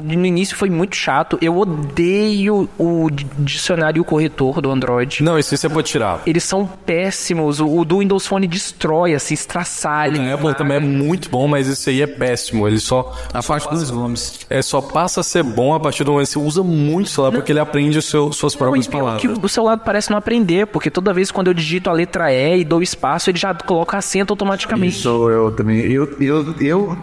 No 0.03 0.27
início 0.27 0.57
foi 0.57 0.71
muito 0.71 0.95
chato. 0.97 1.39
Eu 1.41 1.57
odeio 1.59 2.69
o 2.79 3.11
di- 3.11 3.27
dicionário 3.39 3.99
e 3.99 4.01
o 4.01 4.05
corretor 4.05 4.61
do 4.61 4.71
Android. 4.71 5.23
Não, 5.23 5.39
isso 5.39 5.55
aí 5.55 5.59
você 5.59 5.69
pode 5.69 5.89
tirar. 5.89 6.23
Eles 6.27 6.45
são 6.45 6.67
péssimos. 6.67 7.61
O, 7.61 7.67
o 7.79 7.85
do 7.85 7.99
Windows 7.99 8.27
Phone 8.27 8.47
destrói, 8.47 9.15
assim, 9.15 9.35
estraçalha. 9.35 10.21
A 10.31 10.35
Apple 10.35 10.55
também 10.55 10.77
é 10.77 10.81
muito 10.81 11.29
bom, 11.31 11.47
mas 11.49 11.67
isso 11.67 11.89
aí 11.89 12.03
é 12.03 12.07
péssimo. 12.07 12.67
Ele 12.67 12.79
só, 12.79 13.15
A 13.33 13.43
parte 13.43 13.69
dos 13.71 13.91
nomes. 13.91 14.41
é, 14.51 14.61
só 14.63 14.81
passa 14.81 15.21
a 15.21 15.23
ser 15.25 15.43
bom 15.43 15.75
a 15.75 15.81
partir 15.81 16.05
do 16.05 16.13
momento 16.13 16.27
que 16.27 16.33
você 16.35 16.39
usa 16.39 16.63
muito 16.63 17.07
o 17.07 17.11
celular, 17.11 17.33
porque 17.33 17.53
ele 17.53 17.61
aprende 17.61 17.99
o 17.99 18.03
seu, 18.03 18.33
suas 18.33 18.55
próprias 18.55 18.87
Não, 18.87 18.91
pior 18.93 19.01
palavras. 19.01 19.21
que 19.23 19.47
o 19.47 19.49
celular 19.49 19.77
parece 19.79 20.11
não 20.11 20.19
aprender, 20.19 20.67
porque 20.67 20.91
toda 20.91 21.13
vez 21.13 21.31
quando 21.31 21.49
eu 21.49 21.55
digito 21.55 21.89
a 21.91 21.93
letra 21.93 22.33
E 22.33 22.61
e 22.61 22.65
dou 22.65 22.83
espaço, 22.83 23.31
ele 23.31 23.39
já 23.39 23.55
coloca 23.55 23.97
acento 23.97 24.33
automaticamente. 24.33 24.99
Isso 24.99 25.29
eu 25.31 25.51
também. 25.53 25.81
Eu, 25.81 26.17
eu, 26.21 26.55
eu, 26.61 26.99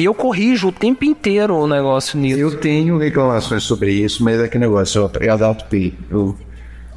E 0.00 0.04
eu 0.04 0.14
corrijo 0.14 0.68
o 0.68 0.72
tempo 0.72 1.04
inteiro 1.04 1.54
o 1.54 1.66
negócio 1.66 2.18
nisso. 2.18 2.40
eu 2.40 2.56
tenho 2.56 2.96
reclamações 2.96 3.64
sobre 3.64 3.92
isso, 3.92 4.24
mas 4.24 4.40
é 4.40 4.48
que 4.48 4.58
negócio, 4.58 5.02
eu, 5.02 5.10
eu 5.20 5.34
adaptei. 5.34 5.92
Eu 6.10 6.34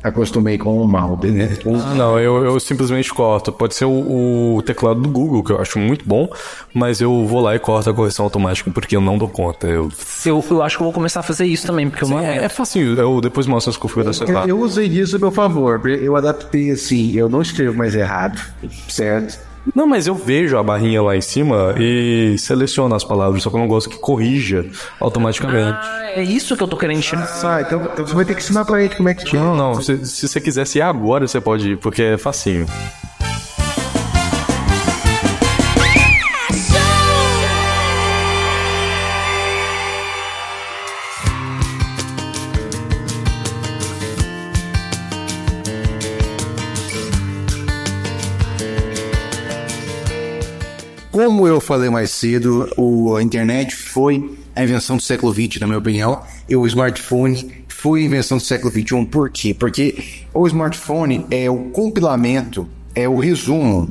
acostumei 0.02 0.58
com 0.58 0.82
o 0.82 0.88
mal, 0.88 1.20
né? 1.22 1.50
Ah, 1.66 1.94
não, 1.96 2.18
eu, 2.18 2.46
eu 2.46 2.60
simplesmente 2.62 3.14
corto. 3.14 3.52
Pode 3.52 3.76
ser 3.76 3.84
o, 3.84 4.56
o 4.56 4.62
teclado 4.62 5.02
do 5.02 5.10
Google, 5.10 5.44
que 5.44 5.52
eu 5.52 5.60
acho 5.60 5.78
muito 5.80 6.08
bom, 6.08 6.30
mas 6.74 7.02
eu 7.02 7.26
vou 7.26 7.42
lá 7.42 7.54
e 7.54 7.60
corto 7.60 7.90
a 7.90 7.94
correção 7.94 8.24
automática 8.24 8.72
porque 8.72 8.96
eu 8.96 9.02
não 9.02 9.18
dou 9.18 9.28
conta. 9.28 9.68
Eu, 9.68 9.90
Eu, 10.26 10.42
eu 10.50 10.62
acho 10.62 10.78
que 10.78 10.84
eu 10.84 10.86
vou 10.86 10.94
começar 10.94 11.20
a 11.20 11.24
fazer 11.24 11.46
isso 11.46 11.68
também, 11.68 11.90
porque 11.90 12.06
eu 12.06 12.10
não 12.10 12.20
é, 12.20 12.46
é 12.46 12.48
facinho, 12.50 12.98
eu 12.98 13.20
depois 13.20 13.48
mostro 13.48 13.70
as 13.70 13.76
configurações 13.76 14.30
lá. 14.30 14.48
Eu 14.48 14.62
usei 14.62 14.88
disso 14.88 15.18
a 15.18 15.20
meu 15.20 15.32
favor. 15.32 15.86
Eu 15.90 16.16
adaptei 16.16 16.72
assim, 16.72 17.12
eu 17.18 17.28
não 17.28 17.42
escrevo 17.42 17.78
mais 17.78 17.96
errado, 17.96 18.40
certo? 18.88 19.52
Não, 19.74 19.88
mas 19.88 20.08
eu 20.08 20.16
vejo 20.16 20.58
a 20.58 20.64
barrinha 20.64 21.02
lá 21.02 21.16
em 21.16 21.22
cima 21.22 21.76
e 21.78 22.36
seleciono 22.38 22.94
as 22.96 23.04
palavras, 23.04 23.44
só 23.44 23.50
que 23.50 23.56
eu 23.56 23.60
não 23.60 23.68
gosto 23.68 23.90
que 23.90 23.98
corrija 23.98 24.66
automaticamente. 25.00 25.78
Ah, 25.82 26.12
é 26.16 26.24
isso 26.24 26.58
que 26.58 26.64
eu 26.64 26.68
tô 26.68 26.76
querendo 26.76 27.02
tirar. 27.02 27.30
Ah, 27.44 27.62
então, 27.62 27.82
então 27.82 28.06
você 28.06 28.14
vai 28.14 28.26
ter 28.26 28.36
que 28.36 28.42
ensinar 28.42 28.66
pra 28.66 28.84
ele 28.84 28.94
como 28.96 29.10
é 29.10 29.14
que 29.14 29.24
tira. 29.24 29.42
Não, 29.42 29.56
não, 29.56 29.82
se, 29.82 30.06
se 30.06 30.28
você 30.28 30.42
quisesse 30.42 30.80
ir 30.80 30.82
agora, 30.82 31.28
você 31.28 31.40
pode 31.40 31.72
ir, 31.72 31.78
porque 31.78 32.02
é 32.02 32.18
facinho. 32.18 32.66
Eu 51.54 51.62
falei 51.62 51.90
mais 51.90 52.12
cedo, 52.12 52.70
o, 52.78 53.16
a 53.16 53.24
internet 53.24 53.76
foi 53.76 54.38
a 54.56 54.64
invenção 54.64 54.98
do 54.98 55.04
século 55.04 55.34
XX, 55.34 55.60
na 55.62 55.68
minha 55.68 55.80
opinião, 55.80 56.22
e 56.48 56.56
o 56.56 56.66
smartphone 56.68 57.66
foi 57.68 58.02
a 58.02 58.06
invenção 58.06 58.38
do 58.38 58.44
século 58.44 58.72
XXI. 58.72 59.06
Por 59.06 59.30
quê? 59.30 59.54
Porque 59.54 60.04
o 60.34 60.46
smartphone 60.48 61.26
é 61.32 61.50
o 61.50 61.70
compilamento, 61.72 62.68
é 62.96 63.08
o 63.08 63.20
resumo 63.20 63.90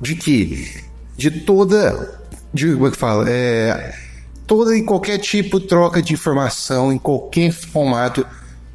de 0.00 0.14
que 0.14 0.68
de 1.16 1.30
toda, 1.30 2.20
de, 2.52 2.72
como 2.74 2.88
é 2.88 2.90
que 2.90 2.96
fala, 2.96 3.24
é, 3.28 3.94
toda 4.46 4.76
e 4.76 4.82
qualquer 4.82 5.18
tipo 5.18 5.58
de 5.58 5.66
troca 5.66 6.02
de 6.02 6.12
informação 6.12 6.92
em 6.92 6.98
qualquer 6.98 7.52
formato 7.52 8.26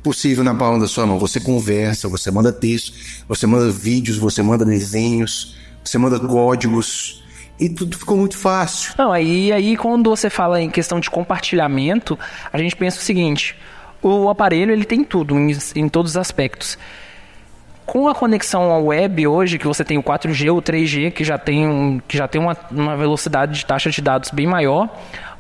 possível 0.02 0.44
na 0.44 0.56
palma 0.56 0.80
da 0.80 0.88
sua 0.88 1.06
mão. 1.06 1.20
Você 1.20 1.40
conversa, 1.40 2.08
você 2.08 2.32
manda 2.32 2.52
texto, 2.52 2.94
você 3.28 3.46
manda 3.46 3.72
vídeos, 3.72 4.18
você 4.18 4.42
manda 4.42 4.66
desenhos, 4.66 5.56
você 5.84 5.98
manda 5.98 6.20
códigos 6.20 7.21
e 7.62 7.70
tudo 7.70 7.96
ficou 7.96 8.18
muito 8.18 8.36
fácil. 8.36 8.96
Não, 8.98 9.12
aí, 9.12 9.54
aí 9.54 9.78
quando 9.78 10.10
você 10.10 10.32
fala 10.32 10.60
em 10.60 10.70
questão 10.70 11.00
de 11.00 11.12
compartilhamento, 11.12 12.18
a 12.52 12.58
gente 12.58 12.76
pensa 12.76 12.98
o 12.98 13.02
seguinte: 13.02 13.56
o 14.02 14.28
aparelho 14.30 14.72
ele 14.72 14.84
tem 14.84 15.04
tudo, 15.04 15.38
em, 15.38 15.56
em 15.76 15.88
todos 15.88 16.12
os 16.12 16.18
aspectos. 16.18 16.76
Com 17.86 18.08
a 18.08 18.16
conexão 18.16 18.72
ao 18.72 18.86
web 18.86 19.28
hoje, 19.28 19.60
que 19.60 19.68
você 19.68 19.84
tem 19.84 19.98
o 19.98 20.04
4G 20.04 20.52
ou 20.52 20.60
3G, 20.62 21.12
que 21.12 21.24
já 21.24 21.38
tem, 21.38 21.68
um, 21.68 22.00
que 22.08 22.18
já 22.18 22.28
tem 22.28 22.42
uma, 22.42 22.58
uma 22.72 22.98
velocidade 22.98 23.60
de 23.60 23.66
taxa 23.66 23.92
de 23.92 24.02
dados 24.02 24.32
bem 24.32 24.48
maior, 24.48 24.90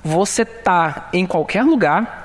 você 0.04 0.46
tá 0.46 1.10
em 1.14 1.26
qualquer 1.26 1.64
lugar, 1.64 2.21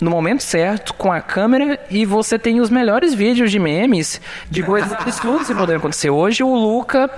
no 0.00 0.10
momento 0.10 0.42
certo, 0.42 0.94
com 0.94 1.12
a 1.12 1.20
câmera, 1.20 1.78
e 1.90 2.06
você 2.06 2.38
tem 2.38 2.60
os 2.60 2.70
melhores 2.70 3.14
vídeos 3.14 3.50
de 3.50 3.58
memes 3.58 4.20
de 4.50 4.62
coisas 4.62 4.92
absurdas 4.92 5.46
que 5.46 5.54
podem 5.54 5.76
acontecer. 5.76 6.10
Hoje 6.10 6.42
o 6.42 6.54
Luca, 6.54 7.10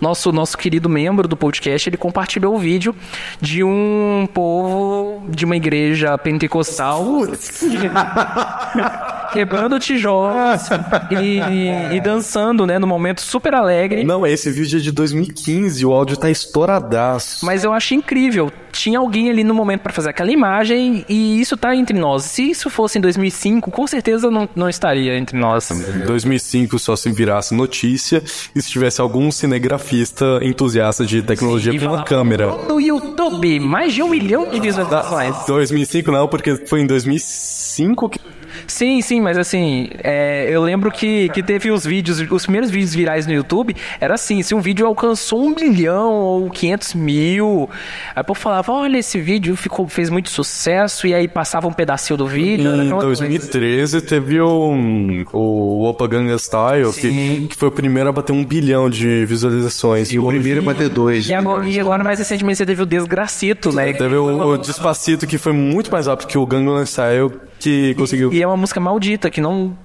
nosso, 0.00 0.30
nosso 0.30 0.56
querido 0.56 0.88
membro 0.88 1.26
do 1.26 1.36
podcast, 1.36 1.88
ele 1.88 1.96
compartilhou 1.96 2.54
o 2.54 2.58
vídeo 2.58 2.94
de 3.40 3.64
um 3.64 4.28
povo 4.32 5.24
de 5.28 5.44
uma 5.44 5.56
igreja 5.56 6.16
pentecostal 6.18 7.04
quebrando 9.32 9.78
tijolos 9.78 10.68
e, 11.10 11.94
e 11.96 12.00
dançando, 12.00 12.66
né, 12.66 12.78
no 12.78 12.86
momento 12.86 13.20
super 13.20 13.54
alegre. 13.54 14.04
Não, 14.04 14.26
esse 14.26 14.50
vídeo 14.50 14.78
é 14.78 14.82
de 14.82 14.92
2015, 14.92 15.84
o 15.84 15.92
áudio 15.92 16.16
tá 16.16 16.30
estouradaço. 16.30 17.44
Mas 17.44 17.64
eu 17.64 17.72
achei 17.72 17.96
incrível. 17.96 18.50
Tinha 18.70 18.98
alguém 18.98 19.30
ali 19.30 19.42
no 19.42 19.54
momento 19.54 19.80
pra 19.80 19.92
fazer 19.92 20.10
aquela 20.10 20.30
imagem 20.30 21.04
e 21.08 21.40
isso 21.40 21.56
tá 21.56 21.74
entre 21.74 21.98
nós. 21.98 22.24
Se 22.24 22.50
isso 22.50 22.70
fosse 22.70 22.98
em 22.98 23.00
2005, 23.00 23.70
com 23.70 23.86
certeza 23.86 24.30
não, 24.30 24.48
não 24.54 24.68
estaria 24.68 25.16
entre 25.16 25.38
nós. 25.38 25.70
Em 25.70 26.06
2005 26.06 26.78
só 26.78 26.94
se 26.94 27.10
virasse 27.10 27.54
notícia 27.54 28.22
e 28.54 28.62
se 28.62 28.70
tivesse 28.70 29.00
algum 29.00 29.30
cinegrafista 29.30 30.38
entusiasta 30.42 31.04
de 31.04 31.22
tecnologia 31.22 31.72
E 31.72 31.78
com 31.78 31.86
uma 31.86 32.04
câmera. 32.04 32.46
No 32.68 32.80
YouTube, 32.80 33.58
mais 33.60 33.92
de 33.92 34.02
um 34.02 34.08
milhão 34.08 34.48
de 34.48 34.60
visualizações. 34.60 35.34
2005 35.46 36.10
não, 36.12 36.28
porque 36.28 36.56
foi 36.66 36.80
em 36.80 36.86
2005 36.86 38.08
que 38.08 38.20
Sim, 38.68 39.00
sim, 39.00 39.20
mas 39.20 39.38
assim, 39.38 39.88
é, 40.04 40.46
eu 40.50 40.62
lembro 40.62 40.90
que, 40.92 41.30
que 41.30 41.42
teve 41.42 41.70
os 41.70 41.84
vídeos, 41.84 42.20
os 42.20 42.42
primeiros 42.42 42.70
vídeos 42.70 42.94
virais 42.94 43.26
no 43.26 43.32
YouTube, 43.32 43.74
era 43.98 44.14
assim, 44.14 44.42
se 44.42 44.54
um 44.54 44.60
vídeo 44.60 44.86
alcançou 44.86 45.46
um 45.46 45.54
milhão 45.54 46.12
ou 46.12 46.50
500 46.50 46.94
mil, 46.94 47.70
aí 48.14 48.20
o 48.20 48.24
povo 48.24 48.38
falava, 48.38 48.70
olha, 48.70 48.98
esse 48.98 49.18
vídeo 49.20 49.56
ficou, 49.56 49.88
fez 49.88 50.10
muito 50.10 50.28
sucesso, 50.28 51.06
e 51.06 51.14
aí 51.14 51.26
passava 51.26 51.66
um 51.66 51.72
pedacinho 51.72 52.18
do 52.18 52.26
vídeo. 52.26 52.70
Em 52.70 52.86
aquela 52.86 53.02
coisa. 53.02 53.26
2013 53.26 54.02
teve 54.02 54.38
o, 54.38 55.24
o 55.32 55.84
Opa 55.84 56.06
Gangnam 56.06 56.38
Style, 56.38 56.92
que, 56.92 57.48
que 57.48 57.56
foi 57.56 57.68
o 57.68 57.72
primeiro 57.72 58.10
a 58.10 58.12
bater 58.12 58.32
um 58.32 58.44
bilhão 58.44 58.90
de 58.90 59.24
visualizações. 59.24 60.12
E 60.12 60.18
o 60.18 60.26
primeiro 60.26 60.60
é 60.60 60.62
bater 60.62 60.90
dois. 60.90 61.26
E 61.26 61.32
agora, 61.32 61.66
e 61.66 61.80
agora, 61.80 62.04
mais 62.04 62.18
recentemente, 62.18 62.58
você 62.58 62.66
teve 62.66 62.82
o 62.82 62.86
Desgracito, 62.86 63.72
né? 63.72 63.94
Teve 63.94 64.16
o, 64.16 64.52
o 64.52 64.58
Despacito, 64.58 65.26
que 65.26 65.38
foi 65.38 65.52
muito 65.52 65.90
mais 65.90 66.06
rápido 66.06 66.28
que 66.28 66.36
o 66.36 66.46
Gangnam 66.46 66.84
Style, 66.84 67.32
que 67.58 67.94
conseguiu... 67.94 68.32
E 68.32 68.42
é 68.42 68.46
uma 68.46 68.56
música 68.56 68.80
maldita, 68.80 69.30
que 69.30 69.40
não... 69.40 69.76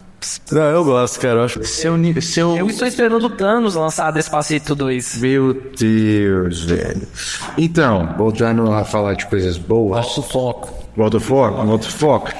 Não, 0.52 0.62
eu 0.62 0.86
gosto, 0.86 1.20
cara, 1.20 1.40
eu 1.40 1.44
acho... 1.44 1.64
Seu, 1.66 1.94
seu... 2.22 2.56
Eu 2.56 2.68
estou 2.68 2.88
esperando 2.88 3.26
o 3.26 3.30
Thanos 3.30 3.76
lançar 3.76 4.12
Despacito 4.12 4.74
2. 4.74 5.18
Meu 5.18 5.54
Deus, 5.54 6.64
velho. 6.64 7.08
Então, 7.58 8.16
voltando 8.18 8.72
a 8.72 8.86
falar 8.86 9.16
de 9.16 9.26
coisas 9.26 9.58
boas. 9.58 9.98
Nosso 9.98 10.24
foco. 10.24 10.74
Volta 10.96 11.18
ao 11.18 11.22
foco, 11.22 11.66
volta 11.66 11.88
ao 11.88 11.92
foco. 11.92 12.32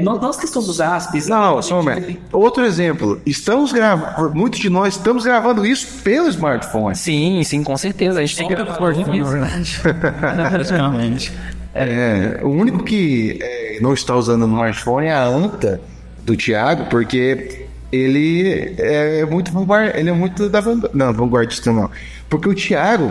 Nós 0.00 0.36
questão 0.36 0.62
dos 0.62 0.80
ASPs... 0.80 1.26
Não, 1.28 1.60
só 1.60 1.74
um 1.74 1.78
momento. 1.78 2.18
Outro 2.32 2.64
exemplo. 2.64 3.20
Estamos 3.26 3.72
gravando, 3.72 4.34
muitos 4.34 4.60
de 4.60 4.70
nós 4.70 4.94
estamos 4.96 5.24
gravando 5.24 5.66
isso 5.66 6.02
pelo 6.02 6.28
smartphone. 6.28 6.96
Sim, 6.96 7.42
sim, 7.44 7.62
com 7.62 7.76
certeza. 7.76 8.20
A 8.20 8.24
gente 8.24 8.36
tem 8.36 8.48
que... 8.48 8.54
Na 8.54 10.48
verdade. 10.48 11.32
É, 11.74 12.40
o 12.42 12.48
único 12.48 12.82
que 12.82 13.38
é, 13.40 13.78
não 13.80 13.92
está 13.94 14.14
usando 14.16 14.46
no 14.46 14.54
smartphone 14.54 15.06
é 15.06 15.12
a 15.12 15.24
anta 15.24 15.80
do 16.24 16.36
Thiago, 16.36 16.86
porque 16.86 17.66
ele 17.92 18.74
é 18.78 19.24
muito 19.24 19.52
vanguard, 19.52 19.92
ele 19.96 20.10
é 20.10 20.12
muito 20.12 20.48
da 20.48 20.60
vanguarda, 20.60 20.90
não, 20.94 21.12
vanguardista 21.12 21.72
não, 21.72 21.90
porque 22.28 22.48
o 22.48 22.54
Thiago 22.54 23.10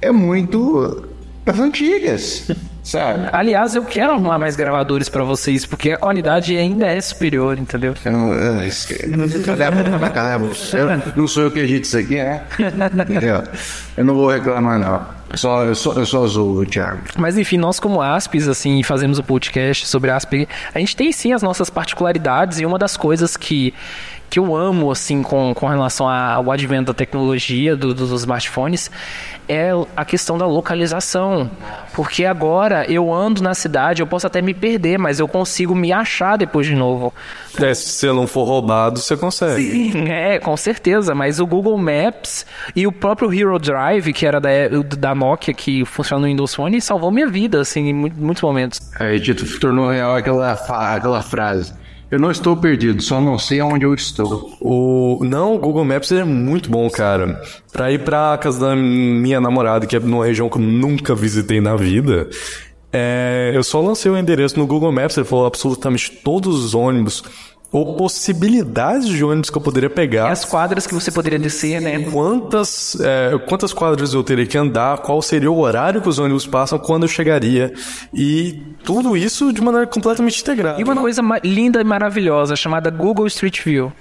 é 0.00 0.10
muito 0.12 1.08
das 1.44 1.58
antigas, 1.58 2.48
sabe? 2.84 3.28
Aliás, 3.32 3.74
eu 3.74 3.82
quero 3.84 4.12
arrumar 4.12 4.38
mais 4.38 4.54
gravadores 4.54 5.08
pra 5.08 5.24
vocês, 5.24 5.64
porque 5.66 5.96
a 6.00 6.06
unidade 6.06 6.56
ainda 6.56 6.86
é 6.86 7.00
superior, 7.00 7.58
entendeu? 7.58 7.94
Eu 8.04 8.12
não, 8.12 8.32
eu, 8.32 8.62
eu- 10.78 11.02
não 11.16 11.26
sou 11.28 11.44
eu 11.44 11.50
que 11.50 11.58
edito 11.60 11.86
isso 11.86 11.98
aqui, 11.98 12.14
né? 12.22 12.42
Entendeu? 13.08 13.42
Eu 13.96 14.04
não 14.04 14.14
vou 14.14 14.28
reclamar, 14.30 14.78
não. 14.78 15.17
Só, 15.34 15.64
eu, 15.64 15.74
só, 15.74 15.92
eu 15.92 16.06
só 16.06 16.26
zoo 16.26 16.64
Thiago. 16.64 17.00
Mas 17.16 17.36
enfim, 17.36 17.58
nós 17.58 17.78
como 17.78 18.00
Aspes, 18.00 18.48
assim, 18.48 18.82
fazemos 18.82 19.18
o 19.18 19.22
podcast 19.22 19.86
sobre 19.86 20.10
Asp, 20.10 20.48
a 20.74 20.78
gente 20.78 20.96
tem 20.96 21.12
sim 21.12 21.32
as 21.32 21.42
nossas 21.42 21.68
particularidades 21.68 22.58
e 22.60 22.66
uma 22.66 22.78
das 22.78 22.96
coisas 22.96 23.36
que, 23.36 23.74
que 24.30 24.38
eu 24.38 24.54
amo, 24.54 24.90
assim, 24.90 25.22
com, 25.22 25.54
com 25.54 25.66
relação 25.66 26.08
ao 26.08 26.50
advento 26.50 26.92
da 26.92 26.94
tecnologia, 26.94 27.74
do- 27.76 27.94
do- 27.94 28.06
dos 28.06 28.20
smartphones, 28.20 28.90
é 29.48 29.70
a 29.96 30.04
questão 30.04 30.36
da 30.36 30.46
localização. 30.46 31.50
Porque 31.94 32.24
agora 32.24 32.84
eu 32.90 33.12
ando 33.12 33.42
na 33.42 33.54
cidade, 33.54 34.02
eu 34.02 34.06
posso 34.06 34.26
até 34.26 34.40
me 34.42 34.52
perder, 34.54 34.98
mas 34.98 35.18
eu 35.18 35.26
consigo 35.26 35.74
me 35.74 35.92
achar 35.92 36.36
depois 36.36 36.66
de 36.66 36.74
novo. 36.74 37.12
É, 37.60 37.72
se 37.74 37.88
você 37.88 38.06
não 38.12 38.26
for 38.26 38.44
roubado, 38.44 39.00
você 39.00 39.16
consegue. 39.16 39.92
É, 40.10 40.38
com 40.38 40.56
certeza, 40.56 41.14
mas 41.14 41.40
o 41.40 41.46
Google 41.46 41.76
Maps 41.78 42.44
e 42.76 42.86
o 42.86 42.92
próprio 42.92 43.32
Hero 43.32 43.58
Drive, 43.58 44.12
que 44.12 44.26
era 44.26 44.38
da, 44.40 44.48
da 44.96 45.14
Nokia, 45.14 45.52
que 45.54 45.84
funciona 45.84 46.20
no 46.22 46.26
Windows 46.28 46.54
Phone, 46.54 46.80
salvou 46.80 47.10
minha 47.10 47.26
vida, 47.26 47.60
assim, 47.60 47.88
em 47.88 47.94
mu- 47.94 48.12
muitos 48.16 48.42
momentos. 48.42 48.78
Aí, 49.00 49.18
Tito, 49.18 49.44
tornou 49.58 49.90
real 49.90 50.14
aquela, 50.14 50.52
aquela 50.52 51.22
frase. 51.22 51.72
Eu 52.10 52.18
não 52.18 52.30
estou 52.30 52.56
perdido, 52.56 53.02
só 53.02 53.20
não 53.20 53.38
sei 53.38 53.60
aonde 53.60 53.84
eu 53.84 53.92
estou. 53.92 54.56
O... 54.60 55.22
Não, 55.22 55.56
o 55.56 55.58
Google 55.58 55.84
Maps 55.84 56.10
é 56.10 56.24
muito 56.24 56.70
bom, 56.70 56.88
cara. 56.88 57.40
Pra 57.70 57.92
ir 57.92 58.02
pra 58.02 58.38
casa 58.38 58.68
da 58.68 58.76
minha 58.76 59.40
namorada, 59.40 59.86
que 59.86 59.94
é 59.94 60.00
numa 60.00 60.24
região 60.24 60.48
que 60.48 60.56
eu 60.56 60.62
nunca 60.62 61.14
visitei 61.14 61.60
na 61.60 61.76
vida, 61.76 62.30
é, 62.90 63.52
eu 63.54 63.62
só 63.62 63.80
lancei 63.82 64.10
o 64.10 64.16
endereço 64.16 64.58
no 64.58 64.66
Google 64.66 64.90
Maps, 64.90 65.18
ele 65.18 65.26
falou 65.26 65.46
absolutamente 65.46 66.10
todos 66.24 66.64
os 66.64 66.74
ônibus, 66.74 67.22
ou 67.70 67.96
possibilidades 67.96 69.08
de 69.08 69.22
ônibus 69.22 69.50
que 69.50 69.58
eu 69.58 69.62
poderia 69.62 69.90
pegar. 69.90 70.30
as 70.30 70.44
quadras 70.44 70.86
que 70.86 70.94
você 70.94 71.10
poderia 71.10 71.38
descer, 71.38 71.80
né? 71.80 71.98
Quantas, 72.10 72.96
é, 73.00 73.38
quantas 73.46 73.72
quadras 73.72 74.14
eu 74.14 74.24
teria 74.24 74.46
que 74.46 74.56
andar, 74.56 74.98
qual 74.98 75.20
seria 75.20 75.50
o 75.50 75.58
horário 75.58 76.00
que 76.00 76.08
os 76.08 76.18
ônibus 76.18 76.46
passam, 76.46 76.78
quando 76.78 77.02
eu 77.02 77.08
chegaria. 77.08 77.72
E 78.12 78.62
tudo 78.84 79.16
isso 79.16 79.52
de 79.52 79.60
maneira 79.60 79.86
completamente 79.86 80.40
integrada. 80.40 80.80
E 80.80 80.84
uma 80.84 80.96
coisa 80.96 81.22
linda 81.44 81.80
e 81.80 81.84
maravilhosa 81.84 82.56
chamada 82.56 82.90
Google 82.90 83.26
Street 83.26 83.62
View. 83.62 83.92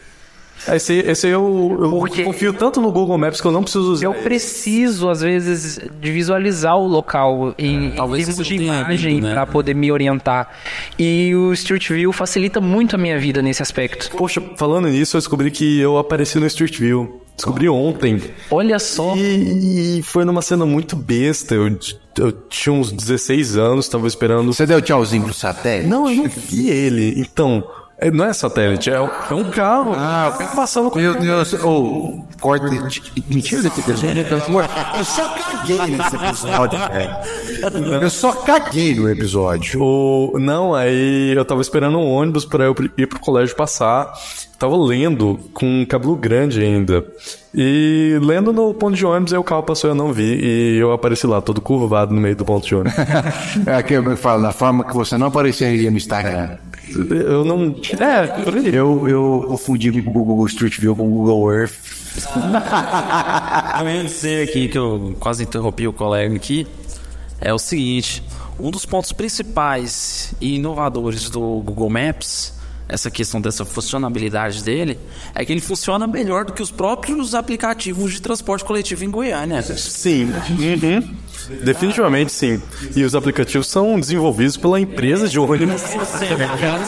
Esse, 0.68 0.94
esse 0.96 1.28
eu, 1.28 1.78
eu 1.82 1.90
Porque- 1.92 2.24
confio 2.24 2.52
tanto 2.54 2.82
no 2.82 2.92
Google 2.92 3.18
Maps 3.18 3.40
que 3.40 3.48
eu 3.48 3.52
não 3.52 3.62
preciso 3.64 3.92
usar. 3.92 4.06
Eu 4.06 4.14
preciso, 4.14 5.10
às 5.10 5.22
vezes, 5.22 5.80
de 6.00 6.12
visualizar 6.12 6.78
o 6.78 6.88
local 6.88 7.54
em, 7.58 7.88
em 7.88 7.92
talvez 7.92 8.26
termos 8.28 8.46
de 8.48 8.56
imagem 8.56 9.22
né? 9.22 9.34
para 9.34 9.46
poder 9.46 9.74
me 9.74 9.92
orientar. 9.92 10.50
E 10.98 11.34
o 11.36 11.54
Street 11.54 11.90
View 11.90 12.12
facilita 12.12 12.60
muito 12.60 12.96
a 12.96 12.98
minha 12.98 13.18
vida 13.20 13.42
nesse 13.42 13.62
aspecto. 13.62 14.10
Poxa, 14.18 14.42
falando 14.56 14.88
nisso, 14.88 15.16
eu 15.18 15.20
descobri 15.22 15.52
que 15.52 15.80
eu 15.80 15.98
apareci 15.98 16.40
no 16.40 16.46
Street 16.48 16.78
View. 16.80 17.22
Descobri 17.36 17.70
ontem. 17.70 18.20
Olha 18.50 18.80
só. 18.80 19.16
E, 19.16 20.00
e 20.00 20.04
foi 20.04 20.26
numa 20.26 20.42
cena 20.42 20.66
muito 20.66 20.96
besta. 20.96 21.54
Eu, 21.54 21.78
eu 22.18 22.32
tinha 22.50 22.74
uns 22.74 22.92
16 22.92 23.56
anos, 23.58 23.88
tava 23.88 24.08
esperando. 24.08 24.52
Você 24.52 24.66
deu 24.66 24.82
tchauzinho 24.82 25.24
pro 25.26 25.34
satélite? 25.36 25.88
Não, 25.88 26.10
eu 26.10 26.16
não 26.16 26.28
vi 26.28 26.70
ele. 26.72 27.14
Então, 27.22 27.64
é- 27.64 27.87
não 28.14 28.26
é 28.26 28.34
satélite, 28.34 28.90
é, 28.92 29.02
um- 29.02 29.10
é 29.30 29.34
um 29.34 29.50
carro. 29.50 29.94
Ah, 29.96 30.32
o 30.34 30.38
carro 30.38 30.56
passando 30.56 30.92
com. 30.92 31.00
Meu 31.00 31.16
Deus, 31.20 31.54
ô, 31.64 32.24
corte. 32.40 32.66
Mentira 33.28 33.64
desse 33.64 33.80
episódio, 33.82 34.24
pelo 34.26 34.44
amor. 34.46 34.66
Eu 34.98 35.04
só 35.04 35.28
caguei 35.30 35.78
nesse 35.80 36.16
episódio, 36.16 36.80
velho. 36.80 38.02
Eu 38.04 38.10
só 38.10 38.32
caguei 38.34 38.94
no 38.96 39.10
episódio. 39.10 39.82
O, 39.82 40.38
não, 40.40 40.76
aí 40.76 41.34
eu 41.36 41.44
tava 41.44 41.62
esperando 41.62 41.98
um 41.98 42.08
ônibus 42.12 42.46
pra 42.46 42.66
eu 42.66 42.76
ir 42.98 43.08
pro 43.08 43.20
colégio 43.20 43.56
passar. 43.56 44.14
Tava 44.60 44.76
lendo 44.76 45.40
com 45.54 45.86
cabelo 45.88 46.16
grande 46.16 46.62
ainda. 46.62 47.04
E 47.54 48.18
lendo 48.22 48.52
no 48.54 48.74
ponto 48.74 48.96
de 48.96 49.06
ônibus, 49.06 49.34
aí 49.34 49.40
o 49.40 49.44
carro 49.44 49.64
passou 49.64 49.90
e 49.90 49.92
eu 49.92 49.96
não 49.96 50.12
vi. 50.14 50.40
E 50.40 50.78
eu 50.78 50.92
apareci 50.92 51.26
lá, 51.28 51.42
todo 51.42 51.62
curvado 51.62 52.14
no 52.14 52.22
meio 52.22 52.36
do 52.36 52.46
ponto 52.46 52.66
de 52.66 52.76
ônibus. 52.76 52.94
É 53.66 53.76
aquilo 53.76 54.04
que 54.04 54.10
eu 54.12 54.18
falo, 54.18 54.42
da 54.44 54.52
forma 54.52 54.84
que 54.84 54.94
você 54.94 55.18
não 55.18 55.28
apareceria 55.28 55.90
no 55.92 55.98
Instagram. 55.98 56.58
Eu 56.96 57.46
não. 57.46 57.76
É, 58.00 58.28
por 58.44 58.56
aí. 58.56 58.74
Eu, 58.74 59.08
eu 59.08 59.46
confundi 59.48 59.90
o 59.90 60.04
Google 60.04 60.46
Street 60.48 60.80
View 60.80 60.96
com 60.96 61.08
o 61.08 61.10
Google 61.10 61.54
Earth. 61.54 61.74
Eu 63.80 63.90
ia 63.90 64.04
dizer 64.04 64.48
aqui 64.50 64.68
que 64.68 64.78
eu 64.78 65.16
quase 65.20 65.44
interrompi 65.44 65.88
o 65.88 65.94
colega 65.94 66.36
aqui. 66.36 66.66
É 67.40 67.54
o 67.54 67.60
seguinte: 67.60 68.24
um 68.60 68.72
dos 68.72 68.86
pontos 68.86 69.12
principais 69.12 70.34
e 70.42 70.56
inovadores 70.56 71.30
do 71.30 71.62
Google 71.62 71.90
Maps, 71.90 72.54
essa 72.88 73.12
questão 73.12 73.42
dessa 73.42 73.66
funcionalidade 73.66 74.64
dele, 74.64 74.98
é 75.36 75.44
que 75.44 75.52
ele 75.52 75.62
funciona 75.62 76.08
melhor 76.08 76.46
do 76.46 76.54
que 76.54 76.62
os 76.62 76.72
próprios 76.72 77.36
aplicativos 77.36 78.14
de 78.14 78.22
transporte 78.22 78.64
coletivo 78.64 79.04
em 79.04 79.12
Goiânia. 79.12 79.62
Sim. 79.62 80.32
Uhum. 80.50 81.16
Definitivamente 81.64 82.32
sim. 82.32 82.62
E 82.96 83.04
os 83.04 83.16
aplicativos 83.16 83.68
são 83.68 84.00
desenvolvidos 84.00 84.58
pela 84.58 84.80
empresa 84.80 85.28
de 85.28 85.40
ônibus. 85.40 85.82
Você 85.82 86.36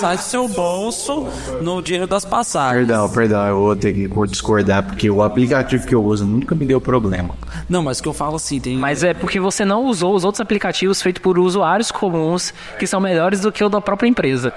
vai 0.01 0.17
do 0.17 0.21
seu 0.21 0.47
bolso 0.47 1.27
no 1.61 1.81
dinheiro 1.81 2.07
das 2.07 2.25
passagens. 2.25 2.87
Perdão, 2.87 3.09
perdão, 3.09 3.47
eu 3.47 3.59
vou 3.59 3.75
ter 3.75 3.93
que 3.93 4.09
discordar, 4.27 4.83
porque 4.83 5.09
o 5.09 5.21
aplicativo 5.21 5.87
que 5.87 5.95
eu 5.95 6.03
uso 6.03 6.25
nunca 6.25 6.55
me 6.55 6.65
deu 6.65 6.81
problema. 6.81 7.35
Não, 7.69 7.83
mas 7.83 7.99
o 7.99 8.03
que 8.03 8.09
eu 8.09 8.13
falo 8.13 8.35
assim, 8.35 8.59
tem. 8.59 8.77
Mas 8.77 9.03
é 9.03 9.13
porque 9.13 9.39
você 9.39 9.63
não 9.63 9.85
usou 9.85 10.15
os 10.15 10.23
outros 10.23 10.41
aplicativos 10.41 11.01
feitos 11.01 11.21
por 11.21 11.37
usuários 11.39 11.91
comuns 11.91 12.53
que 12.77 12.87
são 12.87 12.99
melhores 12.99 13.41
do 13.41 13.51
que 13.51 13.63
o 13.63 13.69
da 13.69 13.79
própria 13.79 14.07
empresa. 14.07 14.53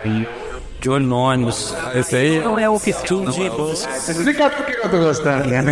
De 0.82 0.90
olho 0.90 1.06
no 1.06 1.16
ônibus. 1.16 1.72
Esse 1.94 2.16
aí. 2.16 2.40
Não 2.40 2.58
é 2.58 2.68
oficial. 2.68 3.24
Tim 3.30 3.48
Bus. 3.50 3.86
Explica 4.08 4.50
por 4.50 4.66
que 4.66 4.72
eu 4.72 4.90
tô 4.90 4.98
gostando, 4.98 5.48
né? 5.48 5.62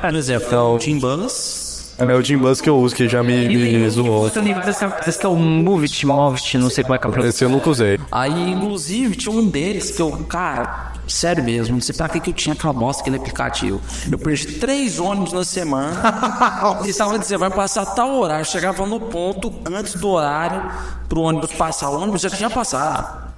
Por 0.00 0.14
exemplo, 0.14 0.78
Tim 0.78 0.98
Bus. 0.98 1.68
É 1.98 2.14
o 2.14 2.22
Jim 2.22 2.38
Bus 2.38 2.62
que 2.62 2.70
eu 2.70 2.78
uso, 2.78 2.94
que 2.94 3.06
já 3.06 3.22
me, 3.22 3.46
me 3.46 3.90
zoou. 3.90 4.26
Esse 4.26 5.18
que 5.18 5.26
é 5.26 5.28
o 5.28 5.36
Movit, 5.36 6.06
Movit, 6.06 6.56
não 6.56 6.70
sei 6.70 6.82
como 6.82 6.94
é 6.94 6.98
que 6.98 7.06
é. 7.06 7.28
Esse 7.28 7.44
eu 7.44 7.50
nunca 7.50 7.68
usei. 7.68 8.00
Aí, 8.10 8.52
inclusive, 8.52 9.14
tinha 9.14 9.34
um 9.34 9.46
deles 9.46 9.90
que 9.90 10.00
eu, 10.00 10.10
cara, 10.26 10.92
sério 11.06 11.44
mesmo, 11.44 11.74
não 11.74 11.82
sei 11.82 11.94
pra 11.94 12.08
que 12.08 12.18
que 12.18 12.30
eu 12.30 12.34
tinha 12.34 12.54
aquela 12.54 12.72
bosta, 12.72 13.02
aquele 13.02 13.16
aplicativo. 13.16 13.82
Eu 14.10 14.18
perdi 14.18 14.46
três 14.54 14.98
ônibus 14.98 15.34
na 15.34 15.44
semana. 15.44 16.00
Eles 16.80 16.92
estavam 16.92 17.18
dizendo, 17.18 17.40
vai 17.40 17.50
passar 17.50 17.84
tal 17.84 18.18
horário. 18.18 18.46
Chegava 18.46 18.86
no 18.86 18.98
ponto 18.98 19.52
antes 19.70 19.94
do 19.96 20.08
horário 20.08 20.70
pro 21.06 21.20
ônibus 21.20 21.52
passar. 21.52 21.90
O 21.90 22.00
ônibus 22.00 22.22
já 22.22 22.30
tinha 22.30 22.48
passado. 22.48 23.30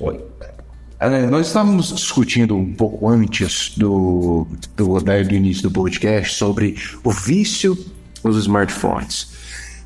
Oi. 0.00 0.20
É, 0.98 1.26
Nós 1.26 1.48
estávamos 1.48 1.94
discutindo 1.94 2.56
um 2.56 2.72
pouco 2.72 3.08
antes 3.08 3.72
do, 3.76 4.46
do, 4.76 5.00
da- 5.00 5.22
do 5.22 5.34
início 5.34 5.62
do 5.64 5.70
podcast 5.70 6.34
sobre 6.36 6.76
o 7.04 7.10
vício 7.10 7.76
dos 8.22 8.36
smartphones. 8.38 9.34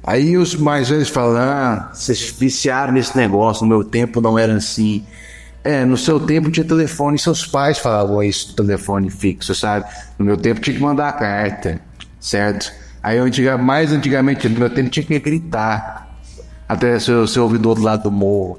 Aí 0.03 0.37
os 0.37 0.55
mais 0.55 0.89
velhos 0.89 1.09
falam, 1.09 1.37
ah, 1.37 1.91
vocês 1.93 2.31
viciaram 2.39 2.93
nesse 2.93 3.17
negócio, 3.17 3.63
no 3.67 3.69
meu 3.69 3.85
tempo 3.85 4.21
não 4.21 4.39
era 4.39 4.55
assim. 4.55 5.05
É, 5.63 5.85
no 5.85 5.97
seu 5.97 6.19
tempo 6.19 6.51
tinha 6.51 6.65
telefone, 6.65 7.19
seus 7.19 7.45
pais 7.45 7.79
falavam 7.79 8.23
isso, 8.23 8.55
telefone 8.57 9.11
fixo, 9.11 9.55
sabe? 9.55 9.85
No 10.19 10.25
meu 10.25 10.37
tempo 10.39 10.61
tinha 10.61 10.75
que 10.75 10.83
mandar 10.83 11.13
carta, 11.19 11.81
certo? 12.19 12.73
Aí 13.03 13.19
antiga, 13.19 13.59
mais 13.59 13.93
antigamente, 13.93 14.49
no 14.49 14.59
meu 14.59 14.71
tempo 14.71 14.89
tinha 14.89 15.05
que 15.05 15.19
gritar 15.19 16.19
até 16.67 16.99
ser, 16.99 17.29
ser 17.29 17.41
ouvido 17.41 17.63
do 17.63 17.69
outro 17.69 17.85
lado 17.85 18.05
do 18.05 18.11
morro. 18.11 18.59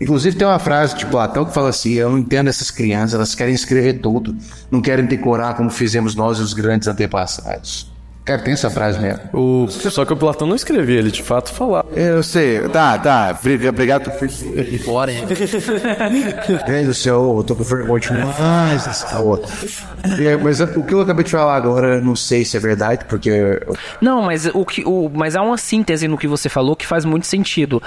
Inclusive 0.00 0.36
tem 0.36 0.46
uma 0.46 0.58
frase 0.58 0.96
de 0.96 1.06
Platão 1.06 1.44
que 1.44 1.52
fala 1.52 1.70
assim: 1.70 1.94
Eu 1.94 2.10
não 2.10 2.18
entendo 2.18 2.48
essas 2.48 2.70
crianças, 2.70 3.14
elas 3.14 3.34
querem 3.34 3.54
escrever 3.54 3.94
tudo, 3.94 4.36
não 4.70 4.80
querem 4.80 5.06
decorar 5.06 5.54
como 5.54 5.70
fizemos 5.70 6.14
nós 6.14 6.38
e 6.38 6.42
os 6.42 6.52
grandes 6.52 6.86
antepassados. 6.88 7.90
Cara, 8.28 8.42
tem 8.42 8.52
essa 8.52 8.68
frase 8.68 9.00
mesmo. 9.00 9.22
O... 9.32 9.68
Só 9.70 10.04
que 10.04 10.12
o 10.12 10.16
Platão 10.16 10.46
não 10.46 10.54
escrevia, 10.54 10.98
ele 10.98 11.10
de 11.10 11.22
fato 11.22 11.50
falava. 11.50 11.88
Eu 11.98 12.22
sei, 12.22 12.60
tá, 12.68 12.98
tá, 12.98 13.34
obrigado 13.66 14.10
por. 14.10 14.28
Bora. 14.84 15.10
Deus 16.66 16.84
do 16.86 16.92
céu, 16.92 17.36
eu 17.38 17.42
tô 17.42 17.56
com 17.56 17.64
vergonha 17.64 18.00
demais 18.00 18.84
dessa 18.84 19.18
outra. 19.20 19.50
Aí, 20.04 20.36
Mas 20.36 20.60
o 20.60 20.82
que 20.82 20.92
eu 20.92 21.00
acabei 21.00 21.24
de 21.24 21.30
falar 21.30 21.56
agora, 21.56 22.02
não 22.02 22.14
sei 22.14 22.44
se 22.44 22.54
é 22.54 22.60
verdade, 22.60 23.06
porque 23.06 23.30
Não, 23.98 24.20
mas 24.20 24.44
o 24.44 24.62
que, 24.62 24.82
o, 24.84 25.10
mas 25.10 25.34
há 25.34 25.40
uma 25.40 25.56
síntese 25.56 26.06
no 26.06 26.18
que 26.18 26.28
você 26.28 26.50
falou 26.50 26.76
que 26.76 26.86
faz 26.86 27.06
muito 27.06 27.26
sentido. 27.26 27.82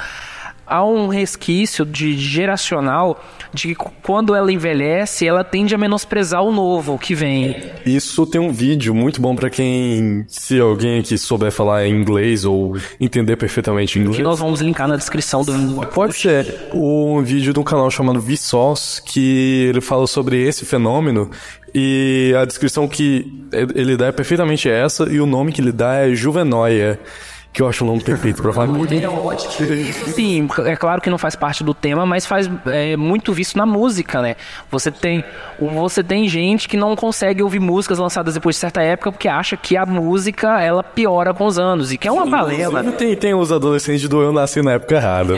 Há 0.65 0.85
um 0.85 1.07
resquício 1.07 1.85
de 1.85 2.17
geracional 2.17 3.21
de 3.53 3.75
que 3.75 3.75
quando 4.01 4.33
ela 4.33 4.51
envelhece, 4.51 5.27
ela 5.27 5.43
tende 5.43 5.75
a 5.75 5.77
menosprezar 5.77 6.41
o 6.43 6.51
novo, 6.51 6.97
que 6.97 7.13
vem. 7.13 7.55
Isso 7.85 8.25
tem 8.25 8.39
um 8.39 8.51
vídeo 8.53 8.95
muito 8.95 9.19
bom 9.21 9.35
pra 9.35 9.49
quem, 9.49 10.23
se 10.27 10.59
alguém 10.59 10.99
aqui 10.99 11.17
souber 11.17 11.51
falar 11.51 11.87
inglês 11.87 12.45
ou 12.45 12.77
entender 12.99 13.35
perfeitamente 13.35 13.93
Que 13.93 13.99
inglês. 13.99 14.23
nós 14.23 14.39
vamos 14.39 14.61
linkar 14.61 14.87
na 14.87 14.95
descrição 14.95 15.43
do. 15.43 15.85
Pode 15.87 16.13
ser 16.13 16.69
um 16.73 17.21
vídeo 17.21 17.51
de 17.51 17.59
um 17.59 17.63
canal 17.63 17.91
chamado 17.91 18.21
Vsauce 18.21 19.01
que 19.03 19.67
ele 19.69 19.81
fala 19.81 20.07
sobre 20.07 20.41
esse 20.41 20.63
fenômeno 20.65 21.29
e 21.73 22.33
a 22.39 22.45
descrição 22.45 22.87
que 22.87 23.31
ele 23.75 23.97
dá 23.97 24.07
é 24.07 24.11
perfeitamente 24.11 24.69
essa 24.69 25.03
e 25.09 25.19
o 25.19 25.25
nome 25.25 25.51
que 25.51 25.59
ele 25.59 25.71
dá 25.71 25.95
é 25.95 26.13
Juvenoia. 26.13 26.99
Que 27.53 27.61
eu 27.61 27.67
acho 27.67 27.83
um 27.83 27.87
nome 27.87 28.01
perfeito 28.01 28.41
pra 28.41 28.53
falar. 28.53 28.69
Sim, 30.13 30.47
é 30.65 30.75
claro 30.75 31.01
que 31.01 31.09
não 31.09 31.17
faz 31.17 31.35
parte 31.35 31.63
do 31.63 31.73
tema, 31.73 32.05
mas 32.05 32.25
faz 32.25 32.49
é, 32.67 32.95
muito 32.95 33.33
visto 33.33 33.57
na 33.57 33.65
música, 33.65 34.21
né? 34.21 34.35
Você 34.69 34.89
tem, 34.89 35.23
você 35.59 36.03
tem 36.03 36.29
gente 36.29 36.69
que 36.69 36.77
não 36.77 36.95
consegue 36.95 37.43
ouvir 37.43 37.59
músicas 37.59 37.99
lançadas 37.99 38.35
depois 38.35 38.55
de 38.55 38.59
certa 38.61 38.81
época 38.81 39.11
porque 39.11 39.27
acha 39.27 39.57
que 39.57 39.75
a 39.75 39.85
música 39.85 40.61
ela 40.61 40.81
piora 40.81 41.33
com 41.33 41.45
os 41.45 41.59
anos 41.59 41.91
e 41.91 41.97
que 41.97 42.07
é 42.07 42.11
uma 42.11 42.25
balela. 42.25 42.83
Tem, 42.93 43.15
tem 43.15 43.33
os 43.33 43.51
adolescentes 43.51 44.07
do 44.07 44.21
eu 44.21 44.31
nasci 44.31 44.61
na 44.61 44.73
época 44.73 44.95
errada. 44.95 45.33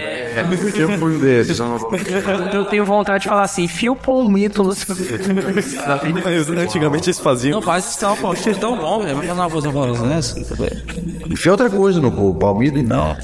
Eu 0.76 0.90
fui 1.00 1.16
um 1.16 1.20
desses. 1.20 1.60
Eu 1.60 2.66
tenho 2.66 2.86
vontade 2.86 3.24
de 3.24 3.30
falar 3.30 3.44
assim, 3.44 3.68
fio 3.68 3.96
palmito. 3.96 4.64
Mas 4.64 6.50
antigamente 6.50 7.10
eles 7.10 7.20
faziam. 7.20 7.56
Não, 7.56 7.62
faz 7.62 7.90
isso 7.90 8.04
não, 8.06 8.16
pô. 8.16 8.34
É 8.34 8.54
tão 8.54 8.78
bom, 8.78 9.02
velho. 9.02 9.16
Vai 9.16 9.50
fazer 9.50 9.68
uma 9.70 9.88
coisa 9.88 10.06
nessa. 10.06 10.40
Enfia 11.30 11.52
outra 11.52 11.70
coisa 11.70 12.03
no 12.10 12.36
palmito 12.36 12.78
e 12.78 12.84
não. 12.84 13.16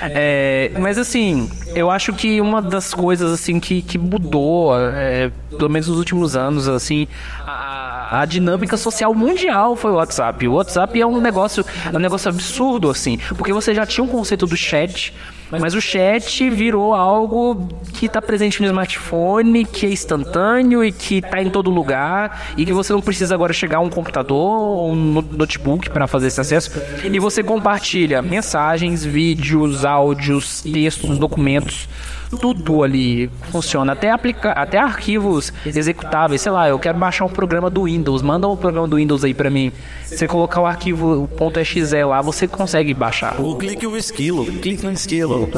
É, 0.00 0.72
mas 0.78 0.98
assim, 0.98 1.50
eu 1.74 1.90
acho 1.90 2.12
que 2.12 2.40
uma 2.40 2.60
das 2.60 2.92
coisas 2.92 3.32
assim 3.32 3.58
que, 3.58 3.80
que 3.80 3.96
mudou, 3.96 4.78
é, 4.78 5.30
pelo 5.56 5.70
menos 5.70 5.88
nos 5.88 5.98
últimos 5.98 6.36
anos, 6.36 6.68
assim, 6.68 7.08
a, 7.40 7.75
a 8.10 8.24
dinâmica 8.24 8.76
social 8.76 9.14
mundial 9.14 9.76
foi 9.76 9.90
o 9.90 9.94
WhatsApp. 9.94 10.46
O 10.46 10.54
WhatsApp 10.54 11.00
é 11.00 11.06
um 11.06 11.20
negócio, 11.20 11.64
é 11.92 11.96
um 11.96 12.00
negócio 12.00 12.28
absurdo, 12.28 12.90
assim, 12.90 13.18
porque 13.36 13.52
você 13.52 13.74
já 13.74 13.84
tinha 13.86 14.04
um 14.04 14.08
conceito 14.08 14.46
do 14.46 14.56
chat. 14.56 15.12
Mas 15.48 15.74
o 15.74 15.80
chat 15.80 16.50
virou 16.50 16.92
algo 16.92 17.68
que 17.92 18.06
está 18.06 18.20
presente 18.20 18.60
no 18.60 18.66
smartphone, 18.66 19.64
que 19.64 19.86
é 19.86 19.90
instantâneo 19.90 20.84
e 20.84 20.90
que 20.90 21.18
está 21.18 21.40
em 21.40 21.48
todo 21.48 21.70
lugar 21.70 22.52
e 22.56 22.66
que 22.66 22.72
você 22.72 22.92
não 22.92 23.00
precisa 23.00 23.32
agora 23.32 23.52
chegar 23.52 23.78
a 23.78 23.80
um 23.80 23.88
computador 23.88 24.36
ou 24.36 24.90
um 24.90 24.96
no- 24.96 25.22
notebook 25.22 25.88
para 25.90 26.08
fazer 26.08 26.26
esse 26.26 26.40
acesso. 26.40 26.72
E 27.04 27.18
você 27.20 27.44
compartilha 27.44 28.20
mensagens, 28.22 29.04
vídeos, 29.04 29.84
áudios, 29.84 30.62
textos, 30.62 31.16
documentos. 31.16 31.88
Tudo 32.28 32.82
ali 32.82 33.30
funciona, 33.50 33.92
até, 33.92 34.10
aplica 34.10 34.50
até 34.52 34.78
arquivos 34.78 35.52
executáveis. 35.64 36.40
Sei 36.40 36.50
lá, 36.50 36.68
eu 36.68 36.78
quero 36.78 36.98
baixar 36.98 37.24
um 37.24 37.28
programa 37.28 37.70
do 37.70 37.84
Windows, 37.84 38.22
manda 38.22 38.48
um 38.48 38.56
programa 38.56 38.88
do 38.88 38.96
Windows 38.96 39.24
aí 39.24 39.32
pra 39.32 39.48
mim. 39.48 39.72
Você 40.04 40.26
colocar 40.26 40.60
o 40.60 40.66
arquivo 40.66 41.28
o 41.28 41.58
.exe 41.58 42.04
lá, 42.04 42.20
você 42.20 42.48
consegue 42.48 42.92
baixar. 42.94 43.40
Ou 43.40 43.56
clique 43.56 43.86
o 43.86 43.96
esquilo. 43.96 44.44
Clique 44.44 44.84
no 44.84 44.92
esquilo. 44.92 45.48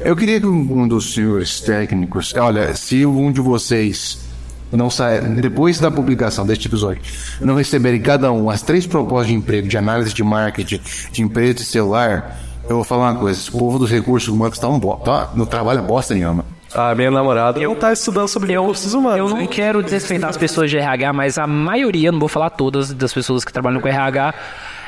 Eu 0.00 0.16
queria 0.16 0.40
que 0.40 0.46
um 0.46 0.86
dos 0.86 1.14
senhores 1.14 1.60
técnicos, 1.60 2.34
olha, 2.34 2.74
se 2.74 3.04
um 3.04 3.32
de 3.32 3.40
vocês 3.40 4.24
não 4.72 4.90
sair, 4.90 5.20
depois 5.40 5.78
da 5.78 5.90
publicação 5.90 6.46
deste 6.46 6.66
episódio, 6.68 7.02
não 7.40 7.54
receberem 7.54 8.00
cada 8.00 8.32
um 8.32 8.50
as 8.50 8.62
três 8.62 8.86
propostas 8.86 9.28
de 9.28 9.34
emprego 9.34 9.68
de 9.68 9.76
análise 9.76 10.12
de 10.12 10.22
marketing 10.22 10.80
de 11.12 11.22
empresa 11.22 11.54
de 11.54 11.64
celular, 11.64 12.38
eu 12.68 12.76
vou 12.76 12.84
falar 12.84 13.12
uma 13.12 13.20
coisa: 13.20 13.38
esse 13.38 13.50
povo 13.50 13.78
dos 13.78 13.90
recursos 13.90 14.28
humanos 14.28 14.58
tá, 14.58 14.68
um 14.68 14.78
bo 14.78 14.96
tá 14.96 15.30
no 15.34 15.46
trabalho 15.46 15.82
bosta 15.82 16.14
nenhuma. 16.14 16.44
A 16.74 16.94
minha 16.94 17.10
namorada 17.10 17.60
não 17.60 17.76
tá 17.76 17.92
estudando 17.92 18.26
sobre 18.26 18.52
recursos 18.52 18.94
humanos. 18.94 19.18
Eu 19.18 19.28
não 19.28 19.40
hein? 19.40 19.46
quero 19.46 19.82
desrespeitar 19.82 20.30
as 20.30 20.36
pessoas 20.36 20.70
de 20.70 20.76
RH, 20.76 21.12
mas 21.12 21.38
a 21.38 21.46
maioria, 21.46 22.10
não 22.10 22.18
vou 22.18 22.28
falar 22.28 22.50
todas, 22.50 22.92
das 22.92 23.12
pessoas 23.12 23.44
que 23.44 23.52
trabalham 23.52 23.80
com 23.80 23.86
RH, 23.86 24.34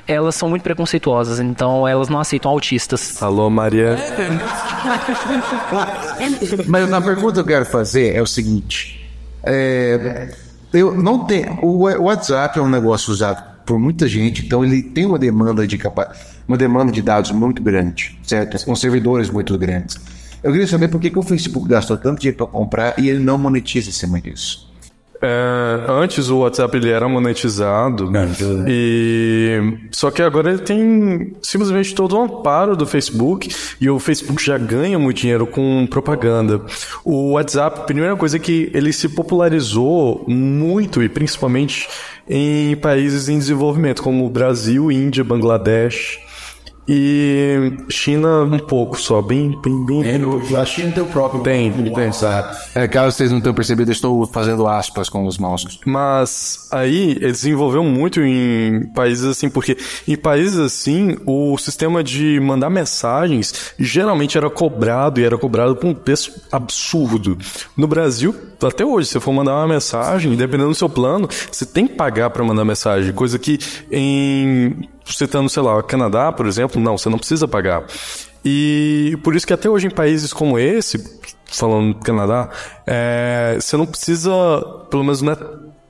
elas 0.08 0.34
são 0.34 0.48
muito 0.48 0.62
preconceituosas, 0.62 1.38
então 1.38 1.86
elas 1.86 2.08
não 2.08 2.18
aceitam 2.18 2.50
autistas. 2.50 3.22
Alô, 3.22 3.48
Maria. 3.48 3.96
Mas 6.66 6.92
a 6.92 7.00
pergunta 7.00 7.34
que 7.34 7.40
eu 7.40 7.44
quero 7.44 7.66
fazer 7.66 8.16
é 8.16 8.22
o 8.22 8.26
seguinte: 8.26 9.08
é, 9.44 10.34
eu 10.72 10.94
não 10.94 11.24
tenho, 11.24 11.58
o 11.62 11.82
WhatsApp 12.02 12.58
é 12.58 12.62
um 12.62 12.68
negócio 12.68 13.12
usado 13.12 13.55
por 13.66 13.78
muita 13.80 14.06
gente, 14.06 14.46
então 14.46 14.64
ele 14.64 14.80
tem 14.80 15.04
uma 15.04 15.18
demanda 15.18 15.66
de 15.66 15.76
capa, 15.76 16.14
uma 16.46 16.56
demanda 16.56 16.92
de 16.92 17.02
dados 17.02 17.32
muito 17.32 17.60
grande, 17.60 18.16
certo? 18.22 18.64
Com 18.64 18.76
servidores 18.76 19.28
muito 19.28 19.58
grandes. 19.58 19.98
Eu 20.42 20.52
queria 20.52 20.66
saber 20.68 20.86
por 20.86 21.00
que, 21.00 21.10
que 21.10 21.18
o 21.18 21.22
Facebook 21.22 21.68
gastou 21.68 21.96
tanto 21.96 22.20
dinheiro 22.20 22.36
para 22.36 22.46
comprar 22.46 22.94
e 22.98 23.08
ele 23.08 23.18
não 23.18 23.36
monetiza 23.36 23.88
em 23.88 23.92
cima 23.92 24.20
disso. 24.20 24.65
É, 25.22 25.84
antes 25.88 26.28
o 26.28 26.38
WhatsApp 26.38 26.76
ele 26.76 26.90
era 26.90 27.08
monetizado. 27.08 28.10
E 28.68 29.78
só 29.90 30.10
que 30.10 30.22
agora 30.22 30.50
ele 30.50 30.58
tem 30.58 31.34
simplesmente 31.42 31.94
todo 31.94 32.16
o 32.16 32.20
amparo 32.20 32.76
do 32.76 32.86
Facebook 32.86 33.48
e 33.80 33.88
o 33.88 33.98
Facebook 33.98 34.44
já 34.44 34.58
ganha 34.58 34.98
muito 34.98 35.18
dinheiro 35.18 35.46
com 35.46 35.86
propaganda. 35.88 36.60
O 37.04 37.32
WhatsApp, 37.32 37.80
a 37.80 37.84
primeira 37.84 38.16
coisa 38.16 38.36
é 38.36 38.40
que 38.40 38.70
ele 38.74 38.92
se 38.92 39.08
popularizou 39.08 40.24
muito 40.26 41.02
e 41.02 41.08
principalmente 41.08 41.88
em 42.28 42.76
países 42.76 43.28
em 43.28 43.38
desenvolvimento 43.38 44.02
como 44.02 44.28
Brasil, 44.28 44.90
Índia, 44.90 45.22
Bangladesh 45.22 46.25
e 46.88 47.72
China 47.88 48.42
um 48.42 48.58
pouco 48.58 48.98
só, 48.98 49.20
bem 49.20 49.58
bem 49.62 49.84
bem. 49.84 50.56
A 50.56 50.64
China 50.64 50.92
tem 50.92 51.02
o 51.02 51.06
próprio 51.06 51.42
Tem. 51.42 51.72
pensar. 51.92 52.56
É, 52.74 52.86
caso 52.86 53.16
vocês 53.16 53.32
não 53.32 53.40
tenham 53.40 53.54
percebido, 53.54 53.90
eu 53.90 53.92
estou 53.92 54.26
fazendo 54.26 54.66
aspas 54.66 55.08
com 55.08 55.26
os 55.26 55.38
mouses. 55.38 55.78
Mas 55.84 56.68
aí 56.70 57.12
ele 57.12 57.32
desenvolveu 57.32 57.82
muito 57.82 58.20
em 58.20 58.86
países 58.94 59.24
assim, 59.24 59.48
porque 59.48 59.76
em 60.06 60.16
países 60.16 60.58
assim 60.58 61.16
o 61.26 61.58
sistema 61.58 62.04
de 62.04 62.38
mandar 62.40 62.70
mensagens 62.70 63.72
geralmente 63.78 64.38
era 64.38 64.48
cobrado 64.48 65.20
e 65.20 65.24
era 65.24 65.36
cobrado 65.36 65.74
por 65.74 65.88
um 65.88 65.94
preço 65.94 66.32
absurdo. 66.52 67.36
No 67.76 67.86
Brasil, 67.86 68.34
até 68.62 68.84
hoje, 68.84 69.08
se 69.08 69.12
você 69.14 69.20
for 69.20 69.32
mandar 69.32 69.54
uma 69.54 69.68
mensagem, 69.68 70.34
dependendo 70.36 70.70
do 70.70 70.74
seu 70.74 70.88
plano, 70.88 71.28
você 71.50 71.66
tem 71.66 71.86
que 71.86 71.94
pagar 71.94 72.30
para 72.30 72.44
mandar 72.44 72.64
mensagem, 72.64 73.12
coisa 73.12 73.38
que 73.38 73.58
em 73.90 74.88
citando, 75.06 75.48
sei 75.48 75.62
lá, 75.62 75.82
Canadá, 75.82 76.32
por 76.32 76.46
exemplo, 76.46 76.80
não, 76.80 76.96
você 76.98 77.08
não 77.08 77.18
precisa 77.18 77.46
pagar. 77.48 77.84
E 78.44 79.18
por 79.22 79.34
isso 79.34 79.46
que 79.46 79.52
até 79.52 79.68
hoje 79.68 79.86
em 79.86 79.90
países 79.90 80.32
como 80.32 80.58
esse, 80.58 81.02
falando 81.46 81.94
do 81.94 82.00
Canadá, 82.00 82.48
é, 82.86 83.56
você 83.60 83.76
não 83.76 83.86
precisa, 83.86 84.30
pelo 84.90 85.02
menos 85.02 85.20
não 85.22 85.32
é 85.32 85.36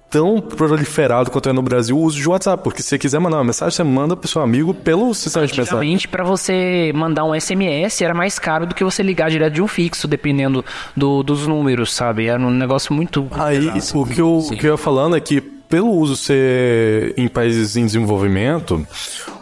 tão 0.09 0.41
proliferado 0.41 1.31
quanto 1.31 1.49
é 1.49 1.53
no 1.53 1.61
Brasil 1.61 1.97
o 1.99 2.01
uso 2.01 2.17
de 2.17 2.27
WhatsApp, 2.29 2.63
porque 2.63 2.81
se 2.81 2.89
você 2.91 2.99
quiser 2.99 3.19
mandar 3.19 3.39
uma 3.39 3.45
mensagem, 3.45 3.75
você 3.75 3.83
manda 3.85 4.17
pro 4.17 4.29
seu 4.29 4.41
amigo 4.41 4.73
pelo 4.73 5.13
sistema 5.13 5.45
de 5.47 5.53
mensagem. 5.59 5.99
Para 6.09 6.25
você 6.25 6.93
mandar 6.95 7.25
um 7.25 7.39
SMS 7.39 8.01
era 8.03 8.15
mais 8.15 8.39
caro 8.39 8.67
do 8.67 8.75
que 8.75 8.85
você 8.85 9.03
ligar 9.03 9.29
direto 9.31 9.53
de 9.55 9.61
um 9.61 9.67
fixo, 9.69 10.07
dependendo 10.09 10.65
do- 10.97 11.23
dos 11.25 11.47
números, 11.47 11.93
sabe? 11.93 12.27
Era 12.27 12.41
um 12.41 12.51
negócio 12.51 12.95
muito. 12.95 13.27
Aí, 13.33 13.69
o 13.95 14.07
que, 14.07 14.21
eu, 14.21 14.39
o 14.39 14.51
que 14.57 14.67
eu 14.67 14.73
ia 14.73 14.79
falando 14.79 15.17
é 15.17 15.21
que, 15.21 15.43
pelo 15.69 15.91
uso 15.91 16.17
ser 16.17 17.15
em 17.17 17.29
países 17.29 17.77
em 17.77 17.85
desenvolvimento, 17.85 18.87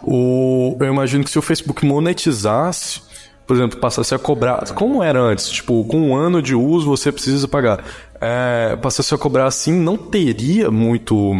o, 0.02 0.76
eu 0.80 0.86
imagino 0.86 1.24
que 1.24 1.30
se 1.30 1.38
o 1.38 1.42
Facebook 1.42 1.84
monetizasse, 1.84 3.02
por 3.46 3.56
exemplo, 3.56 3.78
passasse 3.78 4.14
a 4.14 4.18
cobrar, 4.18 4.64
como 4.72 5.02
era 5.02 5.20
antes, 5.20 5.48
tipo, 5.50 5.84
com 5.84 6.10
um 6.10 6.16
ano 6.16 6.40
de 6.40 6.54
uso 6.54 6.86
você 6.86 7.12
precisa 7.12 7.46
pagar. 7.46 7.84
É, 8.20 8.76
passasse 8.76 9.12
a 9.14 9.18
cobrar 9.18 9.46
assim, 9.46 9.72
não 9.72 9.96
teria 9.96 10.70
muito, 10.70 11.34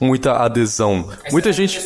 muita 0.00 0.32
adesão. 0.36 1.08
Muita 1.30 1.52
gente. 1.52 1.80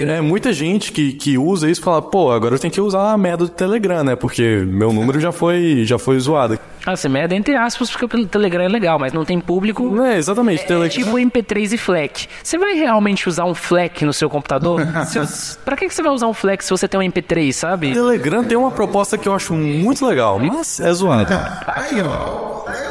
É, 0.00 0.20
muita 0.20 0.52
gente 0.52 0.92
que, 0.92 1.12
que 1.12 1.36
usa 1.38 1.68
isso 1.70 1.82
fala, 1.82 2.00
pô, 2.02 2.30
agora 2.30 2.54
eu 2.54 2.58
tenho 2.58 2.72
que 2.72 2.80
usar 2.80 3.12
a 3.12 3.18
merda 3.18 3.44
do 3.44 3.48
Telegram, 3.50 4.04
né? 4.04 4.14
Porque 4.16 4.64
meu 4.66 4.92
número 4.92 5.18
já 5.20 5.32
foi, 5.32 5.82
já 5.84 5.98
foi 5.98 6.18
zoado. 6.20 6.58
Ah, 6.86 6.94
você 6.94 7.08
merda 7.08 7.34
entre 7.34 7.56
aspas, 7.56 7.90
porque 7.90 8.04
o 8.16 8.26
Telegram 8.26 8.62
é 8.64 8.68
legal, 8.68 8.98
mas 8.98 9.12
não 9.12 9.24
tem 9.24 9.40
público. 9.40 10.02
É, 10.02 10.18
exatamente. 10.18 10.62
É 10.62 10.66
Telegram. 10.66 10.90
tipo 11.04 11.16
MP3 11.16 11.72
e 11.72 11.78
FLAC. 11.78 12.28
Você 12.42 12.58
vai 12.58 12.74
realmente 12.74 13.26
usar 13.28 13.46
um 13.46 13.54
FLAC 13.54 14.04
no 14.04 14.12
seu 14.12 14.28
computador? 14.28 14.82
Se- 15.06 15.56
pra 15.64 15.76
que 15.76 15.88
que 15.88 15.94
você 15.94 16.02
vai 16.02 16.12
usar 16.12 16.26
um 16.28 16.34
FLAC 16.34 16.62
se 16.62 16.70
você 16.70 16.86
tem 16.86 17.00
um 17.00 17.02
MP3, 17.02 17.52
sabe? 17.52 17.92
Telegram 17.94 18.44
tem 18.44 18.56
uma 18.56 18.70
proposta 18.70 19.16
que 19.16 19.26
eu 19.26 19.34
acho 19.34 19.54
muito 19.54 20.06
legal, 20.06 20.38
mas 20.38 20.78
é 20.78 20.92
zoado. 20.92 21.32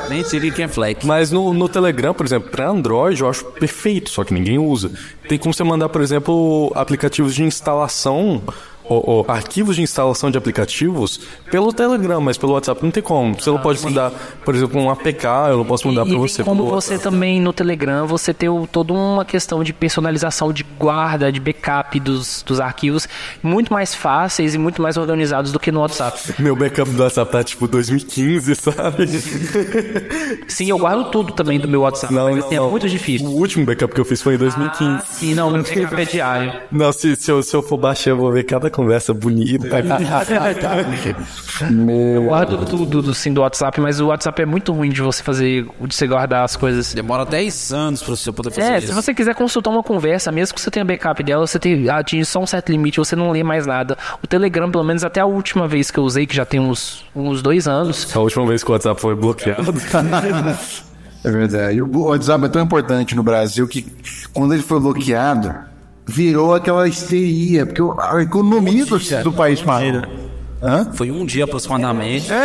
Nem 0.09 0.23
quem 0.51 0.65
é. 0.65 0.67
Mas 1.05 1.31
no, 1.31 1.53
no 1.53 1.67
Telegram, 1.69 2.13
por 2.13 2.25
exemplo, 2.25 2.49
para 2.49 2.69
Android 2.69 3.21
eu 3.21 3.29
acho 3.29 3.45
perfeito, 3.45 4.09
só 4.09 4.23
que 4.23 4.33
ninguém 4.33 4.57
usa. 4.57 4.91
Tem 5.27 5.37
como 5.37 5.53
você 5.53 5.63
mandar, 5.63 5.89
por 5.89 6.01
exemplo, 6.01 6.71
aplicativos 6.75 7.33
de 7.33 7.43
instalação, 7.43 8.41
ou, 8.85 9.03
ou 9.05 9.25
arquivos 9.27 9.75
de 9.75 9.81
instalação 9.81 10.29
de 10.31 10.37
aplicativos 10.37 11.19
pelo 11.51 11.71
Telegram, 11.73 12.19
mas 12.21 12.37
pelo 12.37 12.53
WhatsApp 12.53 12.83
não 12.83 12.91
tem 12.91 13.01
como. 13.03 13.33
Você 13.39 13.49
não 13.49 13.59
pode 13.59 13.81
mandar, 13.83 14.11
por 14.43 14.55
exemplo, 14.55 14.79
um 14.81 14.89
APK, 14.89 15.25
eu 15.49 15.57
não 15.57 15.65
posso 15.65 15.87
mandar 15.87 16.01
E 16.01 16.05
para 16.05 16.13
tem 16.13 16.19
você. 16.21 16.43
como 16.43 16.65
você 16.65 16.97
também 16.97 17.39
no 17.41 17.53
Telegram 17.53 18.05
você 18.07 18.33
ter 18.33 18.49
o- 18.49 18.67
toda 18.71 18.93
uma 18.93 19.23
questão 19.25 19.63
de 19.63 19.71
personalização 19.73 20.51
de 20.53 20.63
guarda, 20.79 21.31
de 21.31 21.39
backup 21.39 21.99
dos, 21.99 22.43
dos 22.45 22.59
arquivos 22.59 23.07
muito 23.41 23.71
mais 23.71 23.93
fáceis 23.95 24.53
e 24.55 24.57
muito 24.57 24.81
mais 24.81 24.97
organizados 24.97 25.51
do 25.51 25.59
que 25.59 25.71
no 25.71 25.79
WhatsApp. 25.81 26.33
Meu 26.39 26.55
backup 26.55 26.89
do 26.91 27.01
WhatsApp 27.03 27.31
tá 27.31 27.43
tipo 27.43 27.67
2015, 27.67 28.55
sabe? 28.59 29.07
Sim, 30.47 30.69
eu 30.69 30.77
guardo 30.77 31.09
tudo 31.11 31.33
também 31.33 31.59
do 31.59 31.67
meu 31.67 31.81
WhatsApp, 31.81 32.13
Não, 32.13 32.25
mas 32.25 32.37
não, 32.37 32.45
assim, 32.45 32.55
é 32.55 32.59
não. 32.59 32.69
muito 32.71 32.87
difícil. 32.89 33.27
O 33.27 33.31
último 33.37 33.65
backup 33.65 33.93
que 33.93 33.99
eu 34.01 34.05
fiz 34.05 34.21
foi 34.21 34.35
em 34.35 34.37
2015. 34.37 35.03
Sim, 35.07 35.33
não, 35.35 35.49
meu 35.51 35.63
backup 35.63 36.01
é 36.01 36.05
diário. 36.05 36.53
Não, 36.71 36.91
se, 36.91 37.15
se, 37.15 37.31
eu, 37.31 37.41
se 37.43 37.55
eu 37.55 37.61
for 37.61 37.77
baixar, 37.77 38.11
eu 38.11 38.17
vou 38.17 38.31
ver 38.31 38.43
cada 38.43 38.69
conversa 38.73 39.13
bonita. 39.13 39.67
Eu 42.15 42.23
guardo 42.23 42.65
tudo 42.65 43.01
do, 43.01 43.13
sim, 43.13 43.33
do 43.33 43.41
WhatsApp, 43.41 43.79
mas 43.79 43.99
o 43.99 44.07
WhatsApp 44.07 44.41
é 44.41 44.45
muito 44.45 44.73
ruim 44.73 44.89
de 44.89 45.01
você 45.01 45.23
fazer, 45.23 45.65
de 45.81 45.95
você 45.95 46.07
guardar 46.07 46.43
as 46.43 46.55
coisas. 46.55 46.93
Demora 46.93 47.25
10 47.25 47.71
anos 47.73 48.01
pra 48.03 48.15
você 48.15 48.31
poder 48.31 48.51
fazer 48.51 48.67
É, 48.73 48.77
isso. 48.79 48.87
se 48.87 48.93
você 48.93 49.13
quiser 49.13 49.35
consultar 49.35 49.69
uma 49.69 49.83
conversa, 49.83 50.31
mesmo 50.31 50.55
que 50.55 50.61
você 50.61 50.71
tenha 50.71 50.83
backup 50.83 51.23
dela, 51.23 51.45
você 51.45 51.59
tem, 51.59 51.89
atinge 51.89 52.25
só 52.25 52.39
um 52.41 52.47
certo 52.47 52.71
limite, 52.71 52.97
você 52.97 53.15
não 53.15 53.31
lê 53.31 53.43
mais 53.43 53.65
nada. 53.65 53.97
O 54.21 54.27
Telegram, 54.27 54.69
pelo 54.69 54.83
menos 54.83 55.03
até 55.03 55.19
a 55.21 55.25
última 55.25 55.67
vez 55.67 55.91
que 55.91 55.99
eu 55.99 56.03
usei, 56.03 56.25
que 56.25 56.35
já 56.35 56.45
tem 56.45 56.59
uns, 56.59 57.05
uns 57.15 57.41
dois 57.41 57.67
anos, 57.67 58.13
A 58.15 58.19
última 58.19 58.45
vez 58.45 58.63
que 58.63 58.69
o 58.69 58.73
WhatsApp 58.73 58.99
foi 58.99 59.15
bloqueado. 59.15 59.73
É 61.25 61.31
verdade. 61.31 61.81
O 61.81 62.07
WhatsApp 62.07 62.43
é 62.43 62.49
tão 62.49 62.61
importante 62.61 63.15
no 63.15 63.23
Brasil 63.23 63.65
que 63.65 63.85
quando 64.33 64.53
ele 64.53 64.61
foi 64.61 64.77
bloqueado, 64.77 65.55
virou 66.05 66.53
aquela 66.53 66.87
histeria, 66.87 67.65
porque 67.65 67.81
a 67.99 68.21
economia 68.21 68.85
do, 68.85 68.99
do 69.23 69.33
país 69.33 69.61
parou. 69.61 70.01
Hã? 70.63 70.87
Foi 70.93 71.11
um 71.11 71.25
dia 71.25 71.43
aproximadamente. 71.43 72.31
É, 72.31 72.37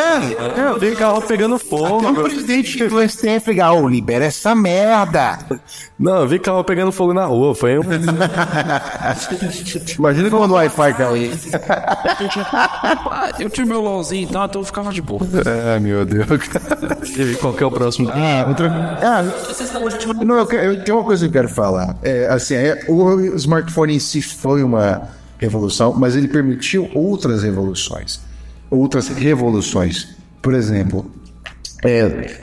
É, 0.59 0.69
eu 0.71 0.79
vi 0.79 0.97
carro 0.97 1.23
pegando 1.23 1.57
fogo. 1.59 2.09
o 2.09 2.15
presidente 2.25 2.85
do 2.89 3.01
STF 3.09 3.61
ô, 3.61 3.89
libera 3.89 4.25
essa 4.25 4.55
merda. 4.57 5.39
Não, 5.99 6.23
eu 6.23 6.27
vi 6.29 6.39
carro 6.41 6.65
pegando 6.65 6.91
fogo 6.91 7.15
na 7.15 7.27
rua. 7.27 7.55
Foi 7.55 7.79
um. 7.79 7.83
Imagina 9.99 10.31
quando 10.31 10.51
o 10.51 10.55
Wi-Fi 10.55 10.95
caiu. 10.95 11.31
Eu 13.39 13.49
tinha 13.51 13.67
meu 13.67 13.81
LOLzinho 13.81 14.29
e 14.29 14.33
tal, 14.33 14.47
então 14.47 14.61
eu 14.61 14.65
ficava 14.65 14.93
de 14.93 15.01
boa. 15.01 15.21
Ai, 15.73 15.79
meu 15.81 16.05
Deus. 16.05 16.27
Qual 17.41 17.53
que 17.53 17.63
é 17.63 17.67
o 17.67 17.71
próximo? 17.71 18.11
Ah, 18.13 18.47
outra. 18.49 18.69
Ah, 19.01 19.23
não, 20.25 20.39
eu, 20.39 20.47
quero- 20.47 20.73
eu 20.73 20.85
tenho 20.85 20.99
uma 20.99 21.05
coisa 21.05 21.25
que 21.25 21.29
eu 21.29 21.33
quero 21.43 21.49
falar. 21.55 21.97
É, 22.03 22.27
assim, 22.29 22.55
é, 22.55 22.85
o 22.89 23.21
smartphone 23.37 23.95
em 23.95 23.99
si 23.99 24.21
foi 24.23 24.63
uma 24.63 25.03
revolução, 25.39 25.95
mas 25.95 26.17
ele 26.17 26.29
permitiu 26.29 26.91
outras 26.95 27.43
revoluções. 27.43 28.21
Outras 28.71 29.09
revoluções. 29.09 30.09
Por 30.43 30.55
exemplo, 30.55 31.11
é, 31.85 32.41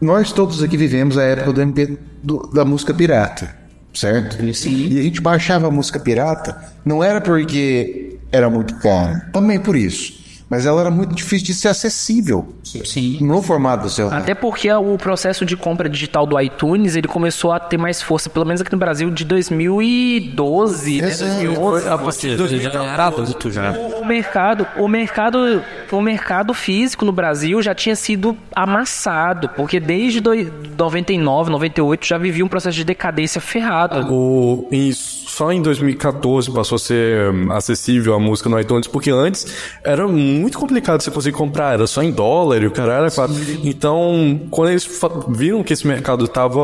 nós 0.00 0.32
todos 0.32 0.62
aqui 0.62 0.76
vivemos 0.76 1.18
a 1.18 1.22
época 1.22 1.52
do 1.52 1.60
MP, 1.60 1.98
do- 2.22 2.50
da 2.52 2.64
música 2.64 2.92
pirata, 2.94 3.54
certo? 3.94 4.36
Sim. 4.54 4.88
E 4.90 4.98
a 4.98 5.02
gente 5.02 5.20
baixava 5.20 5.66
a 5.68 5.70
música 5.70 5.98
pirata, 5.98 6.56
não 6.84 7.02
era 7.02 7.20
porque 7.20 8.18
era 8.32 8.48
muito 8.50 8.74
caro, 8.76 9.20
também 9.32 9.58
por 9.60 9.76
isso. 9.76 10.24
Mas 10.48 10.64
ela 10.64 10.80
era 10.80 10.90
muito 10.92 11.12
difícil 11.12 11.44
de 11.46 11.54
ser 11.54 11.68
acessível 11.68 12.54
sim. 12.62 13.18
no 13.20 13.42
formato 13.42 13.82
do 13.84 13.90
celular. 13.90 14.18
Até 14.18 14.32
porque 14.32 14.70
o 14.72 14.96
processo 14.96 15.44
de 15.44 15.56
compra 15.56 15.88
digital 15.88 16.24
do 16.24 16.40
iTunes, 16.40 16.94
ele 16.94 17.08
começou 17.08 17.50
a 17.50 17.58
ter 17.58 17.76
mais 17.76 18.00
força, 18.00 18.30
pelo 18.30 18.44
menos 18.46 18.60
aqui 18.60 18.70
no 18.70 18.78
Brasil, 18.78 19.10
de 19.10 19.24
2012, 19.24 21.02
né? 21.02 21.08
Esse 21.08 21.24
é- 21.24 21.26
2011. 21.26 21.88
Ah, 21.88 21.96
você 21.96 22.36
já 22.60 22.84
era 22.84 23.06
adulto 23.06 23.50
já. 23.50 23.72
O 23.72 24.04
mercado, 24.04 24.66
o 24.76 24.86
mercado, 24.86 25.62
o 25.90 26.00
mercado 26.00 26.54
físico 26.54 27.04
no 27.04 27.12
Brasil 27.12 27.60
já 27.60 27.74
tinha 27.74 27.96
sido 27.96 28.36
amassado, 28.54 29.48
porque 29.50 29.80
desde 29.80 30.20
doi- 30.20 30.52
99, 30.78 31.50
98 31.50 32.06
já 32.06 32.18
vivia 32.18 32.44
um 32.44 32.48
processo 32.48 32.76
de 32.76 32.84
decadência 32.84 33.40
ferrado. 33.40 34.12
O, 34.12 34.68
só 34.92 35.50
em 35.50 35.60
2014 35.60 36.52
passou 36.52 36.76
a 36.76 36.78
ser 36.78 37.32
hum, 37.32 37.50
acessível 37.50 38.14
a 38.14 38.20
música 38.20 38.48
no 38.48 38.58
iTunes, 38.60 38.86
porque 38.86 39.10
antes 39.10 39.46
era 39.82 40.06
muito 40.06 40.35
complicado 40.58 41.00
você 41.02 41.10
conseguir 41.10 41.36
comprar, 41.36 41.74
era 41.74 41.86
só 41.86 42.02
em 42.02 42.10
dólar 42.10 42.62
e 42.62 42.66
o 42.66 42.70
cara 42.70 42.92
era 42.94 43.10
quatro. 43.10 43.34
Então, 43.64 44.40
quando 44.50 44.70
eles 44.70 44.88
viram 45.28 45.62
que 45.62 45.72
esse 45.72 45.86
mercado 45.86 46.24
estava 46.24 46.60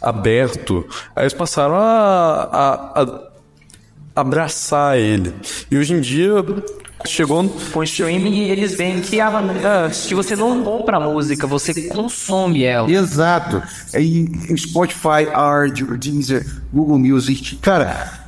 aberto, 0.00 0.86
aí 1.14 1.24
eles 1.24 1.34
passaram 1.34 1.74
a, 1.74 2.48
a- 2.52 3.02
a 3.02 4.20
abraçar 4.20 4.98
ele. 4.98 5.32
E 5.70 5.76
hoje 5.76 5.94
em 5.94 6.00
dia 6.00 6.32
chegou 7.06 7.46
Com 7.72 7.82
streaming, 7.82 8.44
eles 8.48 8.74
veem 8.74 9.00
que, 9.00 9.20
a, 9.20 9.28
ah, 9.28 9.90
que 9.90 10.14
você 10.14 10.34
não 10.34 10.62
compra 10.62 10.96
a 10.96 11.00
música, 11.00 11.46
você 11.46 11.88
consome 11.88 12.64
ela. 12.64 12.90
Exato. 12.90 13.62
Aí, 13.92 14.26
Spotify, 14.56 15.28
Ard, 15.32 15.82
Deezer, 15.98 16.46
Google 16.72 16.98
Music. 16.98 17.56
Cara, 17.56 18.23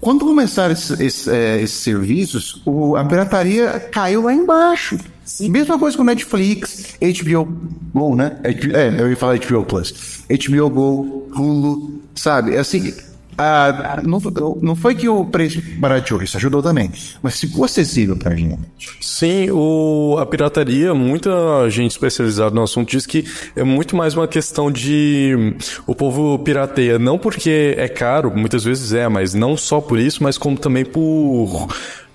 quando 0.00 0.24
começaram 0.24 0.72
esses, 0.72 0.98
esses, 1.00 1.28
é, 1.28 1.60
esses 1.60 1.76
serviços, 1.78 2.62
o- 2.64 2.96
a 2.96 3.04
pirataria 3.04 3.78
caiu 3.92 4.22
lá 4.22 4.32
embaixo. 4.34 4.98
Mesma 5.40 5.78
coisa 5.78 5.96
com 5.96 6.02
Netflix, 6.04 6.96
HBO 7.00 7.44
Go, 7.94 8.16
né? 8.16 8.36
É, 8.42 9.00
eu 9.00 9.08
ia 9.10 9.16
falar 9.16 9.34
HBO 9.36 9.64
Plus. 9.64 10.24
HBO 10.28 10.68
Go, 10.70 11.28
Hulu, 11.36 12.00
sabe? 12.14 12.56
Assim, 12.56 12.92
a- 13.42 14.02
não, 14.02 14.20
não 14.60 14.76
foi 14.76 14.94
que 14.94 15.08
o 15.08 15.24
preço 15.24 15.60
barateou, 15.78 16.22
isso 16.22 16.36
ajudou 16.36 16.62
também. 16.62 16.90
Mas 17.22 17.40
ficou 17.40 17.64
acessível 17.64 18.16
pra 18.16 18.34
gente. 18.34 18.58
Sim, 19.00 19.50
o, 19.50 20.16
a 20.18 20.26
pirataria, 20.26 20.94
muita 20.94 21.30
gente 21.70 21.92
especializada 21.92 22.54
no 22.54 22.62
assunto 22.62 22.90
diz 22.90 23.06
que 23.06 23.24
é 23.56 23.62
muito 23.64 23.96
mais 23.96 24.14
uma 24.14 24.26
questão 24.28 24.70
de 24.70 25.54
o 25.86 25.94
povo 25.94 26.38
pirateia, 26.38 26.98
não 26.98 27.18
porque 27.18 27.74
é 27.76 27.88
caro, 27.88 28.32
muitas 28.34 28.64
vezes 28.64 28.92
é, 28.92 29.08
mas 29.08 29.34
não 29.34 29.56
só 29.56 29.80
por 29.80 29.98
isso, 29.98 30.22
mas 30.22 30.36
como 30.38 30.56
também 30.58 30.84
por 30.84 31.68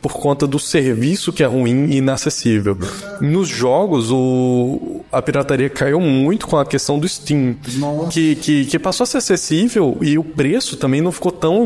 por 0.06 0.14
conta 0.14 0.46
do 0.46 0.60
serviço 0.60 1.34
que 1.34 1.42
é 1.42 1.48
ruim 1.48 1.86
e 1.86 1.98
inacessível. 1.98 2.78
Nos 3.20 3.48
jogos, 3.48 4.12
o, 4.12 5.04
a 5.12 5.20
pirataria 5.20 5.68
caiu 5.68 6.00
muito 6.00 6.46
com 6.46 6.58
a 6.58 6.64
questão 6.64 7.00
do 7.00 7.10
Steam, 7.10 7.56
que, 8.12 8.36
que, 8.36 8.66
que 8.66 8.78
passou 8.78 9.04
a 9.04 9.08
ser 9.08 9.18
acessível 9.18 9.98
e 10.04 10.16
o 10.20 10.24
preço 10.24 10.78
também 10.78 11.02
não 11.02 11.12
ficou 11.12 11.32
tão 11.32 11.66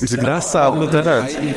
desgraçado. 0.00 0.78
né? 0.86 1.02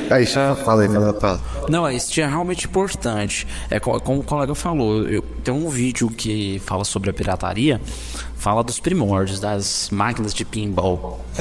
Aí 0.10 0.26
já 0.26 0.56
falei, 0.56 0.90
fala, 0.90 1.14
fala. 1.14 1.42
Não, 1.70 1.90
isso 1.90 2.20
é 2.20 2.28
realmente 2.28 2.66
importante. 2.68 3.48
É 3.70 3.80
co- 3.80 3.98
como 4.02 4.20
o 4.20 4.24
colega 4.24 4.54
falou, 4.54 5.04
eu, 5.08 5.22
tem 5.42 5.54
um 5.54 5.70
vídeo 5.70 6.10
que 6.10 6.62
fala 6.66 6.84
sobre 6.84 7.10
a 7.10 7.14
pirataria, 7.14 7.80
fala 8.40 8.64
dos 8.64 8.80
primórdios, 8.80 9.40
das 9.40 9.90
máquinas 9.92 10.34
de 10.34 10.44
pinball. 10.44 11.24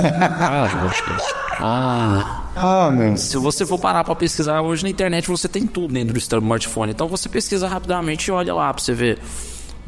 ah, 1.61 2.43
ah, 2.55 2.87
Ah, 2.87 2.91
meu. 2.91 3.17
se 3.17 3.37
você 3.37 3.65
for 3.65 3.79
parar 3.79 4.05
pra 4.05 4.15
pesquisar 4.15 4.61
hoje 4.61 4.83
na 4.83 4.91
internet, 4.91 5.29
você 5.29 5.49
tem 5.49 5.67
tudo 5.67 5.95
dentro 5.95 6.13
do 6.13 6.19
smartphone. 6.19 6.93
Então 6.93 7.09
você 7.09 7.29
pesquisa 7.29 7.67
rapidamente 7.69 8.27
e 8.27 8.31
olha 8.33 8.53
lá 8.55 8.73
pra 8.75 8.83
você 8.83 8.93
ver. 8.93 9.19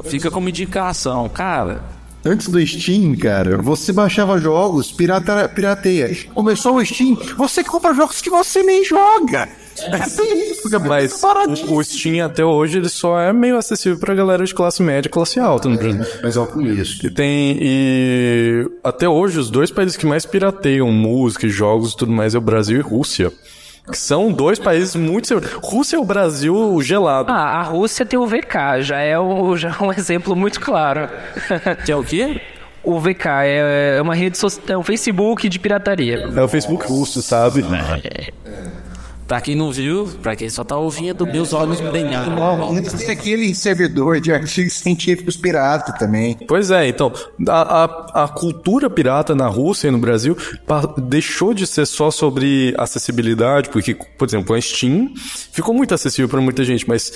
Fica 0.05 0.31
como 0.31 0.49
indicação, 0.49 1.29
cara. 1.29 1.83
Antes 2.25 2.49
do 2.49 2.65
Steam, 2.67 3.17
cara, 3.17 3.57
você 3.63 3.93
baixava 3.93 4.39
jogos, 4.39 4.93
pirata, 4.93 5.49
pirateia. 5.49 6.15
Começou 6.35 6.77
o 6.77 6.85
Steam, 6.85 7.17
você 7.37 7.65
compra 7.65 7.95
jogos 7.95 8.21
que 8.21 8.29
você 8.31 8.63
nem 8.63 8.85
joga. 8.85 9.49
É 9.85 10.78
Mas 10.78 11.22
o, 11.22 11.74
o 11.74 11.85
Steam 11.85 12.24
até 12.24 12.45
hoje 12.45 12.78
ele 12.78 12.89
só 12.89 13.18
é 13.18 13.33
meio 13.33 13.57
acessível 13.57 13.99
pra 13.99 14.14
galera 14.14 14.45
de 14.45 14.55
classe 14.55 14.83
média 14.83 15.09
e 15.09 15.11
classe 15.11 15.39
alta 15.41 15.68
no 15.68 15.76
Brasil. 15.76 16.05
Mas 16.22 16.37
é 16.37 16.41
o 16.41 16.47
começo. 16.47 17.07
E 17.07 17.11
tem. 17.11 17.57
E 17.61 18.68
até 18.83 19.09
hoje 19.09 19.39
os 19.39 19.51
dois 19.51 19.70
países 19.70 19.97
que 19.97 20.07
mais 20.07 20.26
pirateiam 20.26 20.91
música 20.91 21.47
e 21.47 21.51
jogos 21.51 21.93
e 21.93 21.97
tudo 21.97 22.12
mais 22.12 22.35
é 22.35 22.39
o 22.39 22.41
Brasil 22.41 22.78
e 22.78 22.83
Rússia. 22.83 23.33
Que 23.91 23.99
são 23.99 24.31
dois 24.31 24.59
países 24.59 24.95
muito. 24.95 25.41
Rússia 25.62 25.97
é 25.97 25.99
o 25.99 26.05
Brasil 26.05 26.78
gelado. 26.83 27.33
Ah, 27.33 27.59
a 27.59 27.62
Rússia 27.62 28.07
tem 28.07 28.18
o 28.18 28.26
VK, 28.26 28.83
já 28.83 28.99
é, 28.99 29.18
o, 29.18 29.57
já 29.57 29.70
é 29.70 29.83
um 29.83 29.91
exemplo 29.93 30.37
muito 30.37 30.61
claro. 30.61 31.09
Que 31.85 31.93
é 31.93 31.97
o 31.97 32.05
quê? 32.05 32.41
o 32.83 32.99
VK 32.99 33.26
é, 33.45 33.97
é 33.99 34.03
uma 34.03 34.14
rede 34.14 34.39
social, 34.39 34.64
é 34.68 34.78
um 34.78 34.83
Facebook 34.83 35.49
de 35.49 35.59
pirataria. 35.59 36.28
É 36.35 36.43
o 36.43 36.49
Facebook 36.49 36.87
russo, 36.87 37.20
sabe? 37.22 37.62
Pra 39.31 39.41
quem 39.41 39.55
não 39.55 39.70
viu, 39.70 40.09
pra 40.20 40.35
quem 40.35 40.51
só 40.51 40.64
tá 40.64 40.76
ouvindo, 40.76 41.24
meus 41.24 41.53
olhos 41.53 41.81
brilharam. 41.81 42.74
Tem 42.99 43.11
aquele 43.11 43.55
servidor 43.55 44.20
de 44.20 44.33
artigos 44.33 44.72
científicos 44.72 45.37
pirata 45.37 45.93
também. 45.93 46.37
Pois 46.49 46.72
é, 46.72 46.89
então, 46.89 47.12
a, 47.49 47.85
a, 47.85 48.24
a 48.24 48.28
cultura 48.28 48.91
pirata 48.91 49.33
na 49.33 49.47
Rússia 49.47 49.87
e 49.87 49.93
no 49.93 49.99
Brasil 49.99 50.37
pa- 50.66 50.93
deixou 50.99 51.55
de 51.55 51.64
ser 51.64 51.87
só 51.87 52.11
sobre 52.11 52.74
acessibilidade, 52.76 53.68
porque, 53.68 53.95
por 53.95 54.26
exemplo, 54.26 54.53
a 54.53 54.61
Steam 54.61 55.14
ficou 55.53 55.72
muito 55.72 55.95
acessível 55.95 56.28
para 56.28 56.41
muita 56.41 56.64
gente, 56.64 56.89
mas 56.89 57.12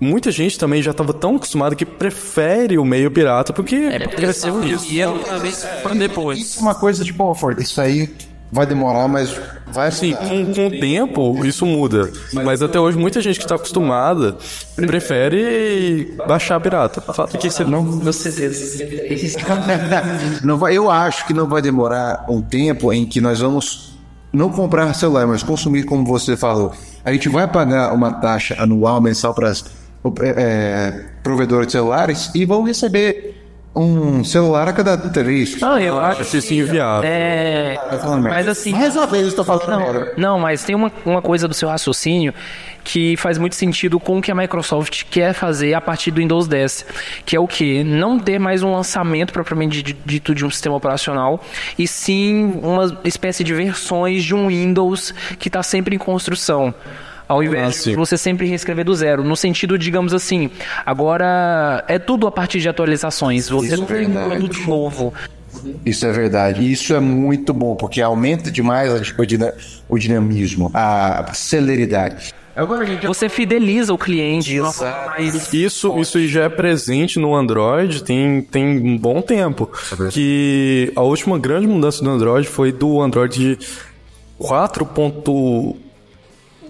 muita 0.00 0.32
gente 0.32 0.58
também 0.58 0.82
já 0.82 0.90
estava 0.90 1.14
tão 1.14 1.36
acostumada 1.36 1.76
que 1.76 1.86
prefere 1.86 2.76
o 2.76 2.84
meio 2.84 3.08
pirata, 3.08 3.52
porque 3.52 3.76
É 3.76 4.00
porque 4.00 4.16
cresceu 4.16 4.64
isso. 4.64 4.92
E 4.92 5.00
é 5.00 5.06
uma 5.06 5.38
vez 5.38 5.64
pra 5.80 5.94
depois. 5.94 6.56
Uma 6.56 6.74
coisa 6.74 7.04
oh, 7.20 7.34
Ford, 7.36 7.60
isso 7.60 7.80
aí 7.80 8.10
vai 8.52 8.66
demorar, 8.66 9.08
mas 9.08 9.34
vai 9.68 9.90
Sim, 9.90 10.14
com, 10.14 10.52
com 10.52 10.66
o 10.66 10.70
tempo 10.70 11.44
isso 11.46 11.64
muda. 11.64 12.12
Mas 12.34 12.60
até 12.60 12.78
hoje 12.78 12.98
muita 12.98 13.22
gente 13.22 13.38
que 13.38 13.44
está 13.46 13.54
acostumada 13.54 14.36
prefere 14.76 16.14
baixar 16.28 16.60
pirata. 16.60 17.00
Porque 17.00 17.50
você 17.50 17.64
não. 17.64 18.12
CDs. 18.12 19.36
Não 20.44 20.58
vai, 20.58 20.76
eu 20.76 20.90
acho 20.90 21.26
que 21.26 21.32
não 21.32 21.46
vai 21.46 21.62
demorar 21.62 22.26
um 22.28 22.42
tempo 22.42 22.92
em 22.92 23.06
que 23.06 23.20
nós 23.20 23.40
vamos 23.40 23.94
não 24.32 24.50
comprar 24.50 24.92
celular, 24.94 25.26
mas 25.26 25.42
consumir 25.42 25.84
como 25.84 26.04
você 26.04 26.36
falou. 26.36 26.72
A 27.04 27.12
gente 27.12 27.28
vai 27.28 27.48
pagar 27.48 27.94
uma 27.94 28.12
taxa 28.12 28.56
anual, 28.58 29.00
mensal 29.00 29.32
para 29.34 29.48
as 29.48 29.64
é, 30.20 31.04
provedoras 31.22 31.66
de 31.66 31.72
celulares 31.72 32.30
e 32.34 32.44
vão 32.44 32.62
receber 32.62 33.41
um 33.74 34.22
celular 34.22 34.68
a 34.68 34.72
cada 34.72 34.96
três. 34.98 35.58
Não, 35.60 35.78
eu 35.78 35.98
acho 35.98 36.20
Acho 36.22 36.36
isso 36.36 36.52
inviável. 36.52 37.08
É. 37.10 37.78
Mas 38.22 38.46
assim. 38.48 38.72
Mais 38.72 38.94
uma 38.96 39.06
vez 39.06 39.22
eu 39.22 39.28
estou 39.30 39.44
falando 39.44 39.66
merda. 39.78 40.12
Não, 40.16 40.38
mas 40.38 40.62
tem 40.64 40.74
uma, 40.76 40.92
uma 41.06 41.22
coisa 41.22 41.48
do 41.48 41.54
seu 41.54 41.68
raciocínio 41.68 42.34
que 42.84 43.16
faz 43.16 43.38
muito 43.38 43.54
sentido 43.54 43.98
com 44.00 44.18
o 44.18 44.22
que 44.22 44.30
a 44.30 44.34
Microsoft 44.34 45.04
quer 45.10 45.32
fazer 45.32 45.72
a 45.72 45.80
partir 45.80 46.10
do 46.10 46.18
Windows 46.20 46.48
10, 46.48 46.84
que 47.24 47.36
é 47.36 47.40
o 47.40 47.46
que? 47.46 47.84
Não 47.84 48.18
ter 48.18 48.38
mais 48.40 48.62
um 48.62 48.72
lançamento 48.72 49.32
propriamente 49.32 49.82
di- 49.82 49.96
dito 50.04 50.34
de 50.34 50.44
um 50.44 50.50
sistema 50.50 50.74
operacional, 50.74 51.40
e 51.78 51.86
sim 51.86 52.58
uma 52.60 52.98
espécie 53.04 53.44
de 53.44 53.54
versões 53.54 54.24
de 54.24 54.34
um 54.34 54.48
Windows 54.48 55.14
que 55.38 55.48
está 55.48 55.62
sempre 55.62 55.94
em 55.94 55.98
construção. 55.98 56.74
Ao 57.32 57.42
invés 57.42 57.86
Ah, 57.86 57.90
de 57.90 57.96
você 57.96 58.18
sempre 58.18 58.46
reescrever 58.46 58.84
do 58.84 58.94
zero. 58.94 59.24
No 59.24 59.34
sentido, 59.36 59.78
digamos 59.78 60.12
assim, 60.12 60.50
agora 60.84 61.82
é 61.88 61.98
tudo 61.98 62.26
a 62.26 62.30
partir 62.32 62.60
de 62.60 62.68
atualizações. 62.68 63.48
Você 63.48 63.68
Isso 63.68 63.76
não 63.78 63.84
é 63.84 63.86
tem 63.86 63.96
um 64.06 64.10
verdade. 64.10 64.28
produto 64.28 64.60
novo. 64.68 65.14
Isso 65.86 66.04
é 66.06 66.12
verdade. 66.12 66.60
E 66.62 66.70
Isso 66.72 66.92
é 66.94 67.00
muito 67.00 67.54
bom, 67.54 67.74
porque 67.74 68.02
aumenta 68.02 68.50
demais 68.50 69.12
o, 69.18 69.24
dina- 69.26 69.54
o 69.88 69.98
dinamismo, 69.98 70.70
a 70.74 71.30
celeridade. 71.32 72.34
Você 73.06 73.30
fideliza 73.30 73.94
o 73.94 73.96
cliente 73.98 74.54
Isso, 75.52 75.98
isso 75.98 76.26
já 76.28 76.42
é 76.44 76.48
presente 76.50 77.18
no 77.18 77.34
Android 77.34 78.02
tem, 78.02 78.42
tem 78.42 78.62
um 78.78 78.98
bom 78.98 79.22
tempo. 79.22 79.70
Que 80.10 80.92
a 80.94 81.00
última 81.00 81.38
grande 81.38 81.66
mudança 81.66 82.04
do 82.04 82.10
Android 82.10 82.46
foi 82.46 82.70
do 82.70 83.00
Android 83.00 83.58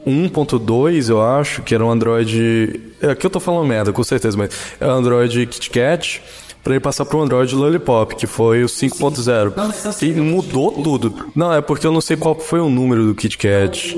4.1.2, 0.07 1.09
eu 1.09 1.23
acho, 1.23 1.63
que 1.63 1.75
era 1.75 1.85
um 1.85 1.91
Android. 1.91 2.81
É, 3.01 3.11
aqui 3.11 3.27
eu 3.27 3.31
tô 3.31 3.41
falando 3.41 3.67
merda, 3.67 3.93
com 3.93 4.03
certeza, 4.03 4.37
mas 4.37 4.51
é 4.81 4.87
o 4.87 4.91
Android 4.91 5.47
KitKat. 5.47 6.23
Pra 6.63 6.75
ele 6.75 6.81
passar 6.81 7.05
pro 7.05 7.21
Android 7.21 7.53
Lollipop, 7.57 8.15
que 8.15 8.25
foi 8.25 8.63
o 8.63 8.69
5.0. 8.69 9.53
E 10.01 10.13
mudou 10.21 10.71
tudo. 10.71 11.27
Não, 11.35 11.53
é 11.53 11.61
porque 11.61 11.85
eu 11.85 11.91
não 11.91 12.01
sei 12.01 12.17
qual 12.17 12.39
foi 12.39 12.61
o 12.61 12.69
número 12.69 13.05
do 13.05 13.17
KitKat. 13.17 13.97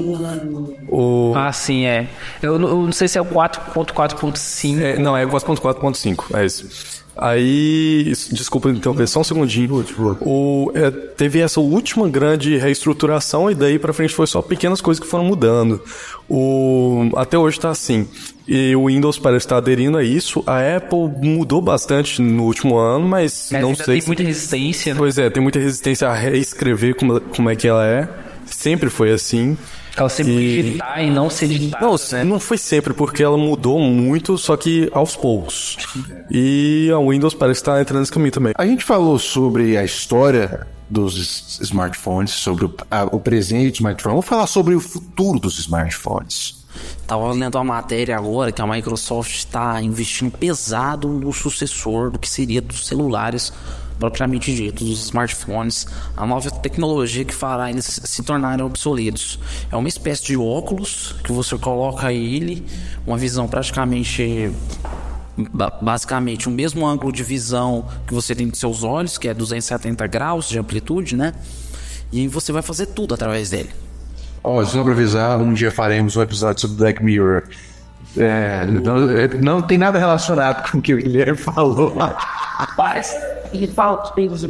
O, 0.89 1.35
Ah, 1.37 1.53
sim, 1.53 1.85
é. 1.85 2.09
Eu, 2.41 2.59
não- 2.59 2.69
eu 2.71 2.77
não 2.85 2.93
sei 2.93 3.07
se 3.07 3.19
é 3.19 3.21
o 3.21 3.27
4.4.5. 3.27 4.81
É, 4.83 4.99
não, 4.99 5.15
é 5.15 5.27
4.4.5, 5.27 6.25
é 6.35 6.47
isso. 6.47 6.94
Aí, 7.17 8.13
desculpa 8.33 8.69
interromper, 8.71 9.07
só 9.07 9.21
um 9.21 9.25
segundinho. 9.25 9.85
O, 10.21 10.71
é, 10.75 10.91
teve 10.91 11.41
essa 11.41 11.61
última 11.61 12.09
grande 12.09 12.57
reestruturação 12.57 13.51
e 13.51 13.55
daí 13.55 13.79
pra 13.79 13.93
frente 13.93 14.13
foi 14.15 14.27
só 14.27 14.43
pequenas 14.43 14.81
coisas 14.81 15.03
que 15.03 15.09
foram 15.09 15.25
mudando. 15.25 15.81
O, 16.29 17.11
até 17.17 17.39
hoje 17.39 17.59
tá 17.61 17.71
assim. 17.71 18.09
E 18.49 18.75
o 18.77 18.87
Windows 18.87 19.19
parece 19.19 19.47
estar 19.47 19.57
aderindo 19.59 19.97
a 19.97 20.03
isso. 20.05 20.43
A 20.47 20.77
Apple 20.77 21.09
mudou 21.23 21.63
bastante 21.63 22.21
no 22.21 22.43
último 22.45 22.77
ano, 22.77 23.07
mas, 23.09 23.49
Mas 23.53 23.63
não 23.63 23.71
ainda 23.71 23.85
sei 23.85 23.95
tem 23.95 24.01
se- 24.01 24.07
muita 24.09 24.23
resistência. 24.23 24.93
né? 24.95 24.99
Pois 24.99 25.17
é, 25.17 25.31
tem 25.31 25.43
muita 25.43 25.59
resistência 25.59 26.09
a 26.09 26.15
reescrever 26.15 26.95
como, 26.97 27.21
como 27.21 27.49
é 27.49 27.57
que 27.57 27.67
ela 27.69 27.87
é. 27.87 28.09
Sempre 28.47 28.91
foi 28.91 29.11
assim. 29.13 29.57
Ela 29.97 30.09
sempre 30.09 30.33
E- 30.33 30.63
digitar 30.63 31.05
e 31.05 31.11
não 31.11 31.31
ser 31.31 31.49
digitada. 31.49 31.87
Não, 31.87 31.97
né? 32.13 32.25
não 32.25 32.41
foi 32.41 32.59
sempre, 32.59 32.93
porque 32.93 33.23
ela 33.23 33.37
mudou 33.39 33.79
muito, 33.79 34.37
só 34.37 34.57
que 34.57 34.91
aos 34.93 35.15
poucos. 35.17 35.77
E 36.31 36.91
a 36.93 36.99
Windows 36.99 37.35
parece 37.35 37.61
estar 37.61 37.81
entrando 37.81 38.01
nesse 38.01 38.13
caminho 38.13 38.33
também. 38.33 38.53
a 38.57 38.67
gente 38.67 38.85
falou 38.85 39.19
sobre 39.19 39.77
a 39.77 39.85
história 39.85 40.67
dos 40.91 41.59
smartphones, 41.63 42.31
sobre 42.33 42.65
o, 42.67 42.75
a- 42.91 43.05
o 43.13 43.21
presente 43.21 43.71
do 43.71 43.75
smartphone. 43.77 44.13
Vamos 44.15 44.27
falar 44.27 44.47
sobre 44.47 44.75
o 44.75 44.81
futuro 44.81 45.39
dos 45.39 45.59
smartphones. 45.59 46.63
Tava 47.07 47.33
lendo 47.33 47.55
uma 47.55 47.65
matéria 47.65 48.17
agora 48.17 48.51
que 48.51 48.61
a 48.61 48.67
Microsoft 48.67 49.33
está 49.37 49.81
investindo 49.81 50.31
pesado 50.33 51.09
no 51.09 51.33
sucessor 51.33 52.11
do 52.11 52.19
que 52.19 52.29
seria 52.29 52.61
dos 52.61 52.87
celulares 52.87 53.53
propriamente 53.99 54.55
dito, 54.55 54.85
dos 54.85 55.05
smartphones, 55.07 55.87
a 56.17 56.27
nova 56.27 56.51
tecnologia 56.51 57.25
que 57.25 57.35
fará 57.35 57.71
eles 57.71 58.01
se 58.05 58.23
tornarem 58.23 58.65
obsoletos. 58.65 59.39
É 59.71 59.77
uma 59.77 59.89
espécie 59.89 60.25
de 60.25 60.37
óculos 60.37 61.15
que 61.25 61.33
você 61.33 61.57
coloca 61.59 62.13
ele, 62.13 62.65
uma 63.07 63.17
visão 63.17 63.47
praticamente 63.49 64.51
ba- 65.53 65.79
basicamente 65.81 66.49
o 66.49 66.51
mesmo 66.51 66.87
ângulo 66.87 67.13
de 67.13 67.23
visão 67.23 67.87
que 68.07 68.13
você 68.15 68.35
tem 68.35 68.49
dos 68.49 68.59
seus 68.59 68.83
olhos, 68.83 69.17
que 69.19 69.29
é 69.29 69.35
270 69.35 70.07
graus 70.07 70.49
de 70.49 70.59
amplitude, 70.59 71.17
né? 71.17 71.33
E 72.13 72.21
aí 72.21 72.29
você 72.29 72.53
vai 72.53 72.63
fazer 72.63 72.87
tudo 72.87 73.15
através 73.15 73.51
dele. 73.51 73.71
Ó, 74.43 74.63
só 74.65 74.83
pra 74.83 74.93
avisar, 74.93 75.41
um 75.41 75.55
dia 75.55 75.71
faremos 75.71 76.17
um 76.17 76.23
episódio 76.23 76.61
sobre 76.61 76.77
Black 76.77 77.03
Mirror. 77.03 77.45
É, 78.17 78.65
não, 78.67 79.11
é, 79.11 79.29
não 79.29 79.63
tem 79.63 79.77
nada 79.79 79.99
relacionado 79.99 80.71
com 80.71 80.79
o 80.79 80.83
que 80.83 80.95
o 80.95 80.99
Guilherme 80.99 81.37
falou. 81.37 81.95
Mas 82.77 83.13
ele 83.57 83.67
fala 83.69 83.99
dos 83.99 84.11
pingos 84.11 84.43
e 84.45 84.49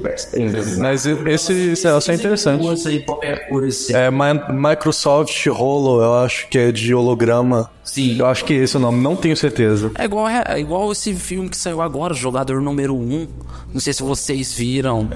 Mas 0.78 1.06
esse, 1.06 1.52
esse 1.70 1.86
negócio 1.86 2.12
é 2.12 2.14
interessante. 2.14 2.62
qualquer 3.04 3.48
coisa. 3.48 3.96
É 3.96 4.10
Mi- 4.10 4.52
Microsoft 4.68 5.46
Holo, 5.46 6.02
eu 6.02 6.14
acho 6.20 6.48
que 6.48 6.58
é 6.58 6.72
de 6.72 6.94
holograma. 6.94 7.70
Sim. 7.82 8.18
Eu 8.18 8.26
acho 8.26 8.44
que 8.44 8.54
esse 8.54 8.74
é 8.76 8.78
o 8.78 8.82
nome, 8.82 9.00
não 9.02 9.14
tenho 9.14 9.36
certeza. 9.36 9.90
É 9.98 10.04
igual, 10.04 10.26
é 10.28 10.58
igual 10.58 10.90
esse 10.90 11.14
filme 11.14 11.48
que 11.48 11.56
saiu 11.56 11.82
agora, 11.82 12.14
Jogador 12.14 12.60
Número 12.60 12.94
1. 12.96 13.28
Não 13.72 13.80
sei 13.80 13.92
se 13.92 14.02
vocês 14.02 14.52
viram. 14.54 15.08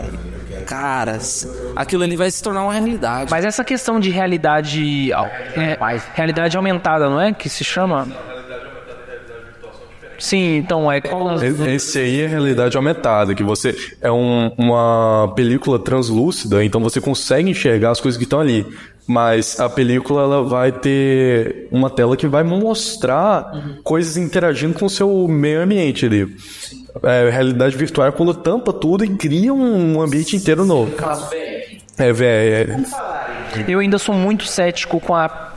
Cara, 0.67 1.19
aquilo 1.75 2.03
ali 2.03 2.17
vai 2.17 2.31
se 2.31 2.43
tornar 2.43 2.63
uma 2.63 2.73
realidade. 2.73 3.31
Mas 3.31 3.45
essa 3.45 3.65
questão 3.65 3.99
de 3.99 4.11
realidade. 4.11 5.11
é, 5.13 5.79
realidade 6.15 6.57
aumentada, 6.57 7.09
não 7.09 7.21
é? 7.21 7.33
Que 7.33 7.49
se 7.49 7.65
chama? 7.65 8.07
Sim, 10.19 10.57
então 10.57 10.91
é. 10.91 11.01
Esse 11.75 11.99
aí 12.01 12.21
é 12.23 12.27
realidade 12.27 12.77
aumentada, 12.77 13.35
que 13.35 13.43
você 13.45 13.75
é 14.03 14.11
um- 14.11 14.51
uma 14.59 15.33
película 15.37 15.79
translúcida, 15.79 16.65
então 16.65 16.81
você 16.81 17.01
consegue 17.01 17.51
enxergar 17.51 17.91
as 17.93 18.01
coisas 18.01 18.19
que 18.19 18.25
estão 18.25 18.41
ali. 18.41 18.67
Mas 19.07 19.59
a 19.59 19.71
película 19.71 20.23
ela 20.23 20.43
vai 20.43 20.71
ter 20.71 21.67
uma 21.71 21.89
tela 21.89 22.15
que 22.17 22.27
vai 22.27 22.43
mostrar 22.43 23.79
coisas 23.83 24.17
interagindo 24.19 24.79
com 24.79 24.85
o 24.85 24.91
seu 24.91 25.27
meio 25.27 25.63
ambiente 25.63 26.05
ali. 26.05 26.37
É, 27.03 27.31
realidade 27.31 27.75
virtual 27.77 28.09
é 28.09 28.11
quando 28.13 28.35
tampa 28.35 28.71
tudo 28.73 29.05
e 29.05 29.09
cria 29.17 29.55
um 29.55 30.03
ambiente 30.03 30.37
inteiro 30.37 30.65
novo. 30.67 30.93
É, 31.97 32.13
velho. 32.13 32.85
É, 33.57 33.65
Eu 33.73 33.79
ainda 33.79 33.99
sou 33.99 34.15
muito 34.15 34.45
cético 34.45 35.01
com 35.01 35.15
a, 35.15 35.53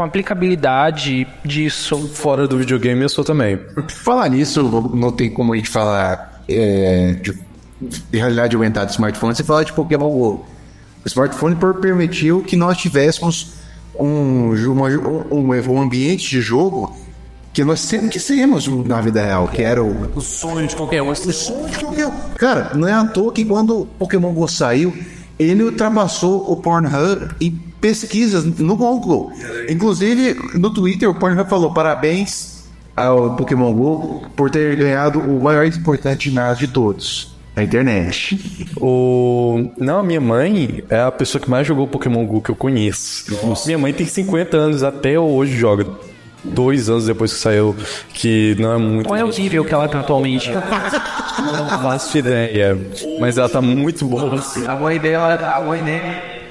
com 0.00 0.04
a 0.04 0.06
aplicabilidade 0.06 1.26
disso. 1.44 2.08
fora 2.14 2.48
do 2.48 2.56
videogame 2.56 3.02
eu 3.02 3.08
sou 3.10 3.22
também. 3.22 3.58
Falar 3.88 4.30
nisso, 4.30 4.62
não 4.94 5.12
tem 5.12 5.28
como 5.30 5.52
a 5.52 5.56
gente 5.56 5.68
falar 5.68 6.42
é, 6.48 7.16
de, 7.20 7.38
de 8.10 8.16
realidade 8.18 8.56
aumentada 8.56 8.86
de 8.86 8.92
smartphone 8.92 9.34
sem 9.34 9.44
falar 9.44 9.64
de 9.64 9.74
Pokémon 9.74 10.08
GO. 10.08 10.46
O 11.04 11.06
smartphone 11.08 11.54
per- 11.54 11.74
permitiu 11.74 12.40
que 12.42 12.56
nós 12.56 12.78
tivéssemos 12.78 13.52
um, 13.98 14.54
uma- 14.72 14.88
um, 14.88 15.52
um 15.52 15.80
ambiente 15.82 16.30
de 16.30 16.40
jogo 16.40 16.96
que 17.52 17.62
nós 17.62 17.80
sempre 17.80 18.08
quisemos 18.08 18.66
na 18.86 19.02
vida 19.02 19.22
real, 19.22 19.48
que 19.48 19.60
era 19.60 19.82
o 19.84 20.10
O 21.34 21.34
sonho 21.34 21.68
de 21.70 21.78
qualquer 21.78 22.06
um. 22.06 22.12
Cara, 22.38 22.70
não 22.74 22.88
é 22.88 22.92
à 22.94 23.04
toa 23.04 23.32
que 23.32 23.44
quando 23.44 23.80
o 23.82 23.84
Pokémon 23.86 24.32
Go 24.32 24.48
saiu, 24.48 24.96
ele 25.38 25.62
ultrapassou 25.64 26.50
o 26.50 26.56
Pornhub 26.56 27.34
em 27.40 27.60
pesquisas 27.80 28.44
no 28.44 28.76
Google. 28.76 29.32
Inclusive, 29.68 30.36
no 30.54 30.70
Twitter, 30.70 31.08
o 31.08 31.14
Pornhub 31.14 31.48
falou 31.48 31.72
parabéns 31.72 32.60
ao 32.96 33.34
Pokémon 33.36 33.72
Go 33.72 34.22
por 34.36 34.50
ter 34.50 34.76
ganhado 34.76 35.18
o 35.20 35.42
maior 35.42 35.64
importante 35.64 36.28
ginásio 36.28 36.66
de 36.66 36.72
todos, 36.72 37.34
a 37.56 37.62
internet. 37.62 38.38
O... 38.82 39.70
Não, 39.76 39.98
a 39.98 40.02
minha 40.02 40.20
mãe 40.20 40.82
é 40.88 41.00
a 41.00 41.10
pessoa 41.10 41.42
que 41.42 41.50
mais 41.50 41.66
jogou 41.66 41.86
Pokémon 41.86 42.24
GO 42.24 42.40
que 42.40 42.50
eu 42.50 42.56
conheço. 42.56 43.26
Minha 43.66 43.76
mãe 43.76 43.92
tem 43.92 44.06
50 44.06 44.56
anos, 44.56 44.82
até 44.82 45.18
hoje 45.18 45.54
joga. 45.56 45.86
Dois 46.42 46.88
anos 46.88 47.04
depois 47.04 47.34
que 47.34 47.38
saiu, 47.38 47.76
que 48.14 48.56
não 48.58 48.72
é 48.72 48.78
muito. 48.78 49.06
Qual 49.06 49.18
é 49.18 49.24
o 49.24 49.28
nível 49.28 49.62
que 49.64 49.74
ela 49.74 49.86
tá 49.86 50.00
atualmente? 50.00 50.50
Não 51.40 51.68
faço 51.82 52.16
ideia. 52.16 52.78
Mas 53.18 53.36
ela 53.36 53.48
tá 53.48 53.60
muito 53.60 54.06
boa. 54.06 54.42
A 54.66 54.76
mãe 54.76 54.98
dela, 54.98 55.34
a 55.34 55.60
mãe 55.60 55.82
dele. 55.82 56.00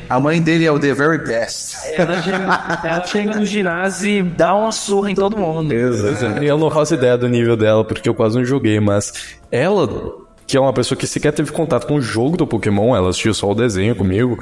A 0.09 0.19
mãe 0.19 0.41
dele 0.41 0.65
é 0.65 0.71
o 0.71 0.79
The 0.79 0.93
Very 0.93 1.19
Best. 1.19 1.75
Ela 1.93 2.21
chega, 2.21 2.79
ela 2.83 3.05
chega 3.05 3.39
no 3.39 3.45
ginásio 3.45 4.09
e 4.09 4.23
dá 4.23 4.55
uma 4.55 4.71
surra 4.71 5.11
em 5.11 5.15
todo 5.15 5.37
mundo. 5.37 5.71
Eu 5.71 6.57
não 6.57 6.71
faço 6.71 6.95
ideia 6.95 7.17
do 7.17 7.27
nível 7.27 7.55
dela, 7.55 7.85
porque 7.85 8.09
eu 8.09 8.15
quase 8.15 8.35
não 8.37 8.43
joguei, 8.43 8.79
mas 8.79 9.13
ela, 9.51 9.87
que 10.47 10.57
é 10.57 10.59
uma 10.59 10.73
pessoa 10.73 10.97
que 10.97 11.05
sequer 11.05 11.31
teve 11.31 11.51
contato 11.51 11.85
com 11.85 11.95
o 11.95 12.01
jogo 12.01 12.35
do 12.37 12.47
Pokémon, 12.47 12.95
ela 12.95 13.09
assistiu 13.09 13.33
só 13.33 13.51
o 13.51 13.55
desenho 13.55 13.95
comigo. 13.95 14.39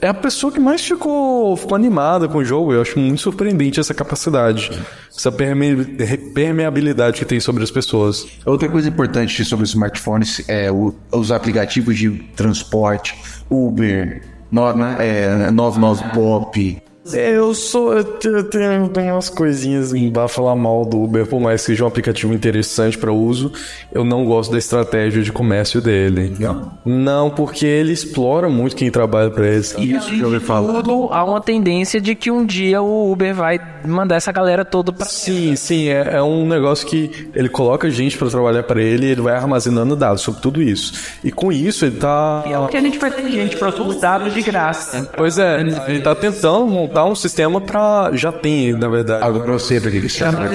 É 0.00 0.08
a 0.08 0.14
pessoa 0.14 0.52
que 0.52 0.60
mais 0.60 0.82
ficou, 0.82 1.56
ficou 1.56 1.74
animada 1.74 2.28
com 2.28 2.36
o 2.38 2.44
jogo. 2.44 2.70
Eu 2.72 2.82
acho 2.82 2.98
muito 2.98 3.18
surpreendente 3.22 3.80
essa 3.80 3.94
capacidade, 3.94 4.70
essa 5.16 5.32
perme- 5.32 5.86
permeabilidade 6.34 7.18
que 7.18 7.24
tem 7.24 7.40
sobre 7.40 7.62
as 7.64 7.70
pessoas. 7.70 8.26
Outra 8.44 8.68
coisa 8.68 8.88
importante 8.90 9.42
sobre 9.44 9.64
os 9.64 9.70
smartphones 9.70 10.46
é 10.48 10.70
o- 10.70 10.94
os 11.10 11.32
aplicativos 11.32 11.96
de 11.96 12.10
transporte, 12.36 13.16
Uber, 13.50 14.22
no, 14.50 14.72
né, 14.72 14.96
é, 15.00 15.50
99 15.50 16.04
Pop, 16.14 16.58
É, 16.58 16.85
eu 17.12 17.54
sou. 17.54 17.92
Eu 17.94 18.04
te- 18.04 18.28
eu 18.28 18.44
tenho, 18.44 18.90
umas 19.12 19.28
coisinhas 19.28 19.92
pra 20.12 20.28
falar 20.28 20.54
mal 20.56 20.84
do 20.84 21.02
Uber, 21.02 21.26
por 21.26 21.40
mais 21.40 21.60
que 21.60 21.66
seja 21.68 21.84
um 21.84 21.86
aplicativo 21.86 22.32
interessante 22.32 22.96
pra 22.98 23.12
uso, 23.12 23.52
eu 23.92 24.04
não 24.04 24.24
gosto 24.24 24.52
da 24.52 24.58
estratégia 24.58 25.22
de 25.22 25.32
comércio 25.32 25.80
dele. 25.80 26.36
Não, 26.84 27.30
porque 27.30 27.64
ele 27.66 27.92
explora 27.92 28.48
muito 28.48 28.76
quem 28.76 28.90
trabalha 28.90 29.30
pra 29.30 29.46
ele. 29.46 29.56
Isso 29.60 29.76
que 30.10 30.20
eu 30.20 30.26
ouvi 30.26 30.40
falar. 30.40 30.82
Tudo 30.82 31.08
há 31.12 31.24
uma 31.24 31.40
tendência 31.40 32.00
de 32.00 32.14
que 32.14 32.30
um 32.30 32.44
dia 32.44 32.80
o 32.82 33.10
Uber 33.12 33.34
vai 33.34 33.60
mandar 33.84 34.16
essa 34.16 34.32
galera 34.32 34.64
toda 34.64 34.92
pra. 34.92 35.06
Sim, 35.06 35.54
sim, 35.56 35.88
é, 35.88 36.16
é 36.16 36.22
um 36.22 36.46
negócio 36.46 36.86
que 36.86 37.28
ele 37.34 37.48
coloca 37.48 37.88
gente 37.90 38.16
pra 38.18 38.28
trabalhar 38.28 38.62
pra 38.62 38.82
ele 38.82 39.06
e 39.06 39.10
ele 39.10 39.20
vai 39.20 39.34
armazenando 39.34 39.94
dados 39.96 40.22
sobre 40.22 40.40
tudo 40.40 40.62
isso. 40.62 40.92
E 41.24 41.30
com 41.30 41.50
isso 41.52 41.84
ele 41.84 41.96
tá. 41.96 42.42
Porque 42.62 42.76
a 42.76 42.80
gente 42.80 42.98
vai 42.98 43.10
ter 43.10 43.28
gente 43.30 43.56
para 43.56 43.68
os 43.82 44.00
dados 44.00 44.32
de 44.34 44.42
graça. 44.42 45.10
Pois 45.16 45.38
é, 45.38 45.60
ele 45.88 46.00
tá 46.00 46.14
tentando 46.14 46.66
montar 46.96 47.04
um 47.04 47.14
sistema 47.14 47.60
pra. 47.60 48.10
Já 48.14 48.32
tem, 48.32 48.72
na 48.72 48.88
verdade. 48.88 49.22
Agora 49.22 49.52
eu 49.52 49.58
sei 49.58 49.78
pra 49.80 49.90
que 49.90 50.00
que 50.00 50.08
chama. 50.08 50.48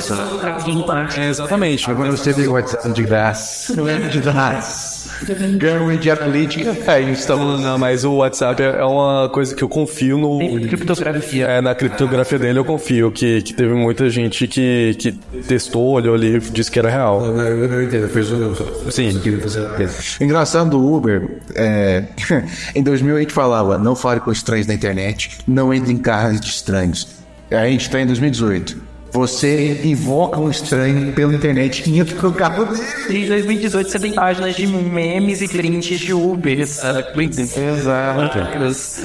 É, 1.18 1.30
exatamente. 1.30 1.90
Agora 1.90 2.10
eu 2.10 2.18
sei 2.18 2.34
pra 2.34 2.44
que 2.44 2.50
o 2.50 2.54
WhatsApp 2.54 2.92
de 2.92 3.04
graça. 3.04 3.76
Não 3.76 3.88
é 3.88 4.00
de 4.00 4.20
graça. 4.20 5.01
Ganho 5.58 5.98
de 5.98 6.10
analítica. 6.10 6.72
É 6.72 7.14
tá 7.14 7.36
Não, 7.36 7.58
não, 7.58 7.78
mas 7.78 8.04
o 8.04 8.16
WhatsApp 8.16 8.62
é 8.62 8.82
é 8.82 8.86
uma 8.86 9.30
coisa 9.30 9.56
que 9.56 9.64
eu 9.64 9.70
confio 9.70 10.18
no. 10.18 10.40
Criptografia. 10.68 11.46
É, 11.46 11.62
na 11.62 11.76
criptografia 11.76 12.40
dele 12.40 12.60
eu 12.60 12.66
confio 12.66 13.12
que, 13.12 13.42
que 13.42 13.54
teve 13.54 13.74
muita 13.74 14.10
gente 14.10 14.48
que, 14.48 14.96
que 14.98 15.12
testou, 15.48 15.92
olhou 15.92 16.16
ali 16.16 16.38
e 16.38 16.40
disse 16.40 16.72
que 16.72 16.80
era 16.80 16.90
real. 16.90 17.24
Eu, 17.24 17.40
eu, 17.40 17.66
eu 17.66 17.84
entendo, 17.84 18.10
fez 18.10 18.32
o. 18.32 18.56
Sim. 18.90 19.22
Engraçado 20.20 20.72
do 20.72 20.94
Uber, 20.94 21.40
é, 21.56 22.06
em 22.74 22.82
2000 22.82 23.16
a 23.16 23.20
gente 23.20 23.34
falava, 23.34 23.78
não 23.78 23.96
fale 23.96 24.20
com 24.20 24.32
estranhos 24.32 24.68
na 24.68 24.74
internet, 24.74 25.38
não 25.48 25.74
entre 25.74 25.94
em 25.94 25.98
carros 25.98 26.40
de 26.40 26.48
estranhos. 26.48 27.08
A 27.52 27.66
gente 27.66 27.82
está 27.82 28.00
em 28.00 28.06
2018. 28.06 28.91
Você 29.14 29.82
invoca 29.84 30.40
um 30.40 30.50
estranho 30.50 31.12
pela 31.14 31.34
internet 31.34 31.90
e 31.90 32.00
entra 32.00 32.16
no 32.22 32.34
carro 32.34 32.66
dele. 32.66 33.26
Em 33.26 33.28
2018 33.28 33.90
você 33.90 34.00
tem 34.00 34.14
páginas 34.14 34.56
de 34.56 34.66
memes 34.66 35.42
e 35.42 35.48
prints 35.50 36.00
de 36.00 36.14
Uber. 36.14 36.66
sabe? 36.66 37.04
Exato. 37.58 38.38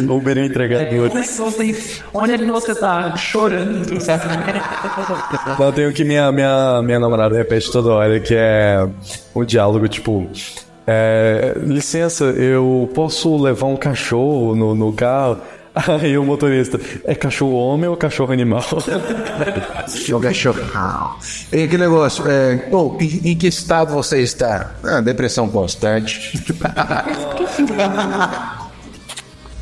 Uber 0.08 0.38
é 0.38 0.44
entregador. 0.46 1.08
Como 1.08 1.18
é 1.18 1.22
que 1.22 1.32
você- 1.32 2.00
Onde 2.14 2.32
é 2.32 2.38
que 2.38 2.44
você 2.46 2.74
tá 2.76 3.16
chorando? 3.16 3.84
Eu 5.58 5.72
tenho 5.72 5.92
que 5.92 6.04
minha, 6.04 6.30
minha, 6.30 6.80
minha 6.82 7.00
namorada 7.00 7.36
repete 7.36 7.70
toda 7.72 7.90
hora, 7.92 8.20
que 8.20 8.34
é 8.34 8.86
o 9.34 9.44
diálogo, 9.44 9.88
tipo. 9.88 10.28
é, 10.86 11.52
licença, 11.64 12.26
eu 12.26 12.88
posso 12.94 13.36
levar 13.42 13.66
um 13.66 13.76
cachorro 13.76 14.54
no, 14.54 14.72
no 14.72 14.92
carro? 14.92 15.38
Aí 15.76 16.16
o 16.18 16.24
motorista, 16.24 16.80
é 17.04 17.14
cachorro 17.14 17.52
homem 17.52 17.88
ou 17.88 17.96
cachorro 17.96 18.32
animal? 18.32 18.64
Joga 20.06 20.32
chocão. 20.32 21.16
E 21.52 21.64
aquele 21.64 21.82
negócio, 21.82 22.24
é, 22.26 22.66
oh, 22.72 22.96
em, 22.98 23.32
em 23.32 23.36
que 23.36 23.48
estado 23.48 23.92
você 23.92 24.22
está? 24.22 24.72
Ah, 24.82 25.02
depressão 25.02 25.48
constante. 25.48 26.42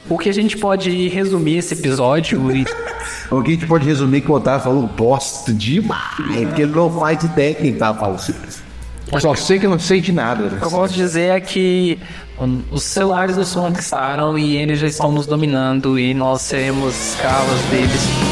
O 0.07 0.19
que 0.19 0.29
a 0.29 0.35
gente 0.35 0.59
pode 0.59 1.09
resumir 1.09 1.57
esse 1.57 1.73
episódio 1.73 2.55
e 2.55 2.67
o 3.31 3.43
que 3.43 3.53
a 3.53 3.55
gente 3.55 3.67
pode 3.67 3.87
resumir 3.87 4.21
que 4.21 4.31
o 4.31 4.35
Otávio 4.35 4.65
falou 4.65 4.87
bosta 4.87 5.51
demais, 5.51 6.19
porque 6.47 6.61
ele 6.61 6.73
não 6.73 6.91
faz 6.91 7.25
ideia 7.25 7.55
quem 7.55 7.75
tá 7.75 7.95
falando. 7.95 8.21
Eu 9.15 9.21
só 9.21 9.35
sei 9.35 9.59
que 9.59 9.67
eu 9.67 9.71
não 9.71 9.79
sei 9.79 10.01
de 10.01 10.12
nada. 10.12 10.45
o 10.45 10.59
que 10.59 10.65
eu 10.65 10.71
posso 10.71 10.95
dizer 10.95 11.31
é 11.31 11.41
que 11.41 11.99
hum, 12.41 12.62
os 12.71 12.83
celulares 12.83 13.37
nos 13.37 13.55
conquistaram 13.55 14.37
e 14.39 14.57
eles 14.57 14.79
já 14.79 14.87
estão 14.87 15.12
nos 15.12 15.27
dominando 15.27 15.99
e 15.99 16.12
nós 16.15 16.43
seremos 16.43 17.11
escravos 17.11 17.61
deles. 17.71 18.24